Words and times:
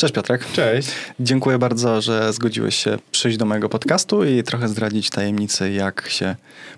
Cześć 0.00 0.14
Piotrek. 0.14 0.52
Cześć. 0.52 0.88
Dziękuję 1.20 1.58
bardzo, 1.58 2.00
że 2.00 2.32
zgodziłeś 2.32 2.76
się 2.76 2.98
przyjść 3.10 3.38
do 3.38 3.44
mojego 3.44 3.68
podcastu 3.68 4.24
i 4.24 4.42
trochę 4.42 4.68
zdradzić 4.68 5.10
tajemnicy, 5.10 5.72
jak 5.72 6.08
się 6.08 6.36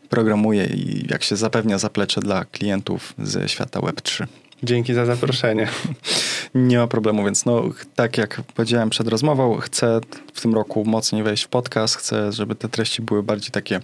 programuje 0.09 0.67
i 0.67 1.07
jak 1.11 1.23
się 1.23 1.37
zapewnia 1.37 1.79
zaplecze 1.79 2.21
dla 2.21 2.45
klientów 2.45 3.15
ze 3.19 3.49
świata 3.49 3.81
Web3. 3.81 4.27
Dzięki 4.65 4.95
za 4.95 5.07
zaproszenie. 5.07 5.69
Nie 6.55 6.79
ma 6.79 6.87
problemu, 6.87 7.25
więc 7.25 7.45
no, 7.45 7.63
tak 7.95 8.19
jak 8.19 8.43
powiedziałem 8.55 8.91
przed 8.91 9.09
rozmową, 9.09 9.57
chcę 9.57 10.01
w 10.35 10.41
tym 10.41 10.55
roku 10.55 10.85
mocniej 10.85 11.23
wejść 11.23 11.45
w 11.45 11.49
podcast, 11.49 11.97
chcę, 11.97 12.33
żeby 12.33 12.55
te 12.55 12.69
treści 12.69 13.03
były 13.03 13.23
bardziej 13.23 13.51
takie 13.51 13.81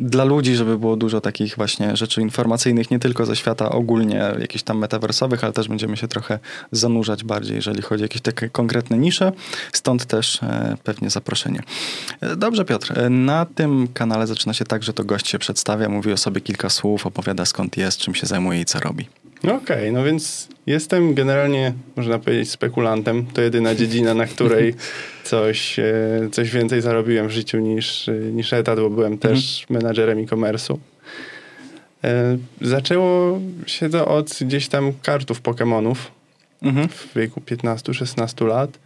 dla 0.00 0.24
ludzi, 0.24 0.54
żeby 0.56 0.78
było 0.78 0.96
dużo 0.96 1.20
takich 1.20 1.56
właśnie 1.56 1.96
rzeczy 1.96 2.20
informacyjnych, 2.20 2.90
nie 2.90 2.98
tylko 2.98 3.26
ze 3.26 3.36
świata 3.36 3.70
ogólnie 3.70 4.34
jakichś 4.40 4.64
tam 4.64 4.78
metaversowych, 4.78 5.44
ale 5.44 5.52
też 5.52 5.68
będziemy 5.68 5.96
się 5.96 6.08
trochę 6.08 6.38
zanurzać 6.72 7.24
bardziej, 7.24 7.56
jeżeli 7.56 7.82
chodzi 7.82 8.02
o 8.02 8.04
jakieś 8.04 8.22
takie 8.22 8.48
konkretne 8.48 8.98
nisze, 8.98 9.32
stąd 9.72 10.04
też 10.04 10.42
e, 10.42 10.76
pewnie 10.84 11.10
zaproszenie. 11.10 11.60
E, 12.20 12.36
dobrze 12.36 12.64
Piotr, 12.64 12.98
e, 12.98 13.10
na 13.10 13.46
tym 13.46 13.88
kanale 13.94 14.26
zaczyna 14.26 14.54
się 14.54 14.64
tak, 14.64 14.82
że 14.82 14.92
to 14.92 15.04
gość 15.04 15.28
się 15.28 15.38
przedstawia, 15.38 15.88
mówi 15.88 16.12
o 16.12 16.16
sobie 16.16 16.40
kilka 16.40 16.70
słów, 16.70 17.06
opowiada 17.06 17.44
skąd 17.44 17.76
jest, 17.76 17.98
czym 17.98 18.14
się 18.14 18.26
zajmuje 18.26 18.60
i 18.60 18.64
co 18.64 18.80
robi. 18.80 19.08
No 19.42 19.54
okej, 19.54 19.76
okay, 19.76 19.92
no 19.92 20.04
więc 20.04 20.48
jestem 20.66 21.14
generalnie, 21.14 21.72
można 21.96 22.18
powiedzieć, 22.18 22.50
spekulantem. 22.50 23.26
To 23.26 23.42
jedyna 23.42 23.74
dziedzina, 23.74 24.14
na 24.14 24.26
której 24.26 24.74
coś, 25.24 25.78
e, 25.78 25.84
coś 26.32 26.50
więcej 26.50 26.80
zarobiłem 26.80 27.28
w 27.28 27.30
życiu 27.30 27.58
niż, 27.58 28.10
niż 28.32 28.52
etat, 28.52 28.80
bo 28.80 28.90
byłem 28.90 29.12
mhm. 29.12 29.34
też 29.34 29.66
menadżerem 29.70 30.18
e-commerce'u. 30.18 30.76
E, 32.04 32.38
zaczęło 32.60 33.40
się 33.66 33.90
to 33.90 34.06
od 34.08 34.38
gdzieś 34.40 34.68
tam 34.68 34.92
kartów 35.02 35.42
Pokémonów 35.42 35.96
mhm. 36.62 36.88
w 36.88 37.14
wieku 37.16 37.40
15-16 37.40 38.46
lat. 38.46 38.78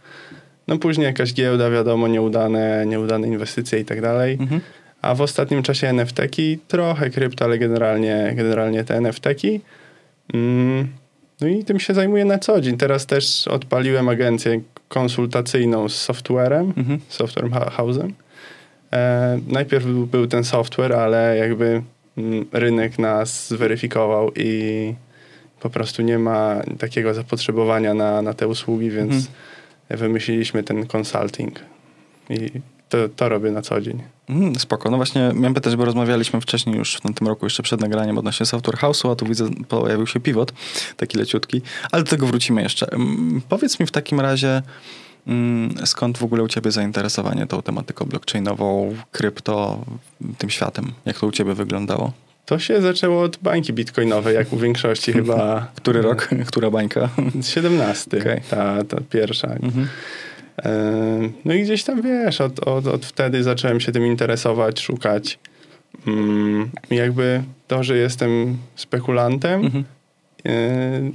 No 0.67 0.77
później 0.77 1.05
jakaś 1.05 1.33
giełda, 1.33 1.69
wiadomo, 1.69 2.07
nieudane, 2.07 2.85
nieudane 2.85 3.27
inwestycje 3.27 3.79
i 3.79 3.85
tak 3.85 4.01
dalej. 4.01 4.37
Mhm. 4.39 4.61
A 5.01 5.15
w 5.15 5.21
ostatnim 5.21 5.63
czasie 5.63 5.87
NFT-ki, 5.87 6.59
trochę 6.67 7.09
krypto, 7.09 7.45
ale 7.45 7.57
generalnie, 7.57 8.33
generalnie 8.35 8.83
te 8.83 8.97
NFT-ki. 8.97 9.61
Mm, 10.33 10.87
no 11.41 11.47
i 11.47 11.63
tym 11.63 11.79
się 11.79 11.93
zajmuję 11.93 12.25
na 12.25 12.39
co 12.39 12.61
dzień. 12.61 12.77
Teraz 12.77 13.05
też 13.05 13.47
odpaliłem 13.47 14.09
agencję 14.09 14.61
konsultacyjną 14.87 15.89
z 15.89 15.95
softwarem, 15.95 16.73
mhm. 16.77 16.99
software 17.09 17.49
house'em. 17.49 18.11
E, 18.93 19.39
najpierw 19.47 19.85
był 19.85 20.27
ten 20.27 20.43
software, 20.43 20.93
ale 20.93 21.37
jakby 21.37 21.81
mm, 22.17 22.45
rynek 22.51 22.99
nas 22.99 23.47
zweryfikował 23.47 24.31
i 24.35 24.93
po 25.59 25.69
prostu 25.69 26.01
nie 26.01 26.19
ma 26.19 26.61
takiego 26.79 27.13
zapotrzebowania 27.13 27.93
na, 27.93 28.21
na 28.21 28.33
te 28.33 28.47
usługi, 28.47 28.89
więc 28.89 29.13
mhm. 29.13 29.99
wymyśliliśmy 29.99 30.63
ten 30.63 30.85
consulting. 30.87 31.59
I 32.29 32.51
to, 32.93 33.09
to 33.15 33.29
robię 33.29 33.51
na 33.51 33.61
co 33.61 33.81
dzień. 33.81 34.03
Mm, 34.29 34.55
spoko. 34.55 34.91
No 34.91 34.97
właśnie 34.97 35.31
miałem 35.33 35.53
pytać, 35.53 35.75
bo 35.75 35.85
rozmawialiśmy 35.85 36.41
wcześniej 36.41 36.75
już 36.75 36.95
w 36.95 37.13
tym 37.13 37.27
roku, 37.27 37.45
jeszcze 37.45 37.63
przed 37.63 37.81
nagraniem 37.81 38.17
odnośnie 38.17 38.45
Software 38.45 38.77
House'u, 38.77 39.11
a 39.11 39.15
tu 39.15 39.25
widzę, 39.25 39.49
pojawił 39.67 40.07
się 40.07 40.19
pivot, 40.19 40.53
taki 40.97 41.17
leciutki, 41.17 41.61
ale 41.91 42.03
do 42.03 42.09
tego 42.09 42.27
wrócimy 42.27 42.61
jeszcze. 42.63 42.91
Mm, 42.91 43.41
powiedz 43.49 43.79
mi 43.79 43.85
w 43.85 43.91
takim 43.91 44.19
razie, 44.19 44.61
mm, 45.27 45.75
skąd 45.85 46.17
w 46.17 46.23
ogóle 46.23 46.43
u 46.43 46.47
ciebie 46.47 46.71
zainteresowanie 46.71 47.47
tą 47.47 47.61
tematyką 47.61 48.05
blockchainową, 48.05 48.95
krypto, 49.11 49.85
tym 50.37 50.49
światem? 50.49 50.91
Jak 51.05 51.19
to 51.19 51.27
u 51.27 51.31
ciebie 51.31 51.53
wyglądało? 51.53 52.11
To 52.45 52.59
się 52.59 52.81
zaczęło 52.81 53.21
od 53.21 53.37
bańki 53.37 53.73
bitcoinowej, 53.73 54.35
jak 54.35 54.53
u 54.53 54.57
większości 54.57 55.13
chyba. 55.17 55.67
Który 55.75 56.01
rok? 56.01 56.29
Która 56.47 56.71
bańka? 56.71 57.09
17. 57.41 58.17
Okay. 58.17 58.41
Ta, 58.49 58.83
ta 58.83 58.97
pierwsza. 59.09 59.47
Mhm. 59.47 59.87
No 61.45 61.53
i 61.53 61.63
gdzieś 61.63 61.83
tam 61.83 62.01
wiesz, 62.01 62.41
od, 62.41 62.59
od, 62.59 62.87
od 62.87 63.05
wtedy 63.05 63.43
zacząłem 63.43 63.79
się 63.79 63.91
tym 63.91 64.05
interesować, 64.05 64.79
szukać. 64.79 65.39
Mm, 66.07 66.69
jakby 66.91 67.43
to, 67.67 67.83
że 67.83 67.97
jestem 67.97 68.57
spekulantem, 68.75 69.65
mhm. 69.65 69.83
E, 70.45 71.11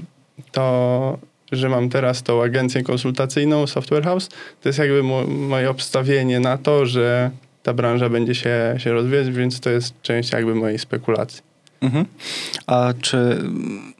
to, 0.52 1.18
że 1.52 1.68
mam 1.68 1.88
teraz 1.88 2.22
tą 2.22 2.42
agencję 2.42 2.82
konsultacyjną 2.82 3.66
Software 3.66 4.04
House, 4.04 4.28
to 4.60 4.68
jest 4.68 4.78
jakby 4.78 5.02
moje 5.28 5.70
obstawienie 5.70 6.40
na 6.40 6.58
to, 6.58 6.86
że 6.86 7.30
ta 7.62 7.74
branża 7.74 8.08
będzie 8.08 8.34
się, 8.34 8.74
się 8.78 8.92
rozwijać, 8.92 9.30
więc 9.30 9.60
to 9.60 9.70
jest 9.70 10.02
część 10.02 10.32
jakby 10.32 10.54
mojej 10.54 10.78
spekulacji. 10.78 11.47
Mhm. 11.80 12.04
A 12.66 12.94
czy 13.00 13.42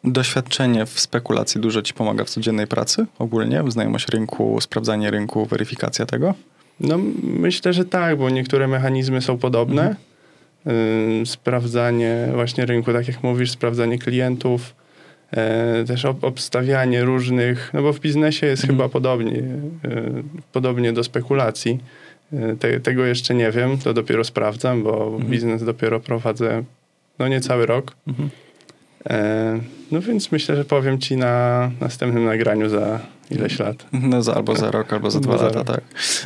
doświadczenie 0.05 0.87
w 0.87 1.00
spekulacji 1.00 1.61
dużo 1.61 1.83
ci 1.83 1.94
pomaga 1.94 2.25
w 2.25 2.31
codziennej 2.31 2.66
pracy 2.66 3.06
ogólnie? 3.19 3.62
Znajomość 3.69 4.09
rynku, 4.09 4.61
sprawdzanie 4.61 5.11
rynku, 5.11 5.47
weryfikacja 5.47 6.06
tego? 6.06 6.34
No 6.81 6.99
myślę, 7.22 7.72
że 7.72 7.84
tak, 7.84 8.19
bo 8.19 8.31
niektóre 8.31 8.69
mechanizmy 8.69 9.22
są 9.22 9.38
podobne. 9.38 9.83
Mhm. 9.83 11.27
sprawdzanie 11.27 12.28
właśnie 12.34 12.67
rynku, 12.67 12.93
tak 12.93 13.09
jak 13.09 13.22
mówisz, 13.22 13.50
sprawdzanie 13.50 13.99
klientów, 13.99 14.75
e, 15.31 15.84
też 15.84 16.05
obstawianie 16.05 17.05
różnych, 17.05 17.71
no 17.75 17.83
bo 17.83 17.93
w 17.93 18.00
biznesie 18.00 18.47
jest 18.47 18.65
mhm. 18.65 18.78
chyba 18.78 18.88
podobnie, 18.88 19.43
e, 19.84 20.22
podobnie 20.53 20.93
do 20.93 21.05
spekulacji. 21.05 21.78
E, 22.33 22.56
te, 22.56 22.81
tego 22.81 23.05
jeszcze 23.05 23.34
nie 23.34 23.50
wiem, 23.50 23.78
to 23.78 23.94
dopiero 23.94 24.25
sprawdzam, 24.25 24.83
bo 24.83 25.06
mhm. 25.06 25.31
biznes 25.31 25.65
dopiero 25.65 26.00
prowadzę 26.00 26.65
no 27.19 27.29
niecały 27.29 27.67
rok. 27.67 27.95
Mhm. 28.06 28.31
E, 29.11 29.61
no 29.91 30.01
więc 30.01 30.33
myślę, 30.33 30.56
że 30.56 30.65
powiem 30.65 30.99
ci 30.99 31.17
na 31.17 31.71
następnym 31.81 32.25
nagraniu 32.25 32.69
za 32.69 33.01
ileś 33.31 33.59
lat. 33.59 33.87
No 33.93 34.23
za, 34.23 34.34
albo 34.34 34.56
za 34.56 34.71
rok, 34.71 34.93
albo 34.93 35.11
za 35.11 35.21
dwa 35.21 35.37
lata, 35.37 35.65
tak. 35.65 35.81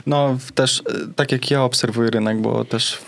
No 0.07 0.39
też 0.55 0.83
e, 0.89 1.15
tak 1.17 1.33
jak 1.33 1.51
ja 1.51 1.63
obserwuję 1.63 2.11
rynek, 2.11 2.41
bo 2.41 2.65
też 2.65 2.99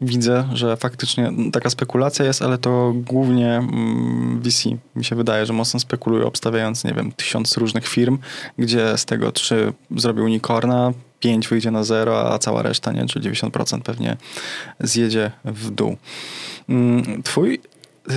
widzę, 0.00 0.48
że 0.52 0.76
faktycznie 0.76 1.32
taka 1.52 1.70
spekulacja 1.70 2.24
jest, 2.24 2.42
ale 2.42 2.58
to 2.58 2.92
głównie 2.94 3.62
VC 4.42 4.64
mi 4.96 5.04
się 5.04 5.16
wydaje, 5.16 5.46
że 5.46 5.52
mocno 5.52 5.80
spekulują, 5.80 6.26
obstawiając, 6.26 6.84
nie 6.84 6.94
wiem, 6.94 7.12
tysiąc 7.12 7.56
różnych 7.56 7.88
firm, 7.88 8.18
gdzie 8.58 8.98
z 8.98 9.04
tego 9.04 9.32
trzy 9.32 9.72
zrobił 9.96 10.24
unicorna, 10.24 10.92
5 11.20 11.48
wyjdzie 11.48 11.70
na 11.70 11.84
zero, 11.84 12.32
a 12.32 12.38
cała 12.38 12.62
reszta, 12.62 12.92
nie, 12.92 13.06
czy 13.06 13.20
90% 13.20 13.80
pewnie 13.80 14.16
zjedzie 14.80 15.30
w 15.44 15.70
dół. 15.70 15.96
Mm, 16.68 17.22
twój, 17.22 17.60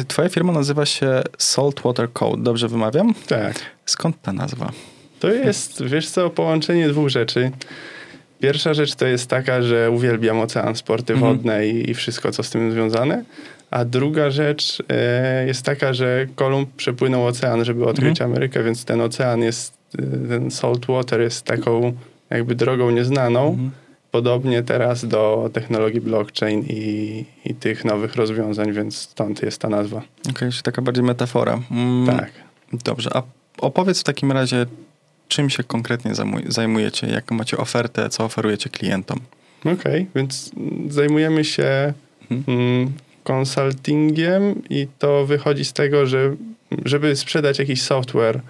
twoja 0.07 0.29
firma 0.29 0.53
nazywa 0.53 0.85
się 0.85 1.21
Saltwater 1.37 2.13
Code, 2.13 2.43
dobrze 2.43 2.67
wymawiam? 2.67 3.13
Tak. 3.27 3.59
Skąd 3.85 4.21
ta 4.21 4.33
nazwa? 4.33 4.71
To 5.19 5.31
jest, 5.31 5.83
wiesz 5.83 6.09
co, 6.09 6.29
połączenie 6.29 6.89
dwóch 6.89 7.09
rzeczy. 7.09 7.51
Pierwsza 8.39 8.73
rzecz 8.73 8.95
to 8.95 9.05
jest 9.07 9.29
taka, 9.29 9.61
że 9.61 9.91
uwielbiam 9.91 10.39
ocean, 10.39 10.75
sporty 10.75 11.13
mhm. 11.13 11.33
wodne 11.33 11.67
i, 11.67 11.89
i, 11.89 11.93
wszystko, 11.93 12.31
co 12.31 12.43
z 12.43 12.49
tym 12.49 12.71
związane. 12.71 13.23
A 13.71 13.85
druga 13.85 14.31
rzecz 14.31 14.83
e, 14.89 15.47
jest 15.47 15.65
taka, 15.65 15.93
że 15.93 16.27
Kolumb 16.35 16.69
przepłynął 16.75 17.27
ocean, 17.27 17.65
żeby 17.65 17.85
odkryć 17.85 18.09
mhm. 18.09 18.31
Amerykę, 18.31 18.63
więc 18.63 18.85
ten 18.85 19.01
ocean 19.01 19.41
jest, 19.41 19.73
e, 19.99 20.27
ten 20.27 20.51
saltwater 20.51 21.21
jest 21.21 21.45
taką 21.45 21.93
jakby 22.29 22.55
drogą 22.55 22.91
nieznaną. 22.91 23.49
Mhm. 23.49 23.71
Podobnie 24.11 24.63
teraz 24.63 25.07
do 25.07 25.49
technologii 25.53 26.01
blockchain 26.01 26.65
i, 26.69 27.25
i 27.45 27.55
tych 27.55 27.85
nowych 27.85 28.15
rozwiązań, 28.15 28.73
więc 28.73 28.97
stąd 28.97 29.41
jest 29.41 29.61
ta 29.61 29.69
nazwa. 29.69 29.97
Okej, 29.97 30.31
okay, 30.31 30.51
czyli 30.51 30.63
taka 30.63 30.81
bardziej 30.81 31.03
metafora. 31.03 31.59
Mm, 31.71 32.17
tak. 32.17 32.31
Dobrze, 32.73 33.09
a 33.13 33.23
opowiedz 33.57 33.99
w 33.99 34.03
takim 34.03 34.31
razie, 34.31 34.65
czym 35.27 35.49
się 35.49 35.63
konkretnie 35.63 36.11
zajmujecie, 36.47 37.07
jaką 37.07 37.35
macie 37.35 37.57
ofertę, 37.57 38.09
co 38.09 38.25
oferujecie 38.25 38.69
klientom? 38.69 39.19
Okej, 39.59 39.73
okay, 39.73 40.05
więc 40.15 40.51
zajmujemy 40.89 41.45
się 41.45 41.93
mhm. 42.31 42.59
mm, 42.59 42.93
konsultingiem 43.23 44.61
i 44.69 44.87
to 44.99 45.25
wychodzi 45.25 45.65
z 45.65 45.73
tego, 45.73 46.05
że 46.05 46.35
żeby 46.85 47.15
sprzedać 47.15 47.59
jakiś 47.59 47.81
software 47.81 48.41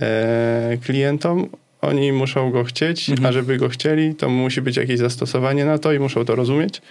e, 0.00 0.78
klientom, 0.84 1.48
oni 1.80 2.12
muszą 2.12 2.50
go 2.50 2.64
chcieć, 2.64 3.10
mhm. 3.10 3.26
a 3.26 3.32
żeby 3.32 3.56
go 3.56 3.68
chcieli, 3.68 4.14
to 4.14 4.28
musi 4.28 4.62
być 4.62 4.76
jakieś 4.76 4.98
zastosowanie 4.98 5.64
na 5.64 5.78
to 5.78 5.92
i 5.92 5.98
muszą 5.98 6.24
to 6.24 6.34
rozumieć. 6.34 6.82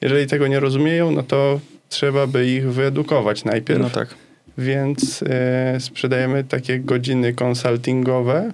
Jeżeli 0.00 0.26
tego 0.26 0.46
nie 0.46 0.60
rozumieją, 0.60 1.10
no 1.10 1.22
to 1.22 1.60
trzeba 1.88 2.26
by 2.26 2.46
ich 2.46 2.72
wyedukować 2.72 3.44
najpierw. 3.44 3.80
No 3.80 3.90
tak. 3.90 4.08
Więc 4.58 5.22
e, 5.22 5.80
sprzedajemy 5.80 6.44
takie 6.44 6.78
godziny 6.78 7.32
konsultingowe 7.32 8.52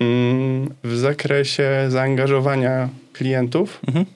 mm, 0.00 0.74
w 0.84 0.96
zakresie 0.96 1.70
zaangażowania 1.88 2.88
klientów. 3.12 3.80
Mhm. 3.88 4.06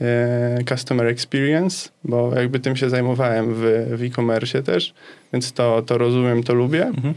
E, 0.00 0.64
customer 0.68 1.06
experience, 1.06 1.88
bo 2.04 2.34
jakby 2.36 2.60
tym 2.60 2.76
się 2.76 2.90
zajmowałem 2.90 3.54
w, 3.54 3.86
w 3.96 4.02
e-commerce 4.02 4.62
też, 4.62 4.94
więc 5.32 5.52
to, 5.52 5.82
to 5.82 5.98
rozumiem, 5.98 6.42
to 6.42 6.54
lubię. 6.54 6.86
Mhm. 6.86 7.14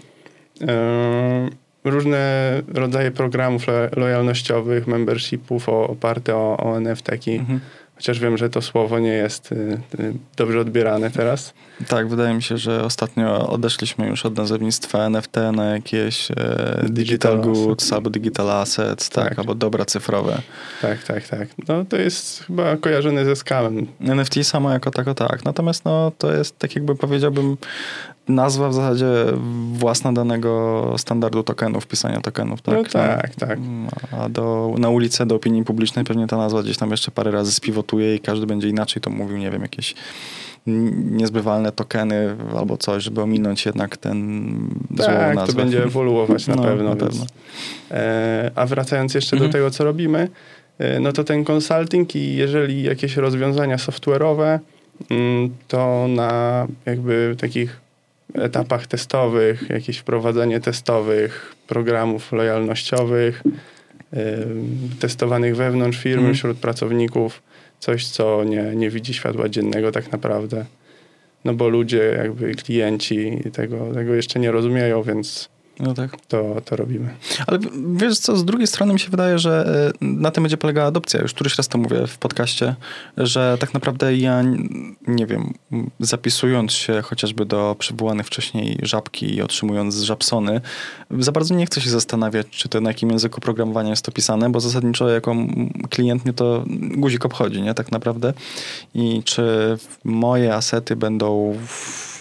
Różne 1.85 2.51
rodzaje 2.73 3.11
programów 3.11 3.65
lojalnościowych, 3.95 4.87
membershipów 4.87 5.69
o, 5.69 5.87
oparte 5.87 6.35
o, 6.35 6.57
o 6.57 6.77
NFT-ki 6.77 7.35
mhm. 7.35 7.59
chociaż 7.95 8.19
wiem, 8.19 8.37
że 8.37 8.49
to 8.49 8.61
słowo 8.61 8.99
nie 8.99 9.13
jest 9.13 9.51
y, 9.51 9.55
y, 9.99 10.13
dobrze 10.37 10.59
odbierane 10.59 11.11
teraz. 11.11 11.53
Tak, 11.87 12.07
wydaje 12.07 12.35
mi 12.35 12.43
się, 12.43 12.57
że 12.57 12.83
ostatnio 12.83 13.49
odeszliśmy 13.49 14.07
już 14.07 14.25
od 14.25 14.37
nazewnictwa 14.37 14.99
NFT 15.05 15.35
na 15.53 15.65
jakieś 15.65 16.31
e, 16.31 16.35
digital, 16.35 16.91
digital 16.93 17.41
goods 17.41 17.93
albo 17.93 18.09
digital 18.09 18.51
assets, 18.51 19.09
tak. 19.09 19.29
tak, 19.29 19.39
albo 19.39 19.55
dobra 19.55 19.85
cyfrowe. 19.85 20.41
Tak, 20.81 21.03
tak, 21.03 21.27
tak. 21.27 21.47
No 21.67 21.85
to 21.85 21.97
jest 21.97 22.43
chyba 22.43 22.77
kojarzone 22.77 23.25
ze 23.25 23.35
skamem. 23.35 23.87
NFT 23.99 24.43
samo 24.43 24.71
jako 24.71 24.91
tako 24.91 25.13
tak, 25.13 25.45
natomiast 25.45 25.85
no 25.85 26.11
to 26.17 26.33
jest 26.33 26.59
tak 26.59 26.75
jakby 26.75 26.95
powiedziałbym 26.95 27.57
nazwa 28.27 28.69
w 28.69 28.73
zasadzie 28.73 29.05
własna 29.73 30.13
danego 30.13 30.93
standardu 30.97 31.43
tokenów, 31.43 31.87
pisania 31.87 32.21
tokenów, 32.21 32.61
tak? 32.61 32.75
No 32.75 32.83
tak, 32.83 33.35
tak. 33.35 33.59
A 34.11 34.29
do, 34.29 34.75
na 34.77 34.89
ulicę, 34.89 35.25
do 35.25 35.35
opinii 35.35 35.63
publicznej 35.63 36.05
pewnie 36.05 36.27
ta 36.27 36.37
nazwa 36.37 36.63
gdzieś 36.63 36.77
tam 36.77 36.91
jeszcze 36.91 37.11
parę 37.11 37.31
razy 37.31 37.51
spiwotuje 37.51 38.15
i 38.15 38.19
każdy 38.19 38.45
będzie 38.45 38.69
inaczej 38.69 39.01
to 39.01 39.09
mówił, 39.09 39.37
nie 39.37 39.51
wiem, 39.51 39.61
jakieś 39.61 39.95
niezbywalne 41.11 41.71
tokeny 41.71 42.35
albo 42.57 42.77
coś, 42.77 43.03
żeby 43.03 43.21
ominąć 43.21 43.65
jednak 43.65 43.97
ten 43.97 44.49
tak, 44.97 45.05
złą 45.05 45.33
nazwę. 45.35 45.53
to 45.53 45.59
będzie 45.59 45.83
ewoluować 45.83 46.47
na 46.47 46.55
no, 46.55 46.63
pewno. 46.63 46.89
Na 46.89 46.95
pewno. 46.95 47.25
e, 47.91 48.51
a 48.55 48.65
wracając 48.65 49.13
jeszcze 49.13 49.35
mhm. 49.35 49.51
do 49.51 49.57
tego, 49.57 49.71
co 49.71 49.83
robimy, 49.83 50.29
e, 50.77 50.99
no 50.99 51.11
to 51.11 51.23
ten 51.23 51.45
consulting 51.51 52.15
i 52.15 52.35
jeżeli 52.35 52.83
jakieś 52.83 53.17
rozwiązania 53.17 53.75
software'owe, 53.75 54.59
mm, 55.09 55.49
to 55.67 56.07
na 56.09 56.67
jakby 56.85 57.35
takich 57.39 57.84
etapach 58.35 58.87
testowych, 58.87 59.69
jakieś 59.69 59.97
wprowadzenie 59.97 60.59
testowych, 60.59 61.55
programów 61.67 62.31
lojalnościowych, 62.31 63.43
testowanych 64.99 65.55
wewnątrz 65.55 65.97
firmy, 65.97 66.23
mm. 66.23 66.35
wśród 66.35 66.57
pracowników, 66.57 67.41
coś, 67.79 68.07
co 68.07 68.43
nie, 68.43 68.63
nie 68.63 68.89
widzi 68.89 69.13
światła 69.13 69.49
dziennego 69.49 69.91
tak 69.91 70.11
naprawdę. 70.11 70.65
No 71.45 71.53
bo 71.53 71.69
ludzie, 71.69 72.15
jakby 72.17 72.55
klienci 72.55 73.37
tego, 73.53 73.93
tego 73.93 74.13
jeszcze 74.13 74.39
nie 74.39 74.51
rozumieją, 74.51 75.03
więc 75.03 75.49
no 75.79 75.93
tak. 75.93 76.21
to, 76.27 76.61
to 76.65 76.75
robimy. 76.75 77.15
Ale 77.47 77.59
wiesz 77.95 78.19
co, 78.19 78.37
z 78.37 78.45
drugiej 78.45 78.67
strony 78.67 78.93
mi 78.93 78.99
się 78.99 79.09
wydaje, 79.09 79.39
że 79.39 79.65
e, 80.01 80.05
na 80.05 80.31
tym 80.31 80.43
będzie 80.43 80.57
polegała 80.57 80.87
adopcja. 80.87 81.21
Już 81.21 81.33
któryś 81.33 81.57
raz 81.57 81.67
to 81.67 81.77
mówię 81.77 82.07
w 82.07 82.17
podcaście, 82.17 82.75
że 83.17 83.57
tak 83.59 83.73
naprawdę 83.73 84.15
ja, 84.15 84.43
nie 85.07 85.25
wiem, 85.25 85.53
zapisując 85.99 86.71
się 86.71 87.01
chociażby 87.01 87.45
do 87.45 87.75
przywołanych 87.79 88.27
wcześniej 88.27 88.79
żabki 88.81 89.35
i 89.35 89.41
otrzymując 89.41 89.95
żabsony, 89.95 90.61
za 91.19 91.31
bardzo 91.31 91.55
nie 91.55 91.65
chcę 91.65 91.81
się 91.81 91.89
zastanawiać, 91.89 92.47
czy 92.49 92.69
to 92.69 92.81
na 92.81 92.89
jakim 92.89 93.11
języku 93.11 93.41
programowania 93.41 93.89
jest 93.89 94.05
to 94.05 94.11
pisane, 94.11 94.49
bo 94.49 94.59
zasadniczo 94.59 95.09
jako 95.09 95.35
klient 95.89 96.25
mnie 96.25 96.33
to 96.33 96.63
guzik 96.97 97.25
obchodzi, 97.25 97.61
nie? 97.61 97.73
Tak 97.73 97.91
naprawdę. 97.91 98.33
I 98.93 99.21
czy 99.23 99.77
moje 100.03 100.55
asety 100.55 100.95
będą 100.95 101.57
w 101.67 102.14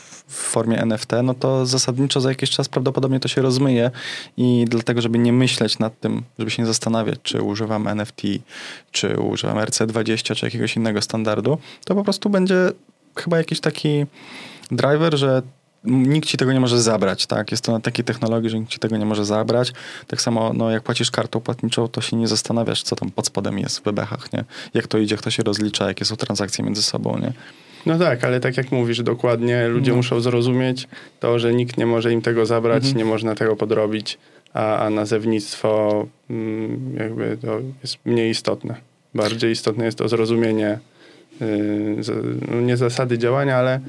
formie 0.45 0.83
NFT, 0.83 1.11
no 1.23 1.35
to 1.35 1.67
zasadniczo 1.67 2.21
za 2.21 2.29
jakiś 2.29 2.51
czas 2.51 2.69
prawdopodobnie 2.69 3.21
to 3.21 3.29
się 3.29 3.43
rozmyje 3.43 3.91
i 4.37 4.65
dlatego, 4.69 5.03
żeby 5.03 5.19
nie 5.19 5.33
myśleć 5.33 5.79
nad 5.79 6.01
tym, 6.01 6.23
żeby 6.39 6.51
się 6.51 6.63
nie 6.63 6.67
zastanawiać, 6.67 7.19
czy 7.23 7.43
używam 7.43 7.89
NFT, 7.89 8.23
czy 8.91 9.21
używam 9.21 9.57
RC20, 9.57 10.37
czy 10.37 10.47
jakiegoś 10.47 10.77
innego 10.77 11.03
standardu, 11.03 11.59
to 11.85 11.95
po 11.95 12.05
prostu 12.05 12.31
będzie 12.31 12.57
chyba 13.17 13.39
jakiś 13.39 13.61
taki 13.61 14.07
driver, 14.71 15.19
że 15.19 15.43
nikt 15.85 16.29
ci 16.29 16.37
tego 16.37 16.53
nie 16.53 16.61
może 16.61 16.83
zabrać, 16.83 17.27
tak? 17.27 17.51
Jest 17.51 17.65
to 17.65 17.73
na 17.73 17.81
takiej 17.81 18.05
technologii, 18.05 18.51
że 18.51 18.59
nikt 18.59 18.71
ci 18.71 18.79
tego 18.79 18.97
nie 18.97 19.07
może 19.07 19.25
zabrać. 19.25 19.73
Tak 20.07 20.23
samo, 20.23 20.53
no, 20.53 20.71
jak 20.71 20.83
płacisz 20.83 21.11
kartą 21.11 21.41
płatniczą, 21.41 21.89
to 21.89 22.01
się 22.01 22.17
nie 22.17 22.29
zastanawiasz, 22.29 22.83
co 22.83 22.97
tam 22.97 23.11
pod 23.11 23.27
spodem 23.27 23.59
jest 23.59 23.79
w 23.79 23.83
bebechach, 23.83 24.33
nie? 24.33 24.45
Jak 24.75 24.87
to 24.87 24.99
idzie, 24.99 25.17
kto 25.17 25.31
się 25.31 25.43
rozlicza, 25.43 25.89
jakie 25.89 26.05
są 26.05 26.17
transakcje 26.17 26.65
między 26.65 26.83
sobą, 26.83 27.19
nie? 27.19 27.33
No 27.87 27.99
tak, 27.99 28.25
ale 28.25 28.41
tak 28.41 28.57
jak 28.57 28.73
mówisz 28.73 29.03
dokładnie, 29.03 29.69
ludzie 29.69 29.91
no. 29.91 29.97
muszą 29.97 30.21
zrozumieć 30.21 30.89
to, 31.21 31.39
że 31.39 31.55
nikt 31.55 31.77
nie 31.77 31.87
może 31.87 32.13
im 32.13 32.23
tego 32.23 32.47
zabrać, 32.47 32.85
mhm. 32.85 32.99
nie 32.99 33.05
można 33.05 33.35
tego 33.35 33.57
podrobić, 33.57 34.19
a, 34.55 34.79
a 34.79 34.91
nazewnictwo 34.91 36.07
mm, 36.31 36.97
jakby 36.99 37.39
to 37.43 37.61
jest 37.83 37.99
mniej 38.05 38.31
istotne. 38.31 38.75
Bardziej 39.15 39.53
istotne 39.53 39.85
jest 39.85 39.99
to 39.99 40.09
zrozumienie 40.09 40.79
yy, 41.41 42.63
nie 42.63 42.77
zasady 42.77 43.19
działania, 43.19 43.57
ale 43.57 43.81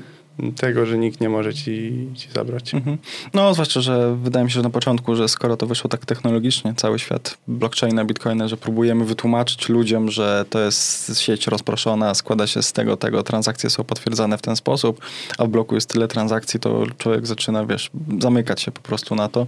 tego, 0.56 0.86
że 0.86 0.98
nikt 0.98 1.22
nie 1.22 1.30
może 1.30 1.54
ci, 1.54 2.08
ci 2.16 2.30
zabrać. 2.36 2.74
Mhm. 2.74 2.98
No, 3.34 3.54
zwłaszcza, 3.54 3.82
że 3.82 4.16
wydaje 4.16 4.46
mi 4.46 4.52
się, 4.52 4.56
że 4.56 4.62
na 4.62 4.70
początku, 4.70 5.16
że 5.16 5.28
skoro 5.28 5.58
to 5.58 5.66
wyszło 5.66 5.90
tak 5.90 6.06
technologicznie, 6.06 6.74
cały 6.78 7.00
świat 7.00 7.38
blockchaina, 7.48 8.06
bitcoina, 8.06 8.48
że 8.48 8.58
próbujemy 8.58 9.06
wytłumaczyć 9.06 9.70
ludziom, 9.70 10.12
że 10.12 10.46
to 10.50 10.60
jest 10.60 11.20
sieć 11.20 11.48
rozproszona, 11.48 12.16
składa 12.16 12.48
się 12.48 12.64
z 12.64 12.74
tego, 12.74 12.98
tego, 12.98 13.24
transakcje 13.24 13.70
są 13.70 13.84
potwierdzane 13.84 14.38
w 14.38 14.42
ten 14.42 14.56
sposób, 14.56 15.02
a 15.38 15.46
w 15.46 15.48
bloku 15.48 15.76
jest 15.76 15.90
tyle 15.90 16.08
transakcji, 16.08 16.60
to 16.60 16.84
człowiek 16.98 17.28
zaczyna, 17.28 17.66
wiesz, 17.66 17.90
zamykać 18.20 18.62
się 18.62 18.72
po 18.72 18.82
prostu 18.82 19.16
na 19.16 19.30
to. 19.30 19.48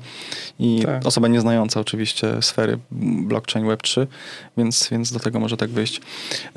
I 0.60 0.82
tak. 0.86 1.06
osoba 1.06 1.28
nieznająca 1.28 1.80
oczywiście 1.80 2.42
sfery 2.42 2.80
blockchain 2.92 3.66
Web3, 3.66 4.08
więc, 4.58 4.88
więc 4.92 5.12
do 5.12 5.20
tego 5.20 5.40
może 5.40 5.58
tak 5.58 5.70
wyjść. 5.70 6.02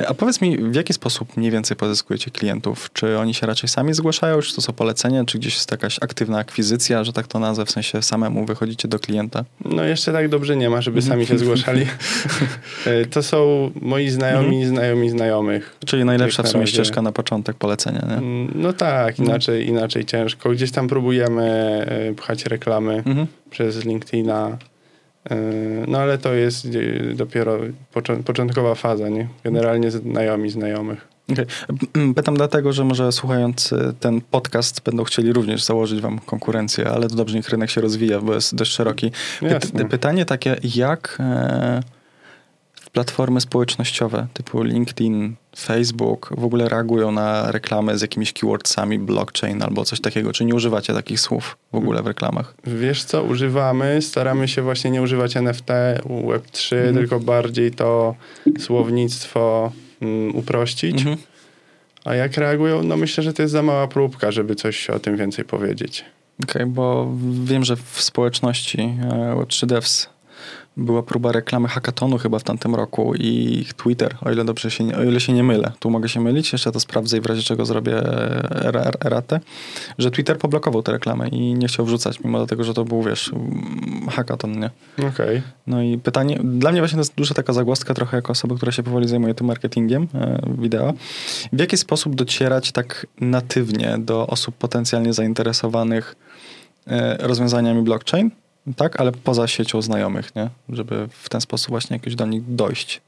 A 0.08 0.14
powiedz 0.14 0.40
mi, 0.40 0.58
w 0.58 0.74
jaki 0.74 0.92
sposób 0.92 1.36
mniej 1.36 1.50
więcej 1.50 1.76
pozyskujecie 1.76 2.30
klientów? 2.30 2.90
Czy 2.92 3.18
oni 3.18 3.34
się 3.34 3.46
raczej 3.46 3.68
sami 3.68 3.94
zgłaszają, 3.94 4.19
zgłaszają, 4.20 4.42
czy 4.42 4.54
to 4.54 4.60
są 4.60 4.72
polecenia, 4.72 5.24
czy 5.24 5.38
gdzieś 5.38 5.54
jest 5.54 5.70
jakaś 5.70 5.98
aktywna 6.00 6.38
akwizycja, 6.38 7.04
że 7.04 7.12
tak 7.12 7.26
to 7.26 7.38
nazwę, 7.38 7.64
w 7.66 7.70
sensie 7.70 8.02
samemu 8.02 8.46
wychodzicie 8.46 8.88
do 8.88 8.98
klienta? 8.98 9.44
No 9.64 9.84
jeszcze 9.84 10.12
tak 10.12 10.28
dobrze 10.28 10.56
nie 10.56 10.70
ma, 10.70 10.80
żeby 10.80 11.02
sami 11.02 11.26
się 11.26 11.38
zgłaszali. 11.38 11.86
E, 12.86 13.04
to 13.04 13.22
są 13.22 13.70
moi 13.80 14.08
znajomi, 14.08 14.56
mhm. 14.56 14.68
znajomi 14.68 15.10
znajomych. 15.10 15.76
Czyli 15.86 16.04
najlepsza 16.04 16.42
w 16.42 16.48
sumie 16.48 16.66
ścieżka 16.66 17.02
na 17.02 17.12
początek 17.12 17.56
polecenia, 17.56 18.06
nie? 18.08 18.14
Mm, 18.14 18.52
no 18.54 18.72
tak, 18.72 19.18
no. 19.18 19.24
inaczej, 19.24 19.68
inaczej 19.68 20.04
ciężko. 20.04 20.50
Gdzieś 20.50 20.70
tam 20.70 20.88
próbujemy 20.88 21.42
e, 22.10 22.14
pchać 22.14 22.46
reklamy 22.46 22.94
mhm. 22.94 23.26
przez 23.50 23.84
LinkedIna, 23.84 24.58
e, 25.30 25.36
no 25.88 25.98
ale 25.98 26.18
to 26.18 26.34
jest 26.34 26.68
dopiero 27.14 27.58
początkowa 28.24 28.74
faza, 28.74 29.08
nie? 29.08 29.28
Generalnie 29.44 29.90
znajomi 29.90 30.50
znajomych. 30.50 31.09
Okay. 31.32 31.46
Pytam 32.14 32.36
dlatego, 32.36 32.72
że 32.72 32.84
może 32.84 33.12
słuchając 33.12 33.74
ten 34.00 34.20
podcast 34.20 34.82
będą 34.82 35.04
chcieli 35.04 35.32
również 35.32 35.64
założyć 35.64 36.00
wam 36.00 36.18
konkurencję, 36.18 36.88
ale 36.88 37.08
to 37.08 37.14
dobrze, 37.14 37.36
niech 37.36 37.48
rynek 37.48 37.70
się 37.70 37.80
rozwija, 37.80 38.20
bo 38.20 38.34
jest 38.34 38.54
dość 38.54 38.72
szeroki. 38.72 39.10
Py 39.76 39.84
pytanie 39.84 40.24
takie, 40.24 40.56
jak 40.62 41.16
e, 41.20 41.82
platformy 42.92 43.40
społecznościowe 43.40 44.26
typu 44.34 44.62
LinkedIn, 44.62 45.34
Facebook 45.58 46.30
w 46.38 46.44
ogóle 46.44 46.68
reagują 46.68 47.12
na 47.12 47.52
reklamy 47.52 47.98
z 47.98 48.02
jakimiś 48.02 48.32
keywordsami 48.32 48.98
blockchain 48.98 49.62
albo 49.62 49.84
coś 49.84 50.00
takiego? 50.00 50.32
Czy 50.32 50.44
nie 50.44 50.54
używacie 50.54 50.94
takich 50.94 51.20
słów 51.20 51.56
w 51.72 51.76
ogóle 51.76 52.02
w 52.02 52.06
reklamach? 52.06 52.54
Wiesz 52.64 53.04
co, 53.04 53.22
używamy. 53.22 54.02
Staramy 54.02 54.48
się 54.48 54.62
właśnie 54.62 54.90
nie 54.90 55.02
używać 55.02 55.36
NFT, 55.36 55.68
Web3, 56.04 56.76
mhm. 56.76 56.94
tylko 56.94 57.20
bardziej 57.20 57.70
to 57.70 58.14
słownictwo 58.58 59.72
mm, 60.00 60.36
uprościć. 60.36 60.98
Mhm. 60.98 61.16
A 62.10 62.14
jak 62.14 62.36
reagują? 62.36 62.82
No 62.82 62.96
myślę, 62.96 63.24
że 63.24 63.32
to 63.32 63.42
jest 63.42 63.52
za 63.52 63.62
mała 63.62 63.88
próbka, 63.88 64.30
żeby 64.30 64.54
coś 64.54 64.90
o 64.90 64.98
tym 64.98 65.16
więcej 65.16 65.44
powiedzieć. 65.44 66.04
Okej, 66.42 66.62
okay, 66.62 66.66
bo 66.66 67.12
wiem, 67.44 67.64
że 67.64 67.76
w 67.76 68.00
społeczności 68.00 68.80
e, 68.80 69.34
Web3 69.36 69.66
Devs 69.66 70.08
była 70.80 71.02
próba 71.02 71.32
reklamy 71.32 71.68
hackatonu 71.68 72.18
chyba 72.18 72.38
w 72.38 72.42
tamtym 72.42 72.74
roku 72.74 73.14
i 73.14 73.64
Twitter, 73.76 74.16
o 74.20 74.32
ile 74.32 74.44
dobrze 74.44 74.70
się, 74.70 74.96
o 74.96 75.02
ile 75.04 75.20
się 75.20 75.32
nie 75.32 75.42
mylę, 75.42 75.72
tu 75.78 75.90
mogę 75.90 76.08
się 76.08 76.20
mylić, 76.20 76.52
jeszcze 76.52 76.72
to 76.72 76.80
sprawdzę 76.80 77.18
i 77.18 77.20
w 77.20 77.26
razie 77.26 77.42
czego 77.42 77.66
zrobię 77.66 78.02
eratę, 79.04 79.40
że 79.98 80.10
Twitter 80.10 80.38
poblokował 80.38 80.82
tę 80.82 80.92
reklamę 80.92 81.28
i 81.28 81.54
nie 81.54 81.68
chciał 81.68 81.86
wrzucać, 81.86 82.20
mimo 82.20 82.46
tego, 82.46 82.64
że 82.64 82.74
to 82.74 82.84
był, 82.84 83.02
wiesz, 83.02 83.30
hackathon, 84.10 84.60
nie? 84.60 84.70
Okej. 84.98 85.08
Okay. 85.10 85.42
No 85.66 85.82
i 85.82 85.98
pytanie, 85.98 86.40
dla 86.44 86.72
mnie 86.72 86.80
właśnie 86.80 86.96
to 86.96 87.00
jest 87.00 87.14
duża 87.14 87.34
taka 87.34 87.52
zagłoska 87.52 87.94
trochę 87.94 88.16
jako 88.16 88.32
osoba, 88.32 88.56
która 88.56 88.72
się 88.72 88.82
powoli 88.82 89.08
zajmuje 89.08 89.34
tym 89.34 89.46
marketingiem 89.46 90.08
e, 90.14 90.40
wideo. 90.58 90.92
W 91.52 91.60
jaki 91.60 91.76
sposób 91.76 92.14
docierać 92.14 92.72
tak 92.72 93.06
natywnie 93.20 93.96
do 93.98 94.26
osób 94.26 94.54
potencjalnie 94.54 95.12
zainteresowanych 95.12 96.16
e, 96.86 97.26
rozwiązaniami 97.26 97.82
blockchain, 97.82 98.30
tak, 98.76 99.00
ale 99.00 99.12
poza 99.12 99.48
siecią 99.48 99.82
znajomych, 99.82 100.34
nie? 100.34 100.50
Żeby 100.68 101.08
w 101.10 101.28
ten 101.28 101.40
sposób 101.40 101.68
właśnie 101.70 101.96
jakoś 101.96 102.14
do 102.14 102.26
nich 102.26 102.54
dojść. 102.54 103.00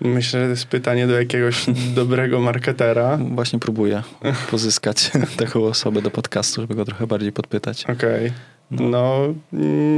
Myślę, 0.00 0.40
że 0.40 0.46
to 0.46 0.50
jest 0.50 0.66
pytanie 0.66 1.06
do 1.06 1.18
jakiegoś 1.18 1.66
dobrego 1.94 2.40
marketera. 2.40 3.16
Właśnie 3.16 3.58
próbuję 3.58 4.02
pozyskać 4.50 5.10
taką 5.36 5.64
osobę 5.64 6.02
do 6.02 6.10
podcastu, 6.10 6.60
żeby 6.60 6.74
go 6.74 6.84
trochę 6.84 7.06
bardziej 7.06 7.32
podpytać. 7.32 7.84
Okej. 7.84 8.26
Okay. 8.26 8.32
No. 8.70 8.88
no. 8.90 9.34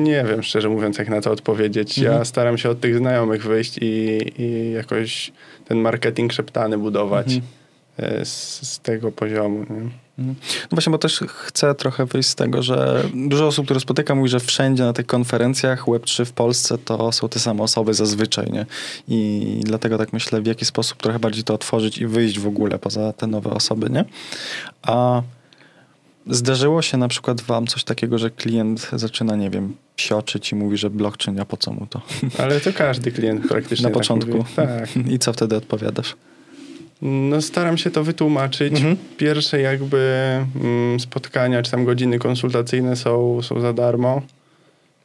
nie 0.03 0.25
wiem 0.25 0.43
szczerze 0.43 0.69
mówiąc, 0.69 0.99
jak 0.99 1.09
na 1.09 1.21
to 1.21 1.31
odpowiedzieć. 1.33 1.99
Mhm. 1.99 2.17
Ja 2.17 2.25
staram 2.25 2.59
się 2.59 2.71
od 2.71 2.81
tych 2.81 2.99
znajomych 2.99 3.43
wyjść 3.45 3.79
i, 3.79 4.21
i 4.39 4.73
jakoś 4.73 5.33
ten 5.65 5.79
marketing 5.79 6.33
szeptany 6.33 6.79
budować. 6.79 7.27
Mhm. 7.27 7.58
E, 7.99 8.25
z, 8.25 8.61
z 8.69 8.78
tego 8.81 9.12
poziomu. 9.12 9.59
Nie? 9.71 9.90
No 10.19 10.35
właśnie, 10.71 10.90
bo 10.90 10.99
też 10.99 11.21
chcę 11.28 11.75
trochę 11.75 12.07
wyjść 12.07 12.28
z 12.28 12.35
tego, 12.35 12.62
że 12.62 13.05
dużo 13.14 13.47
osób, 13.47 13.64
które 13.64 13.81
spotykam, 13.81 14.19
mówi, 14.19 14.31
że 14.31 14.40
wszędzie 14.40 14.83
na 14.85 14.93
tych 14.93 15.07
konferencjach 15.07 15.85
Web3 15.85 16.25
w 16.25 16.33
Polsce 16.33 16.78
to 16.78 17.12
są 17.12 17.28
te 17.28 17.38
same 17.38 17.62
osoby 17.62 17.95
zazwyczaj, 17.95 18.50
nie? 18.52 18.67
I 19.09 19.61
dlatego 19.64 19.99
tak 19.99 20.12
myślę, 20.12 20.40
w 20.40 20.47
jaki 20.47 20.64
sposób 20.64 21.02
trochę 21.02 21.19
bardziej 21.19 21.45
to 21.45 21.55
otworzyć 21.55 21.99
i 21.99 22.07
wyjść 22.07 22.38
w 22.38 22.47
ogóle 22.47 22.78
poza 22.78 23.12
te 23.12 23.26
nowe 23.26 23.50
osoby, 23.50 23.90
nie? 23.90 24.05
A 24.83 25.23
zdarzyło 26.26 26.83
się 26.83 26.97
na 26.99 27.09
przykład 27.09 27.40
wam 27.40 27.67
coś 27.67 27.85
takiego, 27.85 28.19
że 28.19 28.31
klient 28.31 28.90
zaczyna, 28.93 29.37
nie 29.37 29.50
wiem, 29.50 29.76
psioczyć 29.97 30.52
i 30.52 30.55
mówi, 30.55 30.76
że 30.76 30.90
blockchain, 30.90 31.40
a 31.40 31.45
po 31.45 31.57
co 31.57 31.73
mu 31.73 31.87
to? 31.87 32.00
Ale 32.38 32.61
to 32.61 32.73
każdy 32.73 33.12
klient 33.12 33.49
praktycznie 33.49 33.83
Na 33.83 33.88
tak 33.88 33.95
początku. 33.99 34.37
mówi. 34.37 34.50
Tak. 34.57 34.97
I 35.11 35.19
co 35.19 35.33
wtedy 35.33 35.57
odpowiadasz? 35.57 36.17
No 37.02 37.43
staram 37.43 37.78
się 37.78 37.90
to 37.90 38.05
wytłumaczyć. 38.05 38.73
Mhm. 38.75 38.97
Pierwsze 39.17 39.61
jakby 39.61 39.99
mm, 40.62 41.00
spotkania, 41.00 41.62
czy 41.62 41.71
tam 41.71 41.85
godziny 41.85 42.19
konsultacyjne 42.19 42.97
są, 42.97 43.43
są 43.43 43.61
za 43.61 43.73
darmo, 43.73 44.23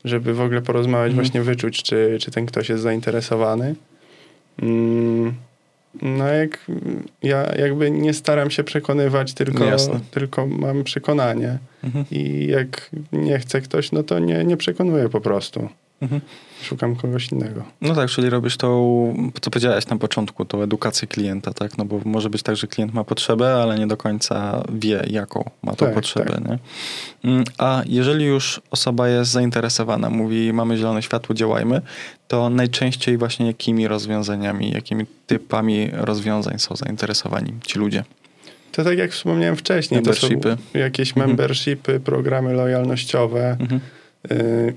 żeby 0.06 0.34
w 0.34 0.42
ogóle 0.42 0.62
porozmawiać, 0.62 1.12
Mhm. 1.12 1.24
właśnie 1.26 1.42
wyczuć, 1.42 1.84
czy, 1.84 2.18
czy 2.22 2.32
ten 2.32 2.46
ktoś 2.46 2.70
jest 2.70 2.84
zainteresowany. 2.84 3.76
Mm, 4.62 5.34
no 6.02 6.28
jak 6.28 6.66
ja 7.24 7.56
jakby 7.60 7.92
nie 7.92 8.14
staram 8.14 8.52
się 8.52 8.64
przekonywać, 8.64 9.34
tylko, 9.34 9.64
Jasne. 9.66 10.00
tylko 10.12 10.48
mam 10.48 10.84
przekonanie. 10.84 11.58
Mhm. 11.84 12.06
I 12.12 12.48
jak 12.48 12.90
nie 13.12 13.40
chce 13.40 13.62
ktoś, 13.62 13.92
no 13.92 14.04
to 14.04 14.20
nie, 14.20 14.44
nie 14.44 14.58
przekonuję 14.58 15.10
po 15.10 15.22
prostu. 15.22 15.70
Mhm. 16.04 16.22
Szukam 16.64 16.96
kogoś 16.96 17.32
innego. 17.32 17.64
No 17.82 17.96
tak, 17.96 18.10
czyli 18.10 18.30
robisz 18.30 18.58
tą, 18.58 19.32
co 19.42 19.52
powiedziałeś 19.52 19.88
na 19.88 19.98
początku, 19.98 20.46
tą 20.46 20.62
edukację 20.62 21.08
klienta, 21.08 21.54
tak? 21.54 21.78
No 21.78 21.86
bo 21.86 22.00
może 22.06 22.30
być 22.30 22.44
tak, 22.44 22.56
że 22.56 22.68
klient 22.68 22.94
ma 22.94 23.04
potrzebę, 23.04 23.54
ale 23.64 23.80
nie 23.80 23.88
do 23.88 23.98
końca 23.98 24.64
wie, 24.74 25.04
jaką 25.10 25.50
ma 25.64 25.72
tą 25.76 25.86
Tak, 25.86 25.96
potrzebę, 25.96 26.32
tak. 26.32 26.46
nie? 26.48 26.60
Mm, 27.32 27.44
A 27.58 27.82
jeżeli 27.86 28.26
już 28.26 28.62
osoba 28.72 29.10
jest 29.10 29.32
zainteresowana, 29.32 30.10
mówi, 30.10 30.54
mamy 30.54 30.78
zielone 30.78 31.02
światło, 31.04 31.36
działajmy, 31.36 31.82
to 32.28 32.50
najczęściej 32.50 33.18
właśnie 33.18 33.48
jakimi 33.48 33.88
rozwiązaniami, 33.88 34.72
jakimi 34.72 35.06
typami 35.28 35.90
rozwiązań 35.94 36.60
są 36.60 36.76
zainteresowani 36.76 37.54
ci 37.68 37.80
ludzie? 37.80 38.04
To 38.72 38.84
tak 38.84 38.98
jak 38.98 39.12
wspomniałem 39.12 39.56
wcześniej, 39.56 40.02
to 40.02 40.14
są 40.14 40.28
jakieś 40.74 41.10
Mhm. 41.10 41.28
membershipy, 41.28 42.00
programy 42.00 42.54
lojalnościowe, 42.54 43.58
Mhm. 43.60 43.80
Y, 44.32 44.74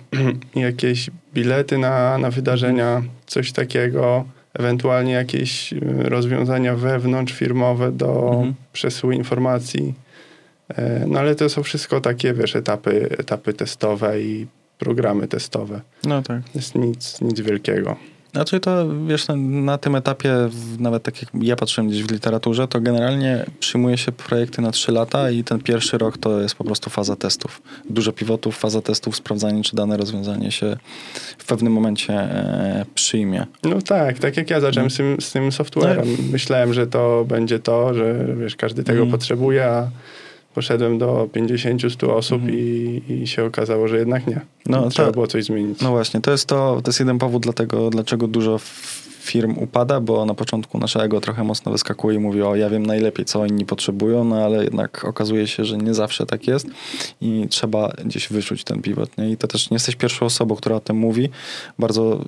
jakieś 0.60 1.10
bilety 1.34 1.78
na, 1.78 2.18
na 2.18 2.30
wydarzenia, 2.30 3.02
coś 3.26 3.52
takiego, 3.52 4.24
ewentualnie 4.54 5.12
jakieś 5.12 5.72
y, 5.72 5.78
rozwiązania 6.02 6.74
wewnątrzfirmowe 6.76 7.92
do 7.92 8.30
Mhm. 8.32 8.54
przesyłu 8.72 9.12
informacji. 9.12 9.94
E, 10.68 11.04
No 11.06 11.18
ale 11.18 11.34
to 11.34 11.48
są 11.48 11.62
wszystko 11.62 12.00
takie, 12.00 12.34
wiesz, 12.34 12.56
etapy, 12.56 13.08
etapy 13.18 13.52
testowe 13.52 14.20
i 14.22 14.46
programy 14.78 15.28
testowe. 15.28 15.80
No 16.04 16.22
tak. 16.22 16.40
Jest 16.54 16.74
nic, 16.74 17.20
nic 17.20 17.40
wielkiego. 17.40 17.96
Znaczy 18.36 18.60
to, 18.60 18.86
wiesz, 19.06 19.26
na, 19.36 19.78
tym 19.78 19.96
etapie, 19.96 20.34
nawet 20.78 21.02
tak 21.02 21.22
jak 21.22 21.30
ja 21.40 21.56
patrzyłem 21.56 21.88
gdzieś 21.88 22.02
w 22.02 22.10
literaturze, 22.10 22.68
to 22.68 22.80
generalnie 22.80 23.46
przyjmuje 23.60 23.98
się 23.98 24.12
projekty 24.12 24.62
na 24.62 24.70
3 24.70 24.92
lata 24.92 25.30
i 25.30 25.44
ten 25.44 25.60
pierwszy 25.60 25.98
rok 25.98 26.18
to 26.18 26.40
jest 26.40 26.54
po 26.54 26.64
prostu 26.64 26.90
faza 26.90 27.16
testów. 27.16 27.62
Dużo 27.90 28.12
pivotów, 28.12 28.58
faza 28.58 28.82
testów, 28.82 29.16
sprawdzanie, 29.16 29.62
czy 29.62 29.76
dane 29.76 29.96
rozwiązanie 29.96 30.52
się 30.52 30.76
w 31.38 31.44
pewnym 31.44 31.72
momencie 31.72 32.14
e, 32.14 32.84
przyjmie. 32.94 33.46
No 33.62 33.82
tak, 33.82 34.18
tak 34.18 34.36
jak 34.36 34.50
ja 34.50 34.60
zacząłem 34.60 34.90
z 34.90 34.96
tym, 34.96 35.16
z 35.20 35.32
tym 35.32 35.52
softwarem. 35.52 36.08
Myślałem, 36.32 36.74
że 36.74 36.86
to 36.86 37.24
będzie 37.28 37.58
to, 37.58 37.94
że 37.94 38.26
wiesz, 38.40 38.56
każdy 38.56 38.84
tego 38.84 38.98
Mhm. 38.98 39.10
potrzebuje, 39.10 39.64
a 39.64 39.90
poszedłem 40.56 40.98
do 40.98 41.28
50-100 41.34 42.10
osób 42.10 42.40
Mhm. 42.42 42.58
i, 42.58 43.02
i 43.22 43.26
się 43.26 43.44
okazało, 43.44 43.88
że 43.88 43.98
jednak 43.98 44.26
nie. 44.26 44.40
No, 44.66 44.88
Trzeba 44.90 45.08
to- 45.08 45.12
było 45.12 45.26
coś 45.26 45.44
zmienić. 45.44 45.80
No 45.80 45.90
właśnie, 45.90 46.20
to 46.20 46.30
jest 46.30 46.46
to, 46.46 46.80
to 46.84 46.88
jest 46.88 46.98
jeden 47.00 47.18
powód 47.18 47.42
dlatego, 47.42 47.90
dlaczego 47.90 48.28
dużo 48.28 48.58
firm 49.26 49.54
upada, 49.58 50.00
bo 50.00 50.26
na 50.26 50.34
początku 50.34 50.78
nasze 50.78 51.02
ego 51.02 51.20
trochę 51.20 51.44
mocno 51.44 51.72
wyskakuje 51.72 52.16
i 52.16 52.20
mówi, 52.20 52.42
o 52.42 52.56
ja 52.56 52.70
wiem 52.70 52.86
najlepiej, 52.86 53.24
co 53.24 53.46
inni 53.46 53.66
potrzebują, 53.66 54.24
no 54.24 54.44
ale 54.44 54.64
jednak 54.64 55.04
okazuje 55.04 55.46
się, 55.46 55.64
że 55.64 55.78
nie 55.78 55.94
zawsze 55.94 56.26
tak 56.26 56.46
jest 56.46 56.66
i 57.20 57.46
trzeba 57.50 57.92
gdzieś 58.04 58.28
wyczuć 58.28 58.64
ten 58.64 58.82
pivot, 58.82 59.18
nie? 59.18 59.30
I 59.30 59.36
to 59.36 59.48
też 59.48 59.70
nie 59.70 59.74
jesteś 59.74 59.96
pierwszą 59.96 60.26
osobą, 60.26 60.56
która 60.56 60.76
o 60.76 60.80
tym 60.80 60.96
mówi. 60.96 61.28
Bardzo, 61.78 62.24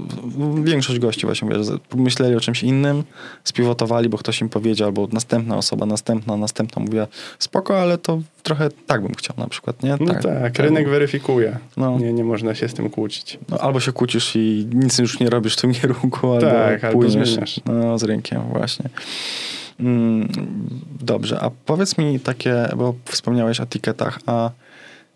większość 0.62 0.98
gości 0.98 1.26
właśnie, 1.26 1.48
myśleli 1.94 2.36
o 2.36 2.40
czymś 2.40 2.62
innym, 2.62 3.04
spiwotowali, 3.44 4.08
bo 4.08 4.18
ktoś 4.18 4.40
im 4.40 4.48
powiedział, 4.48 4.86
albo 4.86 5.08
następna 5.12 5.56
osoba, 5.56 5.86
następna, 5.86 6.36
następna 6.36 6.82
mówiła, 6.82 7.06
spoko, 7.38 7.80
ale 7.80 7.98
to 7.98 8.20
trochę 8.42 8.68
tak 8.86 9.02
bym 9.02 9.14
chciał 9.14 9.36
na 9.38 9.46
przykład, 9.46 9.82
nie? 9.82 9.96
No 10.00 10.14
tak, 10.14 10.58
rynek 10.58 10.88
weryfikuje. 10.88 11.58
No. 11.76 11.98
Nie, 11.98 12.12
nie 12.12 12.24
można 12.24 12.54
się 12.54 12.68
z 12.68 12.74
tym 12.74 12.90
kłócić. 12.90 13.38
No, 13.48 13.58
albo 13.58 13.80
się 13.80 13.92
kłócisz 13.92 14.36
i 14.36 14.66
nic 14.72 14.98
już 14.98 15.20
nie 15.20 15.30
robisz 15.30 15.56
w 15.56 15.60
tym 15.60 15.74
kierunku, 15.74 16.38
Tak, 16.40 16.84
albo 16.84 16.87
zmieniasz. 17.08 17.60
no, 17.66 17.98
z 17.98 18.02
rynkiem 18.02 18.42
właśnie. 18.52 18.90
Mm, 19.80 20.28
dobrze, 21.00 21.40
a 21.40 21.50
powiedz 21.50 21.98
mi 21.98 22.20
takie, 22.20 22.68
bo 22.76 22.94
wspomniałeś 23.04 23.60
o 23.60 23.62
etykietach, 23.62 24.18
a 24.26 24.50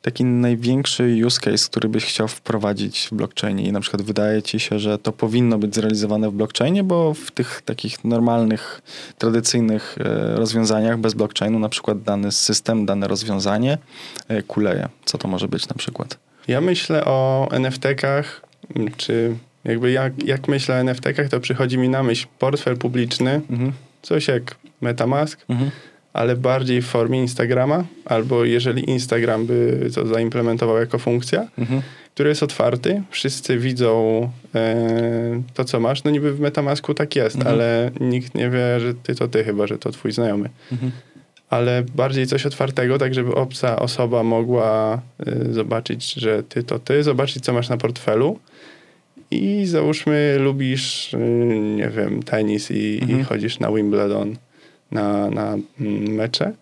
taki 0.03 0.25
największy 0.25 1.17
use 1.27 1.41
case, 1.41 1.69
który 1.69 1.89
byś 1.89 2.05
chciał 2.05 2.29
wprowadzić 2.29 3.09
w 3.13 3.15
blockchainie 3.15 3.65
i 3.65 3.73
na 3.73 3.81
przykład 3.81 4.03
wydaje 4.03 4.43
ci 4.43 4.61
się, 4.61 4.79
że 4.79 4.99
to 4.99 5.13
powinno 5.13 5.59
być 5.59 5.75
zrealizowane 5.75 6.31
w 6.31 6.33
blockchainie, 6.33 6.85
bo 6.85 7.15
w 7.15 7.31
tych 7.31 7.63
takich 7.65 8.05
normalnych, 8.05 8.83
tradycyjnych 9.19 9.97
e, 10.01 10.37
rozwiązaniach 10.37 10.99
bez 10.99 11.15
blockchainu, 11.15 11.59
na 11.59 11.69
przykład 11.69 12.03
dany 12.03 12.33
system, 12.33 12.87
dane 12.87 13.09
rozwiązanie 13.09 13.79
e, 14.29 14.43
kuleje. 14.43 14.89
Co 15.05 15.19
to 15.19 15.29
może 15.29 15.49
być 15.49 15.69
na 15.69 15.75
przykład? 15.75 16.19
Ja 16.49 16.61
myślę 16.61 17.05
o 17.05 17.49
NFT-kach, 17.51 18.25
czy 18.97 19.37
jakby 19.65 19.91
jak, 19.93 20.23
jak 20.27 20.49
myślę 20.49 20.75
o 20.75 20.79
NFT-kach, 20.85 21.29
to 21.29 21.41
przychodzi 21.41 21.79
mi 21.79 21.89
na 21.89 22.03
myśl 22.03 22.27
portfel 22.39 22.77
publiczny, 22.77 23.41
Mhm. 23.51 23.73
coś 24.03 24.29
jak 24.29 24.55
Metamask, 24.81 25.45
Mhm. 25.49 25.71
ale 26.13 26.37
bardziej 26.37 26.83
w 26.83 26.87
formie 26.87 27.21
Instagrama, 27.21 27.85
albo 28.05 28.45
jeżeli 28.45 28.91
Instagram 28.91 29.47
by 29.47 29.91
to 29.95 30.07
zaimplementował 30.07 30.77
jako 30.79 30.99
funkcja, 30.99 31.49
Mhm. 31.59 31.83
który 32.15 32.29
jest 32.29 32.43
otwarty, 32.43 33.03
wszyscy 33.11 33.59
widzą 33.59 34.31
e, 34.55 35.43
to, 35.55 35.65
co 35.65 35.81
masz. 35.81 36.05
No 36.05 36.11
niby 36.11 36.33
w 36.33 36.41
Metamasku 36.41 36.95
tak 36.95 37.17
jest, 37.17 37.37
Mhm. 37.37 37.55
ale 37.55 37.91
nikt 38.01 38.35
nie 38.35 38.51
wie, 38.51 38.81
że 38.81 38.95
ty 38.95 39.15
to 39.15 39.29
ty, 39.29 39.45
chyba 39.45 39.67
że 39.67 39.79
to 39.79 39.91
twój 39.93 40.13
znajomy. 40.13 40.51
Mhm. 40.73 40.93
Ale 41.51 41.83
bardziej 41.95 42.27
coś 42.27 42.47
otwartego, 42.47 42.99
tak 42.99 43.15
żeby 43.15 43.35
obca 43.35 43.79
osoba 43.79 44.23
mogła 44.23 45.01
e, 45.27 45.53
zobaczyć, 45.53 46.13
że 46.13 46.43
ty 46.43 46.63
to 46.63 46.79
ty, 46.79 47.03
zobaczyć, 47.03 47.45
co 47.45 47.53
masz 47.53 47.69
na 47.69 47.77
portfelu. 47.77 48.39
I 49.33 49.67
załóżmy, 49.67 50.37
lubisz, 50.39 51.15
e, 51.15 51.19
nie 51.59 51.89
wiem, 51.89 52.23
tenis 52.23 52.71
i, 52.71 52.99
Mhm. 53.03 53.21
i 53.21 53.25
chodzisz 53.25 53.59
na 53.61 53.73
Wimbledon 53.73 54.37
na, 54.91 55.31
na 55.31 55.57
mm, 55.81 56.15
mecze. 56.15 56.53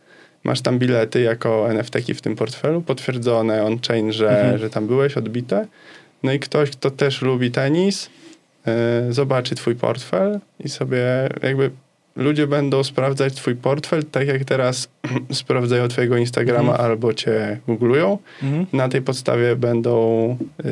Masz 0.44 0.60
tam 0.60 0.78
bilety 0.78 1.20
jako 1.20 1.70
NFT 1.70 1.98
w 2.14 2.20
tym 2.20 2.36
portfelu, 2.36 2.82
potwierdzone 2.82 3.64
on-chain, 3.64 4.12
że, 4.12 4.30
Mhm. 4.40 4.58
że 4.58 4.70
tam 4.70 4.86
byłeś, 4.86 5.16
odbite. 5.16 5.66
No 6.22 6.32
i 6.32 6.38
ktoś, 6.38 6.70
kto 6.70 6.90
też 6.90 7.22
lubi 7.22 7.50
tenis, 7.50 8.10
e, 8.66 9.06
zobaczy 9.10 9.54
twój 9.54 9.74
portfel 9.74 10.40
i 10.64 10.68
sobie 10.68 11.04
jakby 11.42 11.70
ludzie 12.16 12.46
będą 12.46 12.84
sprawdzać 12.84 13.34
twój 13.34 13.56
portfel, 13.56 14.04
tak 14.04 14.28
jak 14.28 14.44
teraz 14.44 14.88
sprawdzają 15.32 15.88
twojego 15.88 16.16
Instagrama 16.16 16.72
Mhm. 16.72 16.90
albo 16.90 17.14
cię 17.14 17.60
googlują. 17.66 18.18
Mhm. 18.42 18.66
Na 18.72 18.88
tej 18.88 19.02
podstawie 19.02 19.56
będą 19.56 20.36
e, 20.64 20.68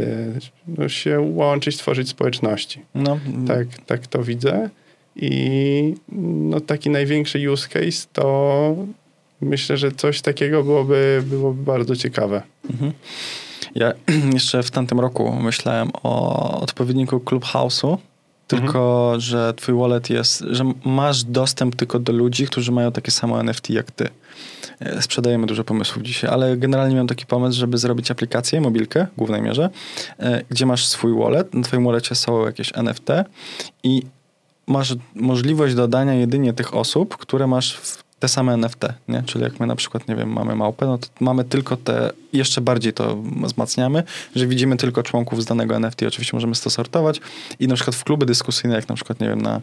no, 0.78 0.88
się 0.88 1.21
łączyć, 1.21 1.76
tworzyć 1.76 2.09
społeczności. 2.09 2.80
No, 2.95 3.18
Tak, 3.49 3.66
tak 3.87 4.07
to 4.07 4.23
widzę. 4.23 4.68
I 5.16 5.95
no, 6.12 6.61
taki 6.61 6.90
największy 6.90 7.50
use 7.52 7.68
case 7.68 8.07
to 8.12 8.76
myślę, 9.40 9.76
że 9.76 9.92
coś 9.92 10.21
takiego 10.21 10.62
byłoby, 10.64 11.23
byłoby 11.26 11.62
bardzo 11.62 11.97
ciekawe. 11.97 12.42
Mhm. 12.71 12.92
Ja 13.75 13.92
jeszcze 14.35 14.62
w 14.62 14.71
tamtym 14.71 15.00
roku 15.00 15.33
myślałem 15.33 15.90
o 16.02 16.61
odpowiedniku 16.61 17.16
Clubhouse'u, 17.16 17.97
tylko 18.49 19.14
że 19.19 19.55
twój 19.55 19.75
wallet 19.75 20.11
jest, 20.11 20.45
że 20.50 20.73
masz 20.85 21.25
dostęp 21.25 21.76
tylko 21.76 21.99
do 21.99 22.12
ludzi, 22.12 22.47
którzy 22.47 22.73
mają 22.73 22.93
takie 22.93 23.11
samo 23.11 23.40
NFT 23.40 23.71
jak 23.71 23.90
ty. 23.90 24.09
E, 24.81 25.02
Sprzedajemy 25.02 25.47
dużo 25.47 25.64
pomysłów 25.64 26.02
dzisiaj, 26.02 26.31
ale 26.31 26.57
generalnie 26.57 26.95
miałem 26.95 27.09
taki 27.09 27.26
pomysł, 27.26 27.59
żeby 27.59 27.78
zrobić 27.78 28.11
aplikację, 28.11 28.61
mobilkę 28.61 29.07
w 29.12 29.17
głównej 29.17 29.43
mierze, 29.43 29.71
e, 30.19 30.43
gdzie 30.50 30.67
masz 30.67 30.87
swój 30.87 31.19
wallet, 31.19 31.55
na 31.55 31.62
twoim 31.62 31.85
wallecie 31.85 32.14
są 32.14 32.47
jakieś 32.47 32.73
NFT 32.75 33.09
i 33.83 34.02
masz 34.67 34.95
możliwość 35.14 35.75
dodania 35.75 36.14
jedynie 36.14 36.52
tych 36.52 36.75
osób, 36.75 37.17
które 37.17 37.47
masz 37.47 37.76
w 37.76 38.08
te 38.19 38.29
same 38.29 38.55
NFT, 38.55 38.89
nie? 39.09 39.23
Czyli 39.23 39.45
jak 39.45 39.61
my 39.61 39.67
na 39.67 39.77
przykład, 39.77 40.09
nie 40.09 40.17
wiem, 40.17 40.33
mamy 40.33 40.55
małpę, 40.55 40.87
no 40.87 40.99
to 40.99 41.07
mamy 41.21 41.45
tylko 41.45 41.77
te, 41.77 42.11
jeszcze 42.33 42.61
bardziej 42.61 42.93
to 42.93 43.17
wzmacniamy, 43.43 44.03
że 44.37 44.47
widzimy 44.47 44.77
tylko 44.77 45.03
członków 45.03 45.43
z 45.43 45.47
danego 45.47 45.77
NFT. 45.77 46.03
Oczywiście 46.03 46.37
możemy 46.37 46.55
to 46.55 46.71
sortować 46.71 47.21
i 47.61 47.69
na 47.69 47.75
przykład 47.75 47.97
w 47.97 48.05
kluby 48.05 48.27
dyskusyjne, 48.27 48.77
jak 48.77 48.89
na 48.89 48.95
przykład, 48.95 49.21
nie 49.21 49.29
wiem, 49.29 49.43
na 49.43 49.61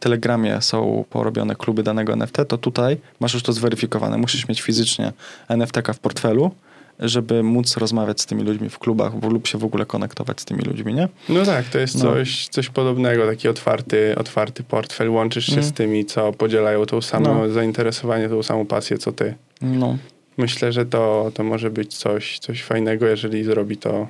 Telegramie 0.00 0.62
są 0.62 1.04
porobione 1.10 1.56
kluby 1.56 1.82
danego 1.82 2.12
NFT, 2.12 2.36
to 2.48 2.58
tutaj 2.58 2.96
masz 3.20 3.34
już 3.34 3.42
to 3.42 3.52
zweryfikowane. 3.52 4.18
Musisz 4.18 4.48
mieć 4.48 4.62
fizycznie 4.62 5.12
NFT 5.48 5.76
w 5.94 5.98
portfelu, 5.98 6.50
żeby 6.98 7.42
móc 7.42 7.76
rozmawiać 7.76 8.20
z 8.20 8.26
tymi 8.26 8.42
ludźmi 8.42 8.68
w 8.68 8.78
klubach 8.78 9.12
lub 9.22 9.46
się 9.46 9.58
w 9.58 9.64
ogóle 9.64 9.86
konektować 9.86 10.40
z 10.40 10.44
tymi 10.44 10.62
ludźmi, 10.62 10.94
nie? 10.94 11.08
No 11.28 11.44
tak, 11.44 11.68
to 11.68 11.78
jest 11.78 11.94
no. 11.94 12.00
coś, 12.00 12.48
coś 12.48 12.68
podobnego, 12.68 13.26
taki 13.26 13.48
otwarty, 13.48 14.14
otwarty 14.16 14.62
portfel. 14.62 15.10
Łączysz 15.10 15.46
się 15.46 15.52
mm. 15.52 15.64
z 15.64 15.72
tymi, 15.72 16.04
co 16.04 16.32
podzielają 16.32 16.86
tą 16.86 17.02
samą 17.02 17.34
no. 17.34 17.50
zainteresowanie, 17.50 18.28
tą 18.28 18.42
samą 18.42 18.66
pasję, 18.66 18.98
co 18.98 19.12
ty. 19.12 19.34
No. 19.62 19.98
Myślę, 20.36 20.72
że 20.72 20.86
to, 20.86 21.30
to 21.34 21.44
może 21.44 21.70
być 21.70 21.94
coś, 21.96 22.38
coś 22.38 22.62
fajnego, 22.62 23.06
jeżeli 23.06 23.44
zrobi 23.44 23.76
to 23.76 24.08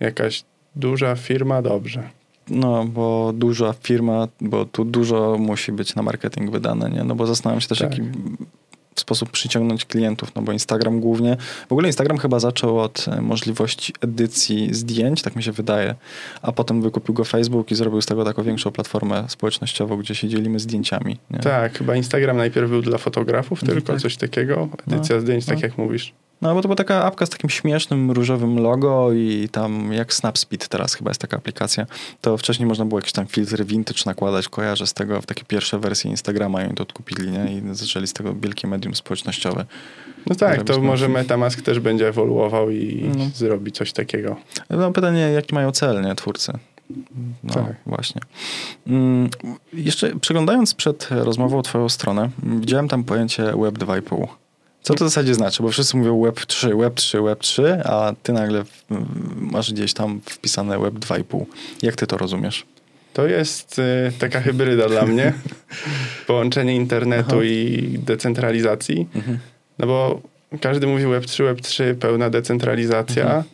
jakaś 0.00 0.44
duża 0.76 1.16
firma 1.16 1.62
dobrze. 1.62 2.08
No, 2.50 2.84
bo 2.84 3.32
duża 3.34 3.74
firma, 3.82 4.28
bo 4.40 4.64
tu 4.64 4.84
dużo 4.84 5.36
musi 5.38 5.72
być 5.72 5.94
na 5.94 6.02
marketing 6.02 6.50
wydane, 6.50 6.90
nie? 6.90 7.04
No 7.04 7.14
bo 7.14 7.26
zastanawiam 7.26 7.60
się 7.60 7.68
też, 7.68 7.78
tak. 7.78 7.90
jaki 7.90 8.02
sposób 9.00 9.30
przyciągnąć 9.30 9.84
klientów, 9.84 10.34
no 10.34 10.42
bo 10.42 10.52
Instagram 10.52 11.00
głównie, 11.00 11.36
w 11.68 11.72
ogóle 11.72 11.88
Instagram 11.88 12.18
chyba 12.18 12.40
zaczął 12.40 12.80
od 12.80 13.08
e, 13.08 13.20
możliwości 13.20 13.94
edycji 14.00 14.74
zdjęć, 14.74 15.22
tak 15.22 15.36
mi 15.36 15.42
się 15.42 15.52
wydaje, 15.52 15.94
a 16.42 16.52
potem 16.52 16.82
wykupił 16.82 17.14
go 17.14 17.24
Facebook 17.24 17.70
i 17.70 17.74
zrobił 17.74 18.02
z 18.02 18.06
tego 18.06 18.24
taką 18.24 18.42
większą 18.42 18.70
platformę 18.70 19.24
społecznościową, 19.28 19.96
gdzie 19.96 20.14
się 20.14 20.28
dzielimy 20.28 20.60
zdjęciami. 20.60 21.18
Nie? 21.30 21.38
Tak, 21.38 21.78
chyba 21.78 21.96
Instagram 21.96 22.36
najpierw 22.36 22.70
był 22.70 22.82
dla 22.82 22.98
fotografów 22.98 23.62
mhm, 23.62 23.78
tylko, 23.78 23.92
tak. 23.92 24.02
coś 24.02 24.16
takiego, 24.16 24.68
edycja 24.88 25.16
no, 25.16 25.22
zdjęć, 25.22 25.46
tak 25.46 25.56
no. 25.56 25.62
jak 25.62 25.78
mówisz. 25.78 26.12
No, 26.42 26.54
bo 26.54 26.62
to 26.62 26.68
była 26.68 26.76
taka 26.76 27.04
apka 27.04 27.26
z 27.26 27.30
takim 27.30 27.50
śmiesznym, 27.50 28.10
różowym 28.10 28.58
logo 28.58 29.12
i 29.12 29.48
tam 29.52 29.92
jak 29.92 30.14
Snapspeed 30.14 30.68
teraz 30.68 30.94
chyba 30.94 31.10
jest 31.10 31.20
taka 31.20 31.36
aplikacja. 31.36 31.86
To 32.20 32.36
wcześniej 32.36 32.66
można 32.66 32.84
było 32.84 32.98
jakieś 32.98 33.12
tam 33.12 33.26
filtry 33.26 33.64
vintage 33.64 34.02
nakładać, 34.06 34.48
kojarzę 34.48 34.86
z 34.86 34.94
tego 34.94 35.20
w 35.20 35.26
takie 35.26 35.44
pierwsze 35.44 35.78
wersje 35.78 36.10
Instagrama 36.10 36.62
i 36.62 36.66
oni 36.66 36.74
to 36.74 36.82
odkupili, 36.82 37.30
nie? 37.30 37.52
I 37.52 37.74
zaczęli 37.74 38.06
z 38.06 38.12
tego 38.12 38.34
wielkie 38.34 38.68
medium 38.68 38.94
społecznościowe. 38.94 39.64
No 40.26 40.34
tak, 40.34 40.62
to 40.62 40.80
może 40.80 41.08
Metamask 41.08 41.62
też 41.62 41.80
będzie 41.80 42.08
ewoluował 42.08 42.70
i 42.70 43.10
no. 43.16 43.24
zrobi 43.34 43.72
coś 43.72 43.92
takiego. 43.92 44.36
No 44.70 44.92
pytanie, 44.92 45.20
jaki 45.20 45.54
mają 45.54 45.72
cel, 45.72 46.02
nie, 46.02 46.14
twórcy? 46.14 46.52
No, 47.44 47.54
tak. 47.54 47.76
właśnie. 47.86 48.20
Mm, 48.86 49.30
jeszcze 49.72 50.18
przeglądając 50.20 50.74
przed 50.74 51.08
rozmową 51.10 51.62
twoją 51.62 51.88
stronę, 51.88 52.30
widziałem 52.42 52.88
tam 52.88 53.04
pojęcie 53.04 53.42
Web 53.44 53.78
2,5. 53.78 54.26
Co 54.82 54.94
to 54.94 55.04
w 55.04 55.08
zasadzie 55.08 55.34
znaczy? 55.34 55.62
Bo 55.62 55.70
wszyscy 55.70 55.96
mówią 55.96 56.22
Web 56.22 56.46
3, 56.46 56.76
Web 56.76 56.94
3, 56.94 57.22
Web 57.22 57.40
3, 57.40 57.80
a 57.84 58.12
ty 58.22 58.32
nagle 58.32 58.64
masz 59.36 59.72
gdzieś 59.72 59.94
tam 59.94 60.20
wpisane 60.24 60.78
Web 60.78 60.94
2,5. 60.94 61.44
Jak 61.82 61.96
ty 61.96 62.06
to 62.06 62.16
rozumiesz? 62.16 62.66
To 63.12 63.26
jest 63.26 63.78
y, 63.78 64.12
taka 64.18 64.40
hybryda 64.40 64.88
dla 64.88 65.06
mnie. 65.06 65.32
Połączenie 66.26 66.76
internetu 66.76 67.34
Aha. 67.36 67.44
i 67.44 67.98
decentralizacji. 67.98 69.08
Mhm. 69.14 69.38
No 69.78 69.86
bo 69.86 70.20
każdy 70.60 70.86
mówi 70.86 71.06
Web 71.06 71.26
3, 71.26 71.44
Web 71.44 71.60
3, 71.60 71.96
pełna 72.00 72.30
decentralizacja, 72.30 73.22
mhm. 73.22 73.44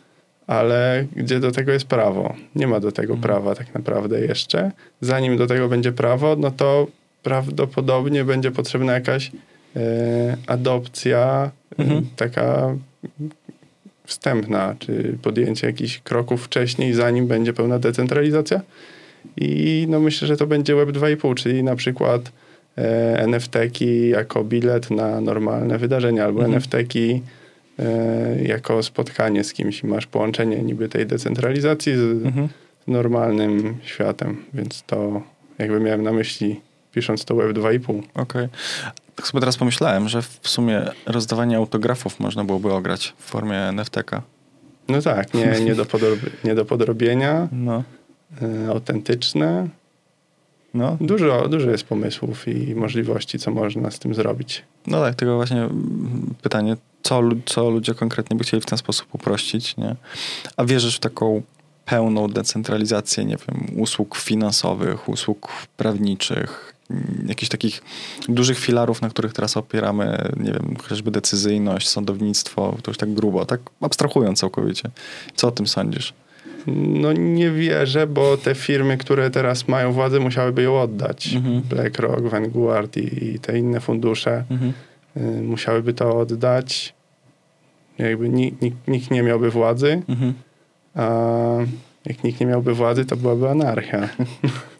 ale 0.47 1.05
gdzie 1.15 1.39
do 1.39 1.51
tego 1.51 1.71
jest 1.71 1.85
prawo? 1.85 2.35
Nie 2.55 2.67
ma 2.67 2.79
do 2.79 2.91
tego 2.91 3.13
mhm. 3.13 3.21
prawa 3.21 3.55
tak 3.55 3.73
naprawdę 3.73 4.21
jeszcze. 4.21 4.71
Zanim 5.01 5.37
do 5.37 5.47
tego 5.47 5.67
będzie 5.67 5.91
prawo, 5.91 6.35
no 6.39 6.51
to 6.51 6.87
prawdopodobnie 7.23 8.23
będzie 8.23 8.51
potrzebna 8.51 8.93
jakaś 8.93 9.31
adopcja 10.47 11.51
e, 11.79 11.81
mhm. 11.81 12.05
taka 12.15 12.75
wstępna, 14.05 14.75
czy 14.79 15.17
podjęcie 15.21 15.67
jakichś 15.67 15.99
kroków 15.99 16.45
wcześniej, 16.45 16.93
zanim 16.93 17.27
będzie 17.27 17.53
pełna 17.53 17.79
decentralizacja. 17.79 18.61
I 19.37 19.85
no 19.89 19.99
myślę, 19.99 20.27
że 20.27 20.37
to 20.37 20.47
będzie 20.47 20.75
Web 20.75 20.89
2,5, 20.89 21.35
czyli 21.35 21.63
na 21.63 21.75
przykład 21.75 22.31
e, 22.77 23.19
NFT-ki 23.19 24.09
jako 24.09 24.43
bilet 24.43 24.91
na 24.91 25.21
normalne 25.21 25.77
wydarzenia, 25.77 26.25
albo 26.25 26.45
mhm. 26.45 26.53
NFT-ki 26.53 27.21
e, 27.79 28.43
jako 28.43 28.83
spotkanie 28.83 29.43
z 29.43 29.53
kimś 29.53 29.83
i 29.83 29.87
masz 29.87 30.07
połączenie 30.07 30.57
niby 30.57 30.89
tej 30.89 31.05
decentralizacji 31.05 31.95
z 31.95 32.25
mhm. 32.25 32.47
normalnym 32.87 33.77
światem. 33.83 34.37
Więc 34.53 34.83
to 34.87 35.21
jakby 35.57 35.79
miałem 35.79 36.03
na 36.03 36.11
myśli 36.11 36.61
pisząc 36.91 37.25
to 37.25 37.35
Web 37.35 37.51
2,5. 37.51 37.89
Okej. 37.89 38.03
Okay. 38.13 38.49
Tak 39.17 39.27
sobie 39.27 39.39
teraz 39.39 39.57
pomyślałem, 39.57 40.09
że 40.09 40.21
w 40.21 40.39
sumie 40.43 40.85
rozdawanie 41.05 41.57
autografów 41.57 42.19
można 42.19 42.43
byłoby 42.43 42.73
ograć 42.73 43.13
w 43.17 43.23
formie 43.23 43.57
NFT-ka. 43.57 44.21
No 44.87 45.01
tak, 45.01 45.33
nie, 45.33 45.59
nie, 45.61 45.75
do, 45.75 45.85
podrob- 45.85 46.29
nie 46.43 46.55
do 46.55 46.65
podrobienia, 46.65 47.47
no. 47.51 47.83
y, 48.41 48.69
autentyczne. 48.69 49.67
No. 50.73 50.97
Dużo, 51.01 51.47
dużo 51.47 51.69
jest 51.69 51.83
pomysłów 51.83 52.47
i 52.47 52.75
możliwości, 52.75 53.39
co 53.39 53.51
można 53.51 53.91
z 53.91 53.99
tym 53.99 54.13
zrobić. 54.13 54.63
No 54.87 55.01
tak, 55.01 55.15
tylko 55.15 55.35
właśnie 55.35 55.69
pytanie, 56.41 56.77
co, 57.03 57.21
co 57.45 57.69
ludzie 57.69 57.93
konkretnie 57.93 58.37
by 58.37 58.43
chcieli 58.43 58.61
w 58.61 58.65
ten 58.65 58.77
sposób 58.77 59.15
uprościć, 59.15 59.77
nie? 59.77 59.95
A 60.57 60.65
wierzysz 60.65 60.97
w 60.97 60.99
taką 60.99 61.41
pełną 61.85 62.27
decentralizację, 62.27 63.25
nie 63.25 63.37
wiem, 63.47 63.79
usług 63.81 64.15
finansowych, 64.15 65.09
usług 65.09 65.51
prawniczych, 65.77 66.73
jakichś 67.27 67.49
takich 67.49 67.83
dużych 68.29 68.59
filarów, 68.59 69.01
na 69.01 69.09
których 69.09 69.33
teraz 69.33 69.57
opieramy, 69.57 70.31
nie 70.37 70.51
wiem, 70.51 70.75
chociażby 70.81 71.11
decyzyjność, 71.11 71.89
sądownictwo, 71.89 72.77
to 72.83 72.91
już 72.91 72.97
tak 72.97 73.13
grubo, 73.13 73.45
tak 73.45 73.61
abstrahując 73.81 74.39
całkowicie. 74.39 74.89
Co 75.35 75.47
o 75.47 75.51
tym 75.51 75.67
sądzisz? 75.67 76.13
No 76.67 77.13
nie 77.13 77.51
wierzę, 77.51 78.07
bo 78.07 78.37
te 78.37 78.55
firmy, 78.55 78.97
które 78.97 79.29
teraz 79.29 79.67
mają 79.67 79.91
władzę, 79.91 80.19
musiałyby 80.19 80.63
ją 80.63 80.81
oddać. 80.81 81.33
Mhm. 81.33 81.61
BlackRock, 81.61 82.21
Vanguard 82.21 82.97
i, 82.97 83.25
i, 83.25 83.39
te 83.39 83.59
inne 83.59 83.79
fundusze 83.79 84.43
mhm. 84.49 84.73
y, 85.17 85.41
musiałyby 85.41 85.93
to 85.93 86.17
oddać. 86.17 86.93
Jakby 87.97 88.29
nikt, 88.29 88.61
nikt, 88.61 88.87
nikt 88.87 89.11
nie 89.11 89.23
miałby 89.23 89.51
władzy, 89.51 90.01
mhm. 90.09 90.33
a 90.95 91.09
jak 92.05 92.23
nikt 92.23 92.39
nie 92.39 92.45
miałby 92.45 92.73
władzy, 92.73 93.05
to 93.05 93.17
byłaby 93.17 93.49
anarchia. 93.49 94.09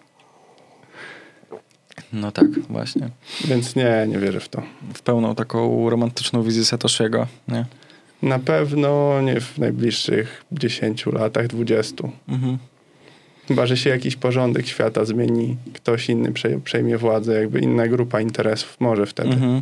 No 2.14 2.32
tak, 2.32 2.48
właśnie. 2.70 3.10
Więc 3.46 3.76
nie, 3.76 4.06
nie 4.08 4.20
wierzę 4.20 4.40
w 4.40 4.50
to. 4.50 4.62
W 4.94 5.02
pełną 5.02 5.36
taką 5.36 5.90
romantyczną 5.90 6.44
wizję 6.44 6.66
Satoshiego, 6.66 7.28
nie? 7.48 7.66
Na 8.22 8.40
pewno 8.40 9.22
nie 9.22 9.42
w 9.42 9.58
najbliższych 9.58 10.44
10 10.52 11.06
latach, 11.06 11.48
20. 11.48 11.96
Mhm. 12.30 12.58
Chyba, 13.48 13.66
że 13.66 13.78
się 13.78 13.90
jakiś 13.90 14.16
porządek 14.16 14.68
świata 14.68 15.06
zmieni, 15.06 15.58
ktoś 15.74 16.10
inny 16.10 16.34
przejmie 16.64 16.98
władzę, 16.98 17.40
jakby 17.40 17.60
inna 17.60 17.88
grupa 17.88 18.22
interesów 18.22 18.78
może 18.80 19.06
wtedy. 19.06 19.30
Mhm. 19.30 19.62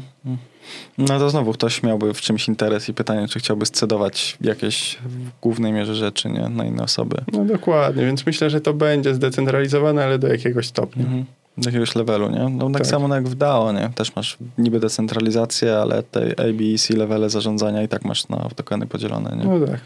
No 0.98 1.20
to 1.20 1.30
znowu 1.30 1.54
ktoś 1.54 1.84
miałby 1.84 2.14
w 2.14 2.22
czymś 2.22 2.48
interes 2.48 2.90
i 2.90 2.94
pytanie, 2.94 3.28
czy 3.28 3.40
chciałby 3.40 3.66
scedować 3.66 4.38
jakieś 4.42 4.98
w 5.06 5.40
głównej 5.42 5.72
mierze 5.72 5.96
rzeczy 5.96 6.30
nie? 6.30 6.50
na 6.50 6.66
inne 6.66 6.84
osoby. 6.84 7.18
No 7.32 7.46
dokładnie, 7.46 8.06
więc 8.06 8.26
myślę, 8.26 8.50
że 8.50 8.62
to 8.62 8.74
będzie 8.74 9.14
zdecentralizowane, 9.14 10.04
ale 10.04 10.20
do 10.20 10.28
jakiegoś 10.28 10.68
stopnia. 10.68 11.04
Mhm 11.04 11.26
do 11.58 11.70
jakiegoś 11.70 11.96
levelu, 11.96 12.30
nie? 12.30 12.50
No 12.50 12.66
tak, 12.66 12.78
tak, 12.78 12.88
samo 12.88 13.16
jak 13.16 13.28
w 13.28 13.36
DAO, 13.36 13.72
nie? 13.72 13.90
Też 13.96 14.16
masz 14.16 14.38
niby 14.58 14.80
decentralizację, 14.80 15.78
ale 15.78 16.04
tej 16.04 16.32
ABC 16.32 16.94
levele 16.94 17.30
zarządzania 17.30 17.84
i 17.84 17.88
tak 17.88 18.06
masz 18.06 18.28
na 18.28 18.50
tokeny 18.56 18.88
podzielone, 18.88 19.38
nie? 19.38 19.60
No 19.60 19.68
tak. 19.68 19.80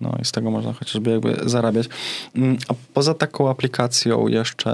No 0.00 0.14
i 0.22 0.24
z 0.24 0.32
tego 0.32 0.50
można 0.50 0.72
chociażby 0.72 1.10
jakby 1.10 1.36
zarabiać. 1.46 1.88
Mm, 2.36 2.56
a 2.68 2.74
poza 2.94 3.14
taką 3.14 3.50
aplikacją 3.50 4.28
jeszcze, 4.28 4.70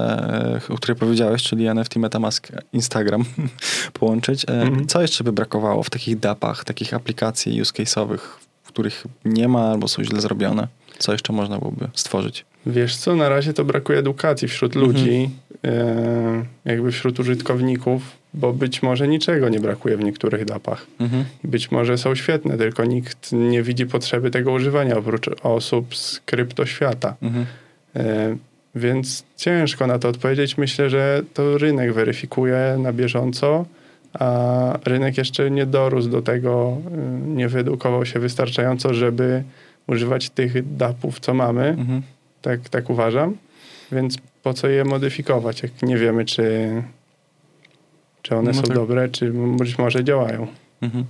e, 0.68 0.74
o 0.74 0.76
której 0.76 0.96
powiedziałeś, 0.96 1.42
czyli 1.42 1.66
NFT 1.66 1.96
Metamask 1.96 2.48
Instagram 2.72 3.24
połączyć, 4.00 4.44
mm 4.48 4.74
-hmm. 4.74 4.86
co 4.86 5.02
jeszcze 5.02 5.24
by 5.24 5.32
brakowało 5.32 5.82
w 5.82 5.90
takich 5.90 6.18
dapach, 6.18 6.64
takich 6.64 6.94
aplikacji 6.94 7.60
use 7.60 7.72
case'owych, 7.72 8.20
w 8.62 8.68
których 8.68 9.06
nie 9.24 9.48
ma 9.48 9.70
albo 9.70 9.88
są 9.88 10.04
źle 10.04 10.20
zrobione? 10.20 10.68
Co 10.98 11.12
jeszcze 11.12 11.32
można 11.32 11.58
byłoby 11.58 11.88
stworzyć? 11.94 12.44
Wiesz 12.66 12.96
co, 12.96 13.16
na 13.16 13.28
razie 13.28 13.52
to 13.52 13.64
brakuje 13.64 13.98
edukacji 13.98 14.48
wśród 14.48 14.74
ludzi, 14.74 15.30
mm-hmm. 15.62 16.42
jakby 16.64 16.92
wśród 16.92 17.20
użytkowników, 17.20 18.02
bo 18.34 18.52
być 18.52 18.82
może 18.82 19.08
niczego 19.08 19.48
nie 19.48 19.60
brakuje 19.60 19.96
w 19.96 20.04
niektórych 20.04 20.44
dapach. 20.44 20.86
I 21.44 21.48
być 21.48 21.70
może 21.70 21.98
są 21.98 22.14
świetne, 22.14 22.58
tylko 22.58 22.84
nikt 22.84 23.32
nie 23.32 23.62
widzi 23.62 23.86
potrzeby 23.86 24.30
tego 24.30 24.52
używania 24.52 24.96
oprócz 24.96 25.30
osób 25.42 25.96
z 25.96 26.20
kryptoświata. 26.20 27.16
Mm-hmm. 27.22 27.44
Więc 28.74 29.24
ciężko 29.36 29.86
na 29.86 29.98
to 29.98 30.08
odpowiedzieć. 30.08 30.58
Myślę, 30.58 30.90
że 30.90 31.22
to 31.34 31.58
rynek 31.58 31.92
weryfikuje 31.92 32.76
na 32.78 32.92
bieżąco, 32.92 33.66
a 34.12 34.78
rynek 34.84 35.18
jeszcze 35.18 35.50
nie 35.50 35.66
dorósł 35.66 36.08
do 36.08 36.22
tego, 36.22 36.76
e, 36.94 37.28
nie 37.28 37.48
wyedukował 37.48 38.06
się 38.06 38.20
wystarczająco, 38.20 38.94
żeby 38.94 39.42
używać 39.86 40.30
tych 40.30 40.76
dapów, 40.76 41.20
co 41.20 41.34
mamy. 41.34 41.66
Mhm. 41.66 42.02
Tak, 42.42 42.68
tak 42.68 42.90
uważam. 42.90 43.36
Więc 43.92 44.16
po 44.42 44.54
co 44.54 44.68
je 44.68 44.84
modyfikować, 44.84 45.62
jak 45.62 45.82
nie 45.82 45.96
wiemy, 45.96 46.24
czy, 46.24 46.70
czy 48.22 48.36
one 48.36 48.50
No 48.50 48.56
są 48.56 48.62
tak. 48.62 48.74
dobre, 48.76 49.08
czy 49.08 49.32
być 49.32 49.78
może 49.78 50.04
działają. 50.04 50.46
Mhm. 50.80 51.04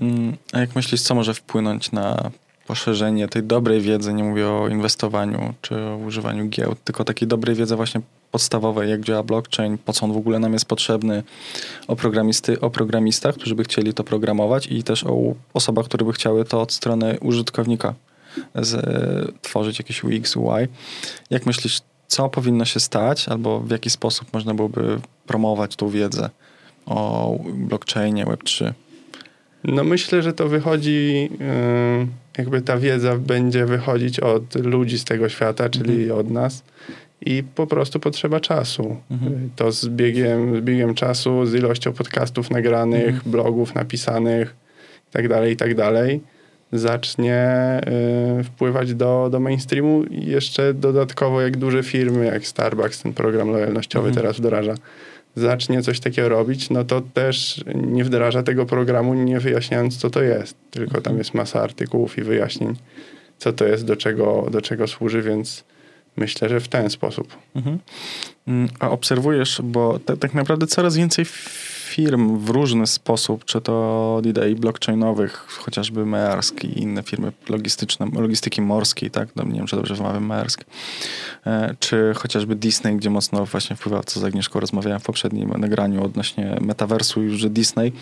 Mm, 0.00 0.36
A 0.52 0.60
jak 0.60 0.76
myślisz, 0.76 1.00
co 1.02 1.14
może 1.14 1.34
wpłynąć 1.34 1.92
na 1.92 2.30
poszerzenie 2.66 3.28
tej 3.28 3.42
dobrej 3.42 3.80
wiedzy, 3.80 4.14
nie 4.14 4.24
mówię 4.24 4.48
o 4.48 4.68
inwestowaniu 4.68 5.54
czy 5.62 5.74
o 5.80 5.96
używaniu 5.96 6.48
giełd, 6.48 6.78
tylko 6.84 7.04
takiej 7.04 7.28
dobrej 7.28 7.56
wiedzy 7.56 7.76
właśnie 7.76 8.00
podstawowej, 8.30 8.90
jak 8.90 9.00
działa 9.00 9.22
blockchain, 9.22 9.78
po 9.78 9.92
co 9.92 10.04
on 10.06 10.12
w 10.12 10.16
ogóle 10.16 10.38
nam 10.38 10.52
jest 10.52 10.64
potrzebny, 10.64 11.22
o, 11.88 11.96
programisty, 11.96 12.60
o 12.60 12.70
programistach, 12.70 13.34
którzy 13.34 13.54
by 13.54 13.64
chcieli 13.64 13.94
to 13.94 14.04
programować 14.04 14.66
i 14.66 14.82
też 14.82 15.04
o 15.04 15.34
osobach, 15.54 15.84
które 15.84 16.04
by 16.04 16.12
chciały 16.12 16.44
to 16.44 16.62
od 16.62 16.72
strony 16.72 17.18
użytkownika 17.20 17.94
z, 18.54 18.86
tworzyć 19.42 19.78
jakieś 19.78 20.04
UX, 20.04 20.36
UI. 20.36 20.66
Jak 21.30 21.46
myślisz, 21.46 21.80
co 22.06 22.28
powinno 22.28 22.64
się 22.64 22.80
stać 22.80 23.28
albo 23.28 23.60
w 23.60 23.70
jaki 23.70 23.90
sposób 23.90 24.32
można 24.32 24.54
byłoby 24.54 25.00
promować 25.26 25.76
tą 25.76 25.88
wiedzę 25.88 26.30
o 26.86 27.36
blockchainie 27.54 28.26
Web3? 28.26 28.72
No 29.64 29.84
myślę, 29.84 30.22
że 30.22 30.32
to 30.32 30.48
wychodzi, 30.48 31.28
yy, 31.40 32.06
jakby 32.38 32.62
ta 32.62 32.78
wiedza 32.78 33.16
będzie 33.16 33.66
wychodzić 33.66 34.20
od 34.20 34.54
ludzi 34.54 34.98
z 34.98 35.04
tego 35.04 35.28
świata, 35.28 35.68
czyli 35.68 36.02
Mhm. 36.02 36.20
od 36.20 36.30
nas 36.30 36.62
i 37.20 37.42
po 37.54 37.66
prostu 37.66 38.00
potrzeba 38.00 38.40
czasu. 38.40 38.96
Mhm. 39.10 39.32
Yy, 39.32 39.48
To 39.56 39.72
z 39.72 39.88
biegiem, 39.88 40.56
z 40.56 40.60
biegiem 40.64 40.94
czasu, 40.94 41.46
z 41.46 41.54
ilością 41.54 41.92
podcastów 41.92 42.50
nagranych, 42.50 43.08
Mhm. 43.14 43.30
blogów 43.32 43.74
napisanych 43.74 44.54
i 45.52 45.56
tak 45.56 45.74
zacznie 46.72 47.48
yy, 48.36 48.44
wpływać 48.44 48.94
do, 48.94 49.28
do 49.32 49.40
mainstreamu 49.40 50.04
i 50.04 50.26
jeszcze 50.26 50.74
dodatkowo 50.74 51.40
jak 51.40 51.56
duże 51.56 51.82
firmy, 51.82 52.26
jak 52.26 52.46
Starbucks, 52.46 53.02
ten 53.02 53.12
program 53.12 53.50
lojalnościowy 53.50 54.08
Mhm. 54.08 54.24
teraz 54.24 54.38
wdraża, 54.38 54.74
zacznie 55.36 55.82
coś 55.82 56.00
takiego 56.00 56.28
robić, 56.28 56.70
no 56.70 56.84
to 56.84 57.00
też 57.00 57.64
nie 57.74 58.04
wdraża 58.04 58.42
tego 58.42 58.66
programu, 58.66 59.14
nie 59.14 59.40
wyjaśniając, 59.40 59.96
co 59.96 60.10
to 60.10 60.22
jest. 60.22 60.56
Tylko 60.70 60.92
tam 60.92 60.98
Mhm. 60.98 61.18
jest 61.18 61.34
masa 61.34 61.62
artykułów 61.62 62.18
i 62.18 62.22
wyjaśnień, 62.22 62.74
co 63.38 63.52
to 63.52 63.64
jest, 63.66 63.84
do 63.84 63.96
czego, 63.96 64.46
do 64.50 64.60
czego 64.62 64.86
służy, 64.86 65.22
więc 65.22 65.64
myślę, 66.18 66.48
że 66.48 66.60
w 66.60 66.68
ten 66.68 66.90
sposób. 66.90 67.36
Mhm. 67.54 67.78
Mm, 68.48 68.68
A 68.80 68.90
obserwujesz, 68.90 69.60
bo 69.64 69.98
ta, 69.98 70.16
tak 70.16 70.34
naprawdę 70.34 70.66
coraz 70.66 70.96
więcej 70.96 71.24
firm 71.88 72.38
w 72.38 72.48
różny 72.48 72.86
sposób, 72.86 73.44
czy 73.44 73.60
to 73.60 74.16
od 74.16 74.26
idei 74.26 74.54
blockchainowych, 74.54 75.32
chociażby 75.48 76.06
Maersk 76.06 76.64
i 76.64 76.80
inne 76.80 77.02
firmy 77.02 77.32
logistyczne, 77.48 78.06
logistyki 78.14 78.62
morskiej, 78.62 79.10
tak, 79.10 79.28
no, 79.36 79.44
nie 79.44 79.58
wiem, 79.58 79.66
czy 79.66 79.76
dobrze 79.76 79.94
wymawiam 79.94 80.24
Maersk, 80.24 80.64
e, 81.46 81.74
czy 81.80 82.12
chociażby 82.16 82.54
Disney, 82.54 82.96
gdzie 82.96 83.10
mocno 83.10 83.44
właśnie 83.46 83.76
wpływa, 83.76 84.02
co 84.02 84.20
z 84.20 84.24
Agnieszką 84.24 84.60
rozmawiałem 84.60 85.00
w 85.00 85.04
poprzednim 85.04 85.48
nagraniu 85.48 86.04
odnośnie 86.04 86.56
metaversu 86.60 87.22
już, 87.22 87.40
że 87.40 87.50
Disney 87.50 87.92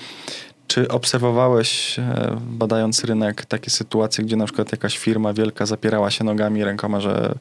czy 0.67 0.89
obserwowałeś, 0.89 1.99
e, 1.99 2.37
badając 2.51 3.05
rynek, 3.05 3.45
takie 3.47 3.71
sytuacje, 3.71 4.25
gdzie 4.25 4.37
na 4.37 4.45
przykład 4.45 4.73
jakaś 4.73 4.99
firma 4.99 5.33
wielka 5.33 5.67
zapierała 5.67 6.11
się 6.11 6.25
nogami 6.25 6.61
i 6.61 6.65
rękoma, 6.65 7.01
że 7.01 7.35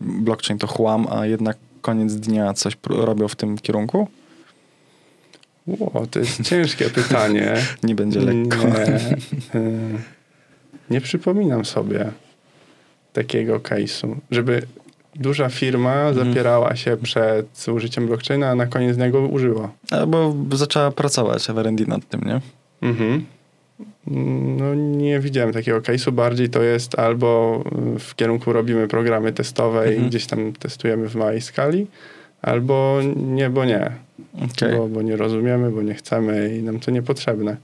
blockchain 0.00 0.58
to 0.58 0.66
chłam, 0.66 1.06
a 1.10 1.26
jednak 1.26 1.56
koniec 1.82 2.14
dnia 2.14 2.54
coś 2.54 2.76
robią 2.88 3.28
w 3.28 3.36
tym 3.36 3.58
kierunku? 3.58 4.08
Ło, 5.66 6.06
to 6.10 6.18
jest 6.18 6.42
ciężkie 6.42 6.90
pytanie. 7.00 7.54
Nie 7.82 7.94
będzie 7.94 8.20
lekko. 8.20 8.56
Nie, 8.68 9.16
y, 9.60 9.98
nie 10.90 11.00
przypominam 11.00 11.64
sobie 11.64 12.12
takiego 13.12 13.58
case'u, 13.58 14.16
żeby 14.30 14.62
duża 15.14 15.48
firma 15.48 15.94
Mhm. 16.08 16.28
zapierała 16.28 16.76
się 16.76 16.96
przed 16.96 17.68
użyciem 17.68 18.06
blockchaina, 18.06 18.48
a 18.50 18.54
na 18.54 18.66
koniec 18.66 18.98
niego 18.98 19.20
użyła. 19.20 19.70
Albo 19.90 20.34
zaczęła 20.52 20.90
pracować 20.90 21.46
w 21.46 21.58
R&D 21.58 21.84
nad 21.86 22.08
tym, 22.08 22.20
nie? 22.20 22.40
Mhm. 22.82 23.24
No 24.58 24.74
nie 24.74 25.20
widziałem 25.20 25.52
takiego 25.52 25.80
case'u. 25.80 26.12
Bardziej 26.12 26.48
to 26.48 26.62
jest 26.62 26.98
albo 26.98 27.62
w 27.98 28.14
kierunku 28.14 28.52
robimy 28.52 28.88
programy 28.88 29.32
testowe 29.32 29.80
Mhm. 29.82 30.04
i 30.06 30.08
gdzieś 30.08 30.26
tam 30.26 30.52
testujemy 30.52 31.08
w 31.08 31.14
małej 31.14 31.40
skali, 31.40 31.86
albo 32.42 33.00
nie, 33.16 33.50
bo 33.50 33.64
nie. 33.64 33.90
Okej. 34.52 34.76
Bo, 34.76 34.88
bo 34.88 35.02
nie 35.02 35.16
rozumiemy, 35.16 35.70
bo 35.70 35.82
nie 35.82 35.94
chcemy 35.94 36.56
i 36.56 36.62
nam 36.62 36.80
to 36.80 36.90
niepotrzebne. 36.90 37.56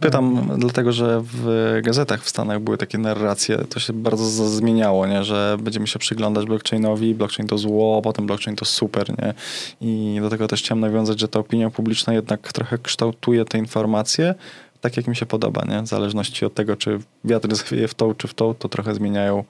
Pytam, 0.00 0.50
dlatego, 0.58 0.92
że 0.92 1.20
w 1.24 1.78
gazetach 1.82 2.22
w 2.22 2.28
Stanach 2.28 2.60
były 2.60 2.78
takie 2.78 2.98
narracje, 2.98 3.58
to 3.58 3.80
się 3.80 3.92
bardzo 3.92 4.48
zmieniało, 4.48 5.06
nie? 5.06 5.24
że 5.24 5.56
będziemy 5.60 5.86
się 5.86 5.98
przyglądać 5.98 6.46
blockchainowi, 6.46 7.14
blockchain 7.14 7.48
to 7.48 7.58
zło, 7.58 8.02
potem 8.02 8.26
blockchain 8.26 8.56
to 8.56 8.64
super. 8.64 9.10
Nie? 9.18 9.34
I 9.80 10.18
do 10.20 10.30
tego 10.30 10.48
też 10.48 10.62
chciałem 10.62 10.80
nawiązać, 10.80 11.20
że 11.20 11.28
ta 11.28 11.38
opinia 11.38 11.70
publiczna 11.70 12.14
jednak 12.14 12.52
trochę 12.52 12.78
kształtuje 12.78 13.44
te 13.44 13.58
informacje 13.58 14.34
tak, 14.80 14.96
jak 14.96 15.06
mi 15.06 15.16
się 15.16 15.26
podoba. 15.26 15.64
Nie? 15.68 15.82
W 15.82 15.86
zależności 15.86 16.44
od 16.44 16.54
tego, 16.54 16.76
czy 16.76 16.98
wiatr 17.24 17.54
zawieje 17.54 17.88
w 17.88 17.94
tą, 17.94 18.14
czy 18.14 18.28
w 18.28 18.34
tą, 18.34 18.54
to 18.54 18.68
trochę 18.68 18.94
zmieniają 18.94 19.44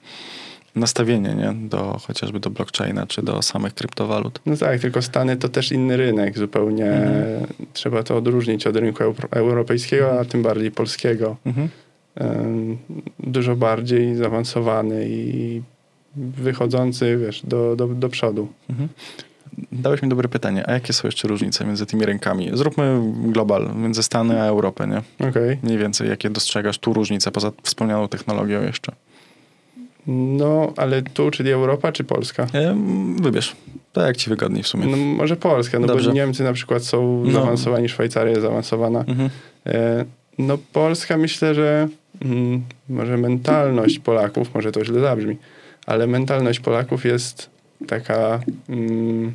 nastawienie 0.79 1.35
nie? 1.35 1.69
do 1.69 1.99
chociażby 2.07 2.39
do 2.39 2.49
blockchaina, 2.49 3.07
czy 3.07 3.21
do 3.21 3.41
samych 3.41 3.73
kryptowalut. 3.73 4.39
No 4.45 4.57
tak, 4.57 4.81
tylko 4.81 5.01
Stany 5.01 5.37
to 5.37 5.49
też 5.49 5.71
inny 5.71 5.97
rynek 5.97 6.37
zupełnie. 6.37 6.85
Mhm. 6.85 7.47
Trzeba 7.73 8.03
to 8.03 8.17
odróżnić 8.17 8.67
od 8.67 8.75
rynku 8.75 9.03
euro- 9.03 9.29
europejskiego, 9.31 10.19
a 10.19 10.25
tym 10.25 10.43
bardziej 10.43 10.71
polskiego. 10.71 11.37
Mhm. 11.45 11.69
Dużo 13.19 13.55
bardziej 13.55 14.15
zaawansowany 14.15 15.05
i 15.09 15.61
wychodzący, 16.15 17.17
wiesz, 17.17 17.41
do, 17.45 17.75
do, 17.75 17.87
do 17.87 18.09
przodu. 18.09 18.47
Mhm. 18.69 18.89
Dałeś 19.71 20.01
mi 20.01 20.09
dobre 20.09 20.29
pytanie. 20.29 20.69
A 20.69 20.73
jakie 20.73 20.93
są 20.93 21.07
jeszcze 21.07 21.27
różnice 21.27 21.65
między 21.65 21.85
tymi 21.85 22.05
rynkami? 22.05 22.49
Zróbmy 22.53 23.01
global, 23.23 23.75
między 23.75 24.03
Stany 24.03 24.41
a 24.41 24.45
Europę, 24.45 24.87
nie? 24.87 25.27
Okej. 25.29 25.57
Mniej 25.63 25.77
więcej, 25.77 26.09
jakie 26.09 26.29
dostrzegasz 26.29 26.77
tu 26.77 26.93
różnice 26.93 27.31
poza 27.31 27.51
wspomnianą 27.63 28.07
technologią 28.07 28.61
jeszcze? 28.61 28.91
No, 30.11 30.73
ale 30.77 31.01
tu, 31.01 31.31
czyli 31.31 31.51
Europa, 31.51 31.91
czy 31.91 32.03
Polska? 32.03 32.47
Em, 32.53 33.15
Wybierz. 33.21 33.55
Tak 33.93 34.07
jak 34.07 34.17
ci 34.17 34.29
wygodniej 34.29 34.63
w 34.63 34.67
sumie. 34.67 34.85
No 34.85 34.97
może 34.97 35.35
Polska, 35.35 35.79
no 35.79 35.87
Dobrze. 35.87 36.09
bo 36.09 36.15
Niemcy 36.15 36.43
na 36.43 36.53
przykład 36.53 36.83
są 36.83 37.23
No. 37.25 37.31
zaawansowani, 37.31 37.89
Szwajcaria 37.89 38.29
jest 38.29 38.41
zaawansowana. 38.41 38.99
Mhm. 39.07 39.29
E, 39.65 40.05
No 40.37 40.57
Polska 40.73 41.17
myślę, 41.17 41.55
że 41.55 41.87
mm, 42.25 42.61
może 42.89 43.17
mentalność 43.17 43.99
Polaków, 43.99 44.53
może 44.53 44.71
to 44.71 44.85
źle 44.85 44.99
zabrzmi, 44.99 45.37
ale 45.85 46.07
mentalność 46.07 46.59
Polaków 46.59 47.05
jest 47.05 47.49
taka, 47.87 48.39
mm, 48.69 49.33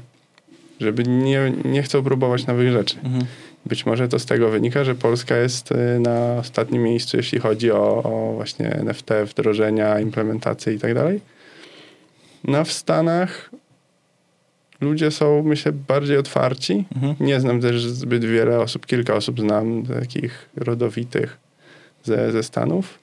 żeby 0.81 1.05
nie, 1.05 1.53
nie 1.65 1.83
chcą 1.83 2.03
próbować 2.03 2.47
nowych 2.47 2.73
rzeczy. 2.73 2.97
Mhm. 3.05 3.25
Być 3.67 3.87
może 3.87 4.09
to 4.09 4.19
z 4.19 4.27
tego 4.27 4.51
wynika, 4.51 4.85
że 4.85 4.95
Polska 4.95 5.37
jest 5.37 5.73
y, 5.73 6.01
na 6.01 6.37
ostatnim 6.37 6.83
miejscu, 6.83 7.17
jeśli 7.17 7.39
chodzi 7.39 7.71
o, 7.71 8.03
o 8.03 8.33
właśnie 8.35 8.67
NFT, 8.71 9.11
wdrożenia, 9.27 10.01
implementacje 10.01 10.73
i 10.73 10.79
tak 10.79 10.95
dalej. 10.95 11.21
No 12.45 12.65
w 12.65 12.73
Stanach 12.73 13.51
ludzie 14.81 15.11
są, 15.11 15.43
myślę, 15.43 15.73
bardziej 15.73 16.19
otwarci. 16.19 16.85
Mhm. 16.95 17.17
Nie 17.21 17.41
znam 17.41 17.61
też 17.61 17.85
zbyt 17.87 18.25
wiele 18.25 18.61
osób, 18.61 18.87
kilka 18.87 19.15
osób 19.15 19.41
znam, 19.41 19.87
takich 19.87 20.49
rodowitych 20.57 21.37
ze, 22.05 22.33
ze 22.33 22.43
Stanów. 22.43 22.99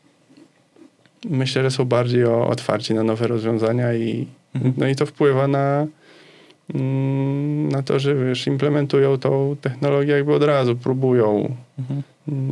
Myślę, 1.26 1.64
że 1.64 1.72
są 1.72 1.86
bardziej 1.86 2.26
o, 2.26 2.48
otwarci 2.48 2.94
na 2.94 3.04
nowe 3.04 3.28
rozwiązania 3.28 3.94
i, 3.94 4.28
Mhm. 4.56 4.74
no 4.78 4.88
i 4.88 4.96
to 4.96 5.06
wpływa 5.06 5.48
na, 5.48 5.88
na 7.72 7.84
to, 7.84 8.00
że 8.00 8.16
wiesz, 8.16 8.48
implementują 8.48 9.18
tą 9.18 9.56
technologię 9.62 10.14
jakby 10.14 10.34
od 10.34 10.44
razu, 10.44 10.76
próbują. 10.76 11.56
Mhm. 11.80 12.02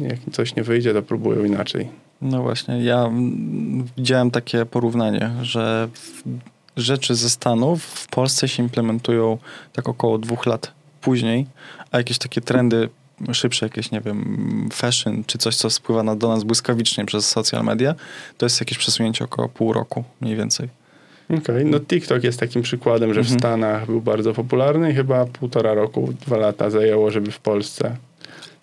Jak 0.10 0.20
coś 0.32 0.56
nie 0.56 0.64
wyjdzie, 0.64 0.94
to 0.94 1.02
próbują 1.02 1.44
inaczej. 1.44 1.88
No 2.22 2.42
właśnie, 2.42 2.84
ja 2.84 3.12
widziałem 3.98 4.32
takie 4.32 4.66
porównanie, 4.66 5.32
że 5.42 5.90
rzeczy 6.78 7.16
ze 7.16 7.30
Stanów 7.30 7.84
w 7.84 8.08
Polsce 8.08 8.48
się 8.48 8.64
implementują 8.64 9.38
tak 9.74 9.90
około 9.90 10.18
dwóch 10.18 10.46
lat 10.46 10.72
później, 11.02 11.46
a 11.92 11.98
jakieś 11.98 12.18
takie 12.18 12.42
trendy 12.42 12.90
szybsze, 13.34 13.66
jakieś, 13.66 13.92
nie 13.92 14.02
wiem, 14.02 14.70
fashion, 14.74 15.24
czy 15.28 15.38
coś, 15.38 15.56
co 15.56 15.70
spływa 15.70 16.04
na, 16.04 16.16
do 16.16 16.28
nas 16.28 16.44
błyskawicznie 16.44 17.06
przez 17.06 17.30
social 17.30 17.64
media, 17.64 17.96
to 18.38 18.46
jest 18.46 18.60
jakieś 18.60 18.78
przesunięcie 18.78 19.26
około 19.26 19.50
pół 19.50 19.74
roku 19.74 20.04
mniej 20.22 20.36
więcej. 20.36 20.70
Okej, 21.38 21.66
no 21.66 21.80
TikTok 21.80 22.24
jest 22.24 22.40
takim 22.40 22.62
przykładem, 22.62 23.14
że 23.14 23.22
w 23.22 23.24
Mhm. 23.24 23.40
Stanach 23.40 23.86
był 23.86 24.02
bardzo 24.02 24.34
popularny 24.34 24.92
i 24.92 24.96
chyba 24.96 25.26
półtora 25.26 25.74
roku, 25.74 26.14
dwa 26.26 26.38
lata 26.38 26.70
zajęło, 26.70 27.12
żeby 27.12 27.32
w 27.32 27.40
Polsce 27.40 27.96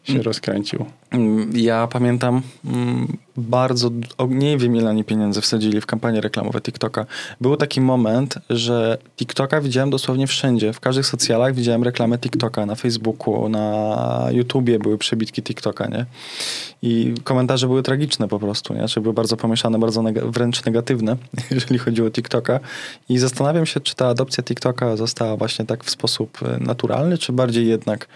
się 0.06 0.22
rozkręcił. 0.22 0.84
Mm, 1.10 1.50
Ja 1.54 1.86
pamiętam 1.86 2.42
mm, 2.64 3.16
bardzo, 3.36 3.90
nie 4.28 4.58
wiem 4.58 4.76
ile 4.76 4.90
oni 4.90 5.04
pieniędzy 5.04 5.40
wsadzili 5.40 5.80
w 5.80 5.86
kampanię 5.86 6.20
reklamową 6.20 6.60
TikToka. 6.60 7.06
Był 7.40 7.56
taki 7.56 7.80
moment, 7.80 8.34
że 8.50 8.98
TikToka 9.16 9.60
widziałem 9.60 9.90
dosłownie 9.90 10.26
wszędzie. 10.26 10.72
W 10.72 10.80
każdych 10.80 11.06
socjalach 11.06 11.54
widziałem 11.54 11.82
reklamę 11.84 12.18
TikToka. 12.18 12.66
Na 12.66 12.74
Facebooku, 12.74 13.48
na 13.48 14.28
YouTubie 14.32 14.78
były 14.78 14.98
przebitki 14.98 15.42
TikToka, 15.42 15.86
nie? 15.86 16.06
I 16.82 17.14
komentarze 17.24 17.66
były 17.66 17.82
tragiczne 17.82 18.28
po 18.28 18.38
prostu, 18.38 18.74
nie? 18.74 18.88
Czy 18.88 19.00
były 19.00 19.14
bardzo 19.14 19.36
pomieszane, 19.36 19.78
bardzo 19.78 20.02
neg- 20.02 20.30
wręcz 20.30 20.64
negatywne, 20.64 21.16
jeżeli 21.50 21.78
chodziło 21.78 22.08
o 22.08 22.10
TikToka. 22.10 22.60
I 23.08 23.18
zastanawiam 23.18 23.66
się, 23.66 23.80
czy 23.80 23.94
ta 23.94 24.08
adopcja 24.08 24.44
TikToka 24.44 24.96
została 24.96 25.36
właśnie 25.36 25.64
tak 25.64 25.84
w 25.84 25.90
sposób 25.90 26.38
e, 26.42 26.58
naturalny, 26.60 27.18
czy 27.18 27.32
bardziej 27.32 27.66
jednak 27.66 28.08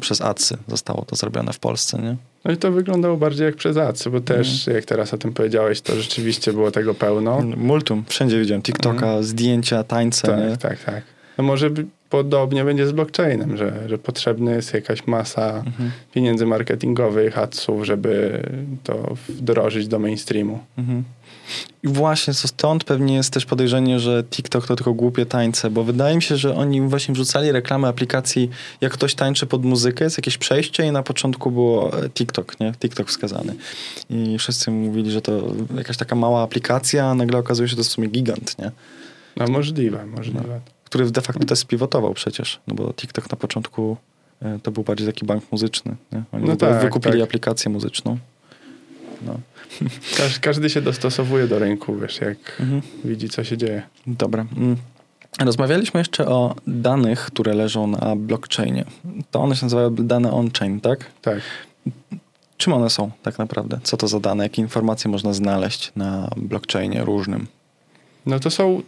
przez 0.00 0.20
adsy 0.20 0.56
zostało 0.68 1.04
to 1.04 1.16
zrobione 1.16 1.52
w 1.52 1.58
Polsce, 1.58 1.98
nie? 1.98 2.16
No 2.44 2.50
i 2.52 2.56
to 2.56 2.72
wyglądało 2.72 3.16
bardziej 3.16 3.46
jak 3.46 3.56
przez 3.56 3.76
adsy, 3.76 4.10
bo 4.10 4.20
też 4.20 4.66
jak 4.66 4.84
teraz 4.84 5.14
o 5.14 5.18
tym 5.18 5.32
powiedziałeś, 5.32 5.80
to 5.80 5.96
rzeczywiście 5.96 6.52
było 6.52 6.70
tego 6.70 6.94
pełno. 6.94 7.40
Multum. 7.56 8.04
Wszędzie 8.08 8.40
widziałem 8.40 8.62
TikToka, 8.62 9.22
zdjęcia, 9.22 9.84
tańce, 9.84 10.36
nie? 10.36 10.56
Tak, 10.56 10.58
tak, 10.58 10.84
tak. 10.84 11.02
No 11.38 11.44
może 11.44 11.70
podobnie 12.10 12.64
będzie 12.64 12.86
z 12.86 12.92
blockchainem, 12.92 13.56
że, 13.56 13.88
że 13.88 13.98
potrzebna 13.98 14.50
jest 14.50 14.74
jakaś 14.74 15.06
masa 15.06 15.64
pieniędzy 16.14 16.46
marketingowych, 16.46 17.38
adsów, 17.38 17.86
żeby 17.86 18.42
to 18.84 19.14
wdrożyć 19.28 19.88
do 19.88 19.98
mainstreamu. 19.98 20.58
Mhm. 20.78 21.04
I 21.82 21.88
właśnie 21.88 22.34
co 22.34 22.48
stąd 22.48 22.84
pewnie 22.84 23.14
jest 23.14 23.32
też 23.32 23.46
podejrzenie, 23.46 24.00
że 24.00 24.24
TikTok 24.30 24.66
to 24.66 24.76
tylko 24.76 24.94
głupie 24.94 25.26
tańce, 25.26 25.70
bo 25.70 25.84
wydaje 25.84 26.16
mi 26.16 26.22
się, 26.22 26.36
że 26.36 26.54
oni 26.54 26.80
właśnie 26.80 27.14
wrzucali 27.14 27.52
reklamy 27.52 27.88
aplikacji, 27.88 28.50
jak 28.80 28.92
ktoś 28.92 29.14
tańczy 29.14 29.46
pod 29.46 29.64
muzykę, 29.64 30.04
jest 30.04 30.18
jakieś 30.18 30.38
przejście 30.38 30.86
i 30.86 30.92
na 30.92 31.02
początku 31.02 31.50
było 31.50 32.02
e, 32.04 32.10
TikTok, 32.10 32.60
nie? 32.60 32.72
TikTok 32.72 33.08
wskazany. 33.08 33.54
I 34.10 34.38
wszyscy 34.38 34.70
mówili, 34.70 35.10
że 35.10 35.22
to 35.22 35.42
jakaś 35.76 35.96
taka 35.96 36.16
mała 36.16 36.42
aplikacja, 36.42 37.06
a 37.06 37.14
nagle 37.14 37.38
okazuje 37.38 37.68
się, 37.68 37.70
że 37.70 37.76
to 37.76 37.82
w 37.82 37.86
sumie 37.86 38.08
gigant, 38.08 38.58
nie? 38.58 38.70
No 39.36 39.46
możliwe, 39.46 40.06
możliwe. 40.06 40.60
Który 40.84 41.10
de 41.10 41.20
facto 41.20 41.44
też 41.44 41.58
spivotował 41.58 42.14
przecież, 42.14 42.60
no 42.66 42.74
bo 42.74 42.92
TikTok 42.92 43.30
na 43.30 43.36
początku 43.36 43.96
e, 44.42 44.58
to 44.62 44.70
był 44.70 44.82
bardziej 44.82 45.06
taki 45.06 45.26
bank 45.26 45.44
muzyczny, 45.52 45.96
nie? 46.12 46.22
Oni 46.32 46.48
No 46.48 46.56
tak, 46.56 46.82
wykupili 46.82 47.18
tak. 47.18 47.28
aplikację 47.28 47.70
muzyczną. 47.70 48.18
No. 49.22 49.40
Każ, 50.16 50.38
każdy 50.40 50.70
się 50.70 50.82
dostosowuje 50.82 51.46
do 51.48 51.58
rynku, 51.58 51.96
wiesz, 51.96 52.20
jak 52.20 52.38
Mhm. 52.60 52.82
widzi, 53.04 53.28
co 53.28 53.44
się 53.44 53.56
dzieje. 53.56 53.82
Dobra. 54.06 54.46
Mm. 54.56 54.76
Rozmawialiśmy 55.40 56.00
jeszcze 56.00 56.26
o 56.26 56.54
danych, 56.66 57.20
które 57.20 57.54
leżą 57.54 57.86
na 57.86 58.16
blockchainie. 58.16 58.84
To 59.30 59.40
one 59.40 59.56
się 59.56 59.64
nazywają 59.66 59.94
dane 59.94 60.32
on-chain, 60.32 60.80
tak? 60.80 61.04
Tak. 61.22 61.40
Czym 62.56 62.72
one 62.72 62.90
są 62.90 63.10
tak 63.22 63.38
naprawdę? 63.38 63.78
Co 63.82 63.96
to 63.96 64.08
za 64.08 64.20
dane? 64.20 64.42
Jakie 64.44 64.62
informacje 64.62 65.10
można 65.10 65.32
znaleźć 65.32 65.92
na 65.96 66.30
blockchainie 66.36 67.04
różnym? 67.04 67.46
No 68.26 68.40
to 68.40 68.50
są 68.50 68.82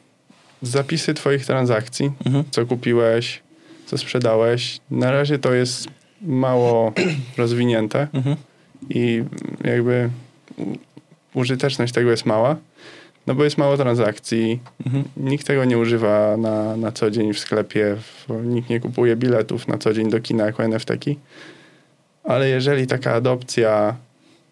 zapisy 0.62 1.14
twoich 1.14 1.46
transakcji, 1.46 2.10
Mhm. 2.26 2.44
co 2.50 2.66
kupiłeś, 2.66 3.42
co 3.86 3.98
sprzedałeś. 3.98 4.80
Na 4.90 5.10
razie 5.10 5.38
to 5.38 5.52
jest 5.54 5.88
mało 6.22 6.92
rozwinięte 7.36 8.08
Mhm. 8.12 8.36
I 8.88 9.24
jakby 9.64 10.10
użyteczność 11.34 11.92
tego 11.92 12.10
jest 12.10 12.26
mała, 12.26 12.56
no 13.26 13.34
bo 13.34 13.44
jest 13.44 13.58
mało 13.58 13.76
transakcji, 13.76 14.60
Mhm. 14.86 15.04
nikt 15.16 15.46
tego 15.46 15.64
nie 15.64 15.78
używa 15.78 16.36
na, 16.36 16.76
na 16.76 16.92
co 16.92 17.10
dzień 17.10 17.32
w 17.34 17.38
sklepie, 17.38 17.96
w, 17.96 18.44
nikt 18.44 18.70
nie 18.70 18.80
kupuje 18.80 19.16
biletów 19.16 19.68
na 19.68 19.78
co 19.78 19.92
dzień 19.92 20.10
do 20.10 20.20
kina 20.20 20.46
jako 20.46 20.64
NFT-ki, 20.64 21.18
ale 22.24 22.48
jeżeli 22.48 22.86
taka 22.86 23.12
adopcja 23.14 23.96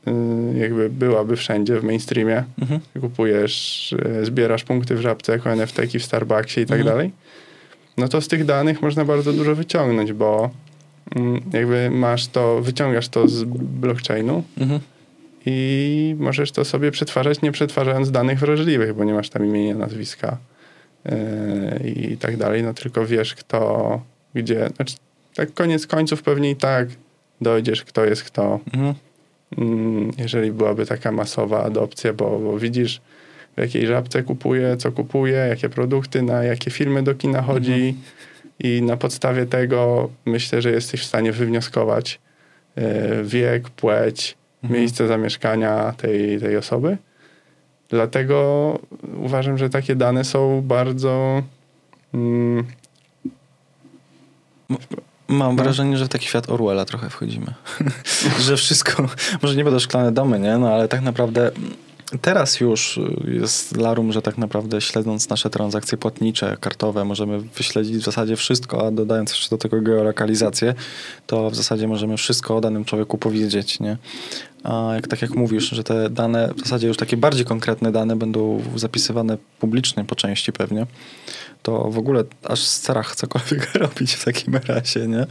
y, 0.09 0.59
jakby 0.59 0.91
byłaby 0.91 1.37
wszędzie 1.37 1.81
w 1.81 1.85
mainstreamie, 1.85 2.45
Mhm. 2.63 2.81
kupujesz, 3.01 3.93
y, 3.93 4.25
zbierasz 4.25 4.65
punkty 4.65 4.95
w 4.95 5.01
żabce 5.01 5.33
jako 5.33 5.51
NFT-ki 5.51 5.99
w 5.99 6.05
Starbucksie 6.05 6.61
i 6.61 6.67
tak 6.67 6.79
Mhm. 6.81 6.97
dalej, 6.97 7.11
no 7.97 8.09
to 8.09 8.21
z 8.21 8.29
tych 8.29 8.45
danych 8.45 8.83
można 8.83 9.05
bardzo 9.05 9.33
dużo 9.33 9.55
wyciągnąć, 9.55 10.13
bo 10.13 10.51
jakby 11.53 11.91
masz 11.91 12.27
to, 12.27 12.61
wyciągasz 12.63 13.09
to 13.09 13.29
z 13.29 13.45
blockchainu 13.81 14.43
Mhm. 14.61 14.81
i 15.47 16.17
możesz 16.19 16.53
to 16.53 16.65
sobie 16.65 16.91
przetwarzać, 16.91 17.43
nie 17.43 17.53
przetwarzając 17.53 18.11
danych 18.11 18.39
wrażliwych, 18.39 18.95
bo 18.95 19.05
nie 19.05 19.15
masz 19.15 19.29
tam 19.31 19.45
imienia, 19.47 19.75
nazwiska 19.75 20.37
yy, 21.05 21.91
i 21.91 22.17
tak 22.17 22.37
dalej, 22.37 22.63
no 22.63 22.75
tylko 22.75 23.07
wiesz 23.07 23.35
kto, 23.35 24.01
gdzie, 24.35 24.69
znaczy 24.77 24.97
tak 25.35 25.55
koniec 25.55 25.87
końców 25.87 26.23
pewnie 26.23 26.51
i 26.51 26.57
tak 26.57 26.89
dojdziesz 27.41 27.85
kto 27.85 28.05
jest 28.05 28.23
kto, 28.25 28.61
Mhm. 28.73 28.95
Mm, 29.59 30.11
jeżeli 30.19 30.53
byłaby 30.53 30.87
taka 30.87 31.13
masowa 31.13 31.65
adopcja, 31.65 32.13
bo, 32.13 32.39
bo 32.39 32.59
widzisz 32.59 33.01
w 33.57 33.61
jakiej 33.61 33.87
żabce 33.87 34.23
kupuje, 34.23 34.77
co 34.77 34.93
kupuje, 34.93 35.37
jakie 35.37 35.69
produkty, 35.69 36.23
na 36.23 36.45
jakie 36.45 36.71
filmy 36.71 37.03
do 37.03 37.15
kina 37.15 37.43
chodzi 37.43 37.95
i 38.59 38.83
na 38.83 38.97
podstawie 38.97 39.47
tego 39.47 40.11
myślę, 40.27 40.63
że 40.63 40.71
jesteś 40.71 41.01
w 41.01 41.05
stanie 41.05 41.33
wywnioskować 41.33 42.21
e, 42.77 43.23
wiek, 43.25 43.71
płeć, 43.71 44.39
Mhm. 44.63 44.81
miejsce 44.81 45.09
zamieszkania 45.09 45.93
tej, 45.97 46.41
tej 46.41 46.57
osoby. 46.57 46.97
Dlatego 47.89 48.79
uważam, 49.17 49.59
że 49.59 49.71
takie 49.71 49.97
dane 49.97 50.25
są 50.25 50.63
bardzo 50.63 51.43
mm, 52.15 52.65
Mam 55.29 55.57
No. 55.57 55.63
wrażenie, 55.63 55.99
że 55.99 56.05
w 56.05 56.09
taki 56.09 56.27
świat 56.27 56.51
Orwella 56.51 56.85
trochę 56.85 57.11
wchodzimy. 57.11 57.55
że 58.47 58.57
wszystko, 58.57 59.09
może 59.43 59.57
nie 59.57 59.65
będą 59.65 59.79
szklane 59.79 60.13
domy, 60.13 60.41
nie? 60.41 60.59
No 60.59 60.75
ale 60.75 60.89
tak 60.89 61.01
naprawdę 61.03 61.51
teraz 62.21 62.61
już 62.61 63.01
jest 63.25 63.77
larum, 63.77 64.13
że 64.13 64.23
tak 64.23 64.39
naprawdę 64.39 64.81
śledząc 64.81 65.29
nasze 65.29 65.51
transakcje 65.51 65.99
płatnicze, 65.99 66.57
kartowe, 66.61 67.05
możemy 67.05 67.41
wyśledzić 67.41 67.97
w 67.97 68.05
zasadzie 68.05 68.37
wszystko, 68.37 68.87
a 68.87 68.91
dodając 68.91 69.31
jeszcze 69.31 69.51
do 69.51 69.59
tego 69.59 69.81
geolokalizację, 69.81 70.75
to 71.27 71.51
w 71.51 71.55
zasadzie 71.55 71.89
możemy 71.89 72.17
wszystko 72.17 72.57
o 72.57 72.61
danym 72.61 72.85
człowieku 72.85 73.19
powiedzieć, 73.19 73.81
nie? 73.81 73.97
A 74.65 74.91
jak 74.95 75.09
tak 75.09 75.23
jak 75.23 75.31
mówisz, 75.31 75.71
że 75.71 75.85
te 75.85 76.11
dane, 76.11 76.55
w 76.57 76.61
zasadzie 76.61 76.89
już 76.89 76.97
takie 76.97 77.17
bardziej 77.17 77.45
konkretne 77.45 77.93
dane 77.93 78.17
będą 78.17 78.63
zapisywane 78.77 79.39
publicznie 79.61 80.05
po 80.05 80.15
części 80.15 80.53
pewnie, 80.53 80.87
to 81.63 81.91
w 81.91 81.99
ogóle 81.99 82.25
aż 82.45 82.61
strach 82.61 83.17
cokolwiek 83.17 83.75
robić 83.85 84.15
w 84.15 84.25
takim 84.25 84.55
razie, 84.69 85.07
nie? 85.07 85.27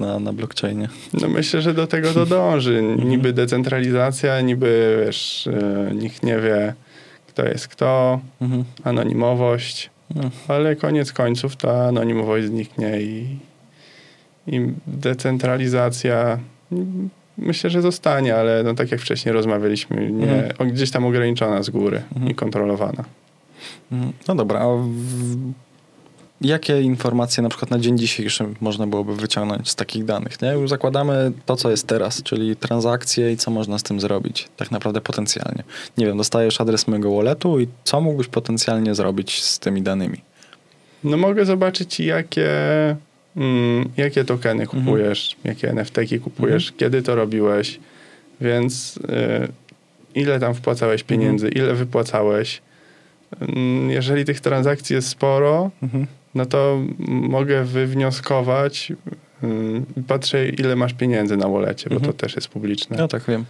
Na, 0.00 0.18
na 0.20 0.32
blockchainie. 0.32 0.88
No 1.12 1.28
myślę, 1.28 1.62
że 1.62 1.74
do 1.74 1.86
tego 1.86 2.12
to 2.14 2.26
dąży. 2.26 2.82
Niby 3.04 3.32
decentralizacja, 3.32 4.40
niby 4.40 5.02
wiesz, 5.06 5.46
e, 5.46 5.94
nikt 5.94 6.22
nie 6.22 6.38
wie, 6.40 6.74
kto 7.28 7.44
jest 7.46 7.68
kto, 7.68 8.20
Mhm. 8.40 8.64
anonimowość, 8.84 9.90
No. 10.14 10.30
ale 10.48 10.76
koniec 10.76 11.12
końców 11.12 11.56
ta 11.56 11.86
anonimowość 11.88 12.46
zniknie 12.46 13.00
i, 13.00 13.38
i 14.46 14.60
decentralizacja 14.86 16.38
mm, 16.72 17.08
myślę, 17.38 17.70
że 17.70 17.82
zostanie, 17.82 18.36
ale 18.36 18.62
no 18.62 18.74
tak 18.74 18.90
jak 18.90 19.00
wcześniej 19.00 19.32
rozmawialiśmy, 19.32 20.10
nie, 20.12 20.44
Mhm. 20.44 20.70
gdzieś 20.70 20.90
tam 20.90 21.04
ograniczona 21.04 21.62
z 21.62 21.70
góry 21.70 22.02
Mhm. 22.12 22.30
i 22.30 22.34
kontrolowana. 22.34 23.04
Mhm. 23.92 24.12
No 24.28 24.34
dobra, 24.34 24.60
a 24.60 24.66
w... 24.76 25.36
jakie 26.40 26.82
informacje 26.82 27.42
na 27.42 27.48
przykład 27.48 27.70
na 27.70 27.78
dzień 27.78 27.98
dzisiejszy 27.98 28.44
można 28.60 28.86
byłoby 28.86 29.16
wyciągnąć 29.16 29.70
z 29.70 29.74
takich 29.74 30.04
danych? 30.04 30.42
Nie? 30.42 30.48
Już 30.48 30.70
zakładamy 30.70 31.32
to, 31.46 31.56
co 31.56 31.70
jest 31.70 31.86
teraz, 31.86 32.22
czyli 32.22 32.56
transakcje 32.56 33.32
i 33.32 33.36
co 33.36 33.50
można 33.50 33.78
z 33.78 33.82
tym 33.82 34.00
zrobić, 34.00 34.48
tak 34.56 34.70
naprawdę 34.70 35.00
potencjalnie. 35.00 35.62
Nie 35.98 36.06
wiem, 36.06 36.16
dostajesz 36.16 36.60
adres 36.60 36.88
mojego 36.88 37.16
walletu 37.16 37.60
i 37.60 37.68
co 37.84 38.00
mógłbyś 38.00 38.26
potencjalnie 38.28 38.94
zrobić 38.94 39.42
z 39.42 39.58
tymi 39.58 39.82
danymi? 39.82 40.20
No 41.04 41.16
mogę 41.16 41.44
zobaczyć, 41.44 42.00
jakie, 42.00 42.50
mm, 43.36 43.88
jakie 43.96 44.24
tokeny 44.24 44.62
Mhm. 44.62 44.84
kupujesz, 44.84 45.36
jakie 45.44 45.70
NFT-ki 45.70 46.20
kupujesz, 46.20 46.72
kiedy 46.76 47.02
to 47.02 47.14
robiłeś, 47.14 47.80
więc 48.40 48.96
y, 48.96 49.00
ile 50.14 50.40
tam 50.40 50.54
wpłacałeś 50.54 51.02
Mhm. 51.02 51.20
pieniędzy, 51.20 51.48
ile 51.48 51.74
wypłacałeś. 51.74 52.62
Mm, 53.40 53.90
Jeżeli 53.90 54.24
tych 54.24 54.40
transakcji 54.40 54.94
jest 54.96 55.08
sporo, 55.08 55.70
Mhm. 55.82 56.06
no 56.34 56.46
to 56.46 56.80
mogę 57.08 57.64
wywnioskować, 57.64 58.92
y, 59.98 60.02
patrzę 60.08 60.48
ile 60.48 60.76
masz 60.76 60.92
pieniędzy 60.94 61.36
na 61.36 61.48
wolecie, 61.48 61.90
bo 61.90 61.96
Mhm. 61.96 62.12
to 62.12 62.18
też 62.18 62.36
jest 62.36 62.48
publiczne. 62.48 62.96
Ja 62.96 63.08
tak 63.08 63.22
wiem. 63.28 63.44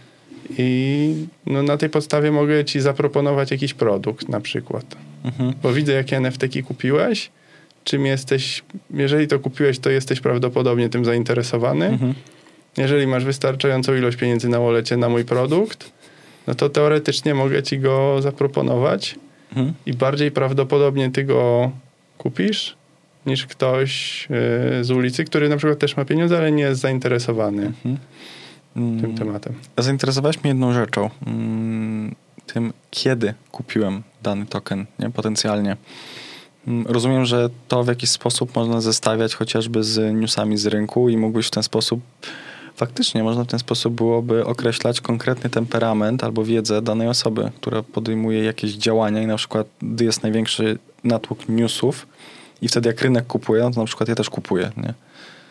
I 0.57 1.13
no, 1.45 1.63
na 1.63 1.77
tej 1.77 1.89
podstawie 1.89 2.31
mogę 2.31 2.65
ci 2.65 2.81
zaproponować 2.81 3.51
jakiś 3.51 3.73
produkt 3.73 4.29
na 4.29 4.39
przykład 4.41 4.85
Mhm. 5.25 5.53
bo 5.63 5.73
widzę, 5.73 5.93
jakie 5.93 6.17
NFT-ki 6.17 6.63
kupiłeś, 6.63 7.29
czym 7.83 8.05
jesteś, 8.05 8.63
jeżeli 8.93 9.27
to 9.27 9.39
kupiłeś, 9.39 9.79
to 9.79 9.89
jesteś 9.89 10.19
prawdopodobnie 10.19 10.89
tym 10.89 11.05
zainteresowany. 11.05 11.85
Mhm. 11.85 12.13
Jeżeli 12.77 13.07
masz 13.07 13.25
wystarczającą 13.25 13.95
ilość 13.95 14.17
pieniędzy 14.17 14.49
na 14.49 14.59
wolecie 14.59 14.97
na 14.97 15.09
mój 15.09 15.25
produkt, 15.25 15.91
no 16.47 16.55
to 16.55 16.69
teoretycznie 16.69 17.33
mogę 17.33 17.63
ci 17.63 17.79
go 17.79 18.21
zaproponować 18.21 19.15
Mhm. 19.49 19.73
i 19.85 19.93
bardziej 19.93 20.31
prawdopodobnie 20.31 21.11
ty 21.11 21.23
go 21.23 21.71
kupisz 22.17 22.75
niż 23.25 23.45
ktoś 23.45 24.21
yy, 24.29 24.83
z 24.83 24.91
ulicy, 24.91 25.23
który 25.23 25.49
na 25.49 25.57
przykład 25.57 25.79
też 25.79 25.97
ma 25.97 26.05
pieniądze, 26.05 26.37
ale 26.37 26.51
nie 26.51 26.63
jest 26.63 26.81
zainteresowany. 26.81 27.65
Mhm. 27.65 27.97
tym 28.73 29.05
mm. 29.05 29.17
tematem. 29.17 29.53
Zainteresowałeś 29.77 30.43
mnie 30.43 30.49
jedną 30.49 30.73
rzeczą. 30.73 31.09
Mm, 31.27 32.15
tym, 32.45 32.73
kiedy 32.91 33.33
kupiłem 33.51 34.03
dany 34.23 34.45
token, 34.45 34.85
nie? 34.99 35.09
Potencjalnie. 35.09 35.77
Mm, 36.67 36.85
rozumiem, 36.87 37.25
że 37.25 37.49
to 37.67 37.83
w 37.83 37.87
jakiś 37.87 38.09
sposób 38.09 38.55
można 38.55 38.81
zestawiać 38.81 39.35
chociażby 39.35 39.83
z 39.83 40.15
newsami 40.15 40.57
z 40.57 40.65
rynku 40.65 41.09
i 41.09 41.17
mógłbyś 41.17 41.47
w 41.47 41.51
ten 41.51 41.63
sposób 41.63 42.01
faktycznie 42.77 43.23
można 43.23 43.43
w 43.43 43.47
ten 43.47 43.59
sposób 43.59 43.93
byłoby 43.93 44.45
określać 44.45 45.01
konkretny 45.01 45.49
temperament 45.49 46.23
albo 46.23 46.45
wiedzę 46.45 46.81
danej 46.81 47.07
osoby, 47.07 47.51
która 47.55 47.83
podejmuje 47.83 48.43
jakieś 48.43 48.73
działania 48.73 49.21
i 49.21 49.27
na 49.27 49.37
przykład 49.37 49.67
gdy 49.81 50.05
jest 50.05 50.23
największy 50.23 50.77
natłok 51.03 51.49
newsów 51.49 52.07
i 52.61 52.67
wtedy 52.67 52.89
jak 52.89 53.01
rynek 53.01 53.27
kupuje, 53.27 53.63
no 53.63 53.71
to 53.71 53.79
na 53.79 53.85
przykład 53.85 54.09
ja 54.09 54.15
też 54.15 54.29
kupuję, 54.29 54.71
nie? 54.77 54.93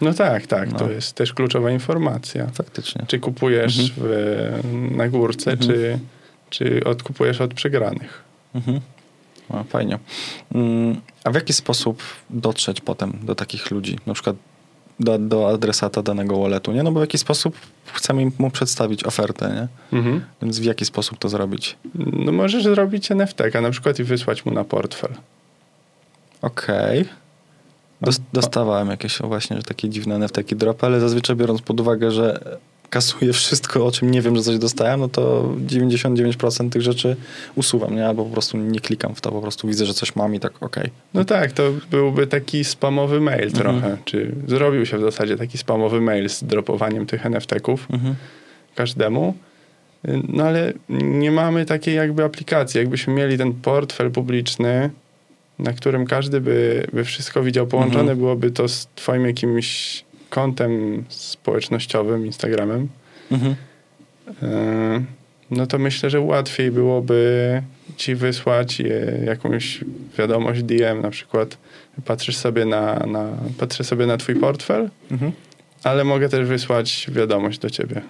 No 0.01 0.15
tak, 0.15 0.47
tak, 0.47 0.73
no. 0.73 0.79
to 0.79 0.91
jest 0.91 1.13
też 1.13 1.33
kluczowa 1.33 1.71
informacja. 1.71 2.47
Faktycznie. 2.47 3.05
Czy 3.07 3.19
kupujesz 3.19 3.79
mhm. 3.79 3.97
w, 3.99 4.97
na 4.97 5.09
górce, 5.09 5.51
mhm. 5.51 5.71
czy, 5.71 5.99
czy 6.51 6.85
odkupujesz 6.85 7.41
od 7.41 7.55
przegranych. 7.55 8.23
Mhm. 8.55 8.81
O, 9.49 9.65
fajnie. 9.65 9.99
Mm, 10.55 11.01
a 11.25 11.31
w 11.31 11.35
jaki 11.35 11.53
sposób 11.53 12.03
dotrzeć 12.31 12.81
potem 12.81 13.19
do 13.23 13.35
takich 13.35 13.71
ludzi? 13.71 13.99
Na 14.07 14.15
przykład 14.15 14.37
do, 15.01 15.19
do 15.19 15.49
adresata 15.49 16.03
danego 16.03 16.39
walletu, 16.39 16.73
nie? 16.73 16.83
No 16.83 16.93
bo 16.93 17.01
w 17.01 17.03
jaki 17.03 17.19
sposób 17.19 17.57
chcemy 17.93 18.31
mu 18.39 18.51
przedstawić 18.51 19.05
ofertę, 19.05 19.69
nie? 19.93 19.99
Mhm. 19.99 20.25
Więc 20.43 20.59
w 20.59 20.65
jaki 20.65 20.85
sposób 20.85 21.19
to 21.19 21.29
zrobić? 21.29 21.77
No 21.95 22.33
możesz 22.33 22.65
zrobić 22.65 23.11
NFT, 23.11 23.41
a 23.55 23.61
na 23.61 23.71
przykład 23.71 23.99
i 23.99 24.05
wysłać 24.05 24.45
mu 24.45 24.53
na 24.53 24.65
portfel. 24.65 25.11
Okej. 26.43 27.09
Okay. 28.03 28.15
dostawałem 28.33 28.89
jakieś 28.89 29.19
właśnie 29.19 29.63
takie 29.63 29.89
dziwne 29.89 30.15
NFT 30.15 30.55
dropy, 30.55 30.87
ale 30.87 31.01
zazwyczaj 31.01 31.37
biorąc 31.37 31.63
pod 31.63 31.81
uwagę, 31.81 32.11
że 32.11 32.59
kasuję 32.91 33.33
wszystko, 33.33 33.87
o 33.87 33.93
czym 33.93 34.11
nie 34.11 34.23
wiem, 34.23 34.37
że 34.37 34.43
coś 34.43 34.59
dostałem, 34.59 35.01
no 35.01 35.09
to 35.09 35.55
99% 35.67 36.71
tych 36.71 36.83
rzeczy 36.83 37.17
usuwam, 37.55 37.97
nie? 37.97 38.07
Albo 38.07 38.25
po 38.25 38.31
prostu 38.31 38.57
nie 38.59 38.81
klikam 38.81 39.15
w 39.15 39.21
to, 39.21 39.33
po 39.33 39.43
prostu 39.43 39.69
widzę, 39.69 39.87
że 39.87 39.95
coś 39.95 40.17
mam 40.17 40.35
i 40.35 40.41
tak 40.41 40.53
okej. 40.57 40.67
Okay. 40.67 40.91
No 41.15 41.25
tak, 41.25 41.53
to 41.53 41.63
byłby 41.91 42.27
taki 42.27 42.65
spamowy 42.65 43.21
mail 43.21 43.49
mhm. 43.49 43.53
trochę, 43.53 43.97
czy 44.05 44.35
zrobił 44.49 44.87
się 44.87 44.99
w 44.99 45.01
zasadzie 45.01 45.37
taki 45.37 45.59
spamowy 45.59 46.01
mail 46.01 46.29
z 46.29 46.45
dropowaniem 46.45 47.07
tych 47.07 47.27
NFT-ków 47.27 47.87
mhm. 47.91 48.15
każdemu. 48.75 49.35
No 50.29 50.45
ale 50.45 50.73
nie 50.89 51.31
mamy 51.31 51.67
takiej 51.67 51.97
jakby 51.97 52.25
aplikacji. 52.25 52.79
Jakbyśmy 52.79 53.15
mieli 53.15 53.39
ten 53.39 53.53
portfel 53.53 54.11
publiczny, 54.11 54.91
na 55.59 55.73
którym 55.73 56.07
każdy 56.07 56.41
by, 56.41 56.87
by 56.93 57.05
wszystko 57.05 57.43
widział 57.43 57.67
połączone, 57.67 58.01
mhm. 58.01 58.19
byłoby 58.19 58.51
to 58.51 58.69
z 58.69 58.89
twoim 58.95 59.27
jakimś 59.27 60.05
kontem 60.31 61.05
społecznościowym, 61.09 62.27
Instagramem, 62.27 62.89
mhm. 63.31 63.55
E, 64.43 65.05
no 65.51 65.67
to 65.67 65.79
myślę, 65.79 66.11
że 66.11 66.21
łatwiej 66.21 66.71
byłoby 66.71 67.63
ci 67.97 68.15
wysłać 68.15 68.83
jakąś 69.25 69.85
wiadomość 70.19 70.63
DM 70.63 71.03
na 71.03 71.11
przykład. 71.11 71.59
Patrzysz 72.05 72.37
sobie 72.37 72.65
na, 72.65 72.95
na, 72.95 73.29
patrzę 73.59 73.85
sobie 73.85 74.07
na 74.07 74.17
twój 74.17 74.35
portfel, 74.35 74.91
mhm. 75.11 75.33
ale 75.83 76.05
mogę 76.05 76.29
też 76.29 76.49
wysłać 76.49 77.07
wiadomość 77.13 77.59
do 77.59 77.71
ciebie. 77.71 78.03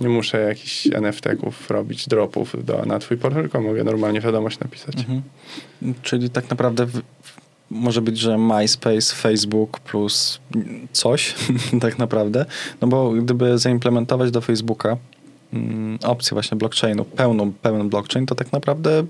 Nie 0.00 0.08
muszę 0.08 0.40
jakichś 0.40 0.86
NFT-ków 0.86 1.70
robić, 1.70 2.08
dropów 2.08 2.64
do, 2.64 2.84
na 2.86 2.98
twój 2.98 3.16
portfel, 3.16 3.42
tylko 3.42 3.60
mogę 3.60 3.84
normalnie 3.84 4.20
wiadomość 4.20 4.58
napisać. 4.60 4.96
Mhm. 4.98 5.22
Czyli 6.02 6.30
tak 6.30 6.50
naprawdę 6.50 6.86
w, 6.86 7.02
może 7.72 8.02
być, 8.02 8.18
że 8.18 8.38
MySpace, 8.38 9.14
Facebook 9.14 9.80
plus 9.80 10.40
coś 10.92 11.34
tak 11.80 11.98
naprawdę. 11.98 12.46
No 12.80 12.88
bo 12.88 13.10
gdyby 13.10 13.58
zaimplementować 13.58 14.30
do 14.30 14.40
Facebooka 14.40 14.96
mm, 15.52 15.98
opcję 16.02 16.34
właśnie 16.34 16.58
blockchainu, 16.58 17.04
pełną, 17.04 17.52
pełen 17.52 17.88
blockchain, 17.88 18.26
to 18.26 18.34
tak 18.34 18.52
naprawdę 18.52 19.04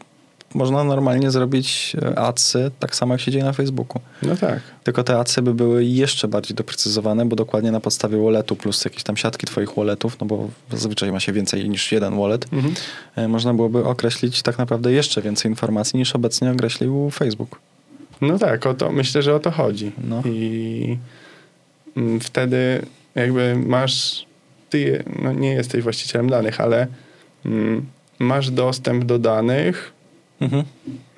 można 0.54 0.84
normalnie 0.84 1.30
zrobić 1.30 1.96
e, 2.02 2.18
adsy 2.18 2.70
tak 2.78 2.96
samo 2.96 3.14
jak 3.14 3.20
się 3.20 3.30
dzieje 3.32 3.44
na 3.44 3.52
Facebooku. 3.52 4.00
No 4.22 4.36
tak. 4.36 4.60
Tylko 4.84 5.04
te 5.04 5.18
adsy 5.18 5.42
by 5.42 5.54
były 5.54 5.84
jeszcze 5.84 6.28
bardziej 6.28 6.56
doprecyzowane, 6.56 7.26
bo 7.26 7.36
dokładnie 7.36 7.72
na 7.72 7.80
podstawie 7.80 8.18
walletu 8.18 8.56
plus 8.56 8.84
jakieś 8.84 9.02
tam 9.02 9.16
siatki 9.16 9.46
twoich 9.46 9.74
walletów, 9.74 10.20
no 10.20 10.26
bo 10.26 10.48
zazwyczaj 10.72 11.12
ma 11.12 11.20
się 11.20 11.32
więcej 11.32 11.68
niż 11.68 11.92
jeden 11.92 12.18
wallet, 12.18 12.46
mhm. 12.52 12.74
E, 13.16 13.28
można 13.28 13.54
byłoby 13.54 13.84
określić 13.84 14.42
tak 14.42 14.58
naprawdę 14.58 14.92
jeszcze 14.92 15.22
więcej 15.22 15.50
informacji 15.50 15.98
niż 15.98 16.14
obecnie 16.14 16.50
określił 16.50 17.10
Facebook. 17.10 17.58
No 18.22 18.38
tak, 18.38 18.66
o 18.66 18.74
to, 18.74 18.92
myślę, 18.92 19.22
że 19.22 19.34
o 19.34 19.40
to 19.40 19.50
chodzi. 19.50 19.92
No. 20.04 20.22
I 20.24 20.98
mm, 21.96 22.20
wtedy 22.20 22.82
jakby 23.14 23.56
masz, 23.56 24.26
ty 24.70 25.04
no 25.22 25.32
nie 25.32 25.52
jesteś 25.52 25.82
właścicielem 25.82 26.30
danych, 26.30 26.60
ale 26.60 26.86
mm, 27.46 27.86
masz 28.18 28.50
dostęp 28.50 29.04
do 29.04 29.18
danych, 29.18 29.92
mhm. 30.40 30.64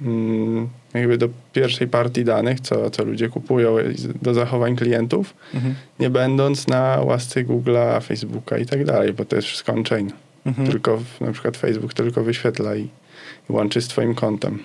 mm, 0.03 0.69
jakby 0.95 1.19
do 1.19 1.29
pierwszej 1.53 1.89
partii 1.89 2.25
danych, 2.25 2.61
co, 2.61 2.91
co 2.91 3.05
ludzie 3.05 3.29
kupują, 3.29 3.77
do 4.23 4.35
zachowań 4.35 4.77
klientów, 4.77 5.35
mhm. 5.55 5.75
nie 6.01 6.11
będąc 6.11 6.69
na 6.69 7.01
łasce 7.03 7.45
Google'a, 7.45 8.03
Facebooka 8.03 8.59
i 8.59 8.67
tak 8.67 8.85
dalej, 8.85 9.13
bo 9.13 9.25
to 9.25 9.37
jest 9.37 9.49
wszystko 9.49 9.73
on-chain. 9.73 10.13
Mhm. 10.47 10.69
Tylko 10.69 11.03
na 11.21 11.33
przykład 11.33 11.57
Facebook 11.57 11.95
tylko 11.95 12.23
wyświetla 12.23 12.77
i, 12.77 12.83
i 13.51 13.53
łączy 13.53 13.83
z 13.83 13.89
twoim 13.89 14.15
kontem 14.15 14.59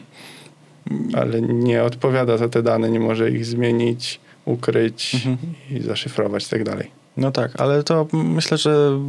ale 1.14 1.42
nie 1.42 1.84
odpowiada 1.84 2.38
za 2.38 2.50
te 2.50 2.64
dane, 2.64 2.90
nie 2.90 3.00
może 3.00 3.32
ich 3.32 3.46
zmienić, 3.46 4.20
ukryć 4.46 5.16
mhm. 5.16 5.38
i 5.72 5.82
zaszyfrować 5.82 6.48
i 6.48 6.50
tak 6.50 6.64
dalej. 6.64 7.00
No 7.18 7.32
tak, 7.32 7.62
ale 7.62 7.84
to 7.84 8.08
myślę, 8.14 8.58
że 8.58 9.00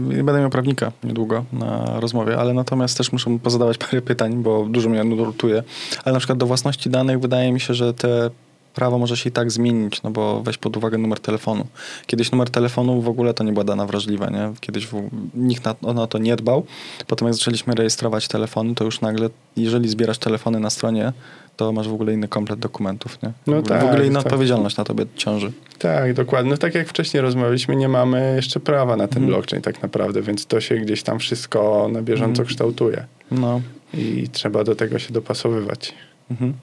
będę 0.00 0.40
miał 0.40 0.50
prawnika 0.50 0.92
niedługo 1.04 1.44
na 1.52 2.00
rozmowie, 2.00 2.38
ale 2.38 2.54
natomiast 2.54 2.98
też 2.98 3.12
muszę 3.12 3.38
pozadawać 3.42 3.78
parę 3.78 4.02
pytań, 4.02 4.42
bo 4.42 4.66
dużo 4.70 4.88
mnie 4.88 5.04
nurtuje. 5.04 5.62
Ale 6.04 6.12
na 6.12 6.18
przykład 6.18 6.38
do 6.38 6.46
własności 6.46 6.90
danych 6.90 7.20
wydaje 7.20 7.52
mi 7.52 7.60
się, 7.60 7.74
że 7.74 7.94
te 7.94 8.30
prawo 8.74 8.98
może 8.98 9.16
się 9.16 9.28
i 9.28 9.32
tak 9.32 9.50
zmienić, 9.50 10.02
no 10.02 10.10
bo 10.10 10.42
weź 10.42 10.58
pod 10.58 10.76
uwagę 10.76 10.98
numer 10.98 11.20
telefonu. 11.20 11.66
Kiedyś 12.06 12.32
numer 12.32 12.50
telefonu 12.50 13.02
w 13.02 13.08
ogóle 13.08 13.34
to 13.34 13.44
nie 13.44 13.52
była 13.52 13.64
dana 13.64 13.86
wrażliwa, 13.86 14.30
nie? 14.30 14.52
Kiedyś 14.60 14.86
w, 14.86 15.08
nikt 15.34 15.64
na, 15.64 15.92
na 15.94 16.06
to 16.06 16.18
nie 16.18 16.36
dbał. 16.36 16.66
Potem 17.06 17.28
jak 17.28 17.34
zaczęliśmy 17.34 17.74
rejestrować 17.74 18.28
telefony, 18.28 18.74
to 18.74 18.84
już 18.84 19.00
nagle, 19.00 19.30
jeżeli 19.56 19.88
zbierasz 19.88 20.18
telefony 20.18 20.60
na 20.60 20.70
stronie, 20.70 21.12
to 21.56 21.72
masz 21.72 21.88
w 21.88 21.92
ogóle 21.92 22.12
inny 22.12 22.28
komplet 22.28 22.58
dokumentów, 22.58 23.22
nie? 23.22 23.32
No 23.46 23.62
w, 23.62 23.68
tak, 23.68 23.82
w 23.82 23.84
ogóle 23.84 24.06
inna 24.06 24.18
tak. 24.18 24.26
odpowiedzialność 24.26 24.76
na 24.76 24.84
tobie 24.84 25.06
ciąży. 25.16 25.52
Tak, 25.78 26.14
dokładnie. 26.14 26.50
No 26.50 26.56
tak 26.56 26.74
jak 26.74 26.88
wcześniej 26.88 27.20
rozmawialiśmy, 27.20 27.76
nie 27.76 27.88
mamy 27.88 28.32
jeszcze 28.36 28.60
prawa 28.60 28.96
na 28.96 29.08
ten 29.08 29.14
hmm. 29.14 29.30
blockchain 29.30 29.62
tak 29.62 29.82
naprawdę, 29.82 30.22
więc 30.22 30.46
to 30.46 30.60
się 30.60 30.76
gdzieś 30.76 31.02
tam 31.02 31.18
wszystko 31.18 31.88
na 31.92 32.02
bieżąco 32.02 32.36
hmm. 32.36 32.46
kształtuje. 32.46 33.04
No. 33.30 33.60
I 33.94 34.28
trzeba 34.32 34.64
do 34.64 34.74
tego 34.74 34.98
się 34.98 35.12
dopasowywać. 35.12 35.94
Mhm. 36.30 36.54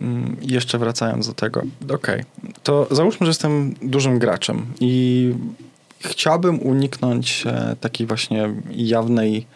Mm, 0.00 0.36
jeszcze 0.42 0.78
wracając 0.78 1.26
do 1.26 1.34
tego. 1.34 1.62
Okej, 1.94 2.24
okay. 2.38 2.52
to 2.62 2.86
załóżmy, 2.90 3.26
że 3.26 3.30
jestem 3.30 3.74
dużym 3.82 4.18
graczem 4.18 4.66
i 4.80 5.34
chciałbym 6.00 6.62
uniknąć 6.62 7.44
e, 7.46 7.76
takiej 7.80 8.06
właśnie 8.06 8.50
jawnej 8.70 9.46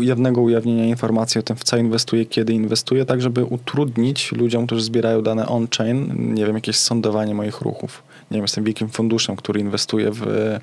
jawnego 0.00 0.40
ujawnienia 0.40 0.84
informacji 0.84 1.38
o 1.38 1.42
tym, 1.42 1.56
w 1.56 1.64
co 1.64 1.76
inwestuję, 1.76 2.26
kiedy 2.26 2.52
inwestuję, 2.52 3.04
tak 3.04 3.22
żeby 3.22 3.44
utrudnić 3.44 4.32
ludziom, 4.32 4.66
którzy 4.66 4.82
zbierają 4.82 5.22
dane 5.22 5.48
on-chain, 5.48 6.34
nie 6.34 6.46
wiem, 6.46 6.54
jakieś 6.54 6.76
sądowanie 6.76 7.34
moich 7.34 7.60
ruchów. 7.60 8.02
Nie 8.30 8.34
wiem, 8.34 8.44
jestem 8.44 8.64
wielkim 8.64 8.88
funduszem, 8.88 9.36
który 9.36 9.60
inwestuje 9.60 10.10
w 10.12 10.26
e, 10.26 10.60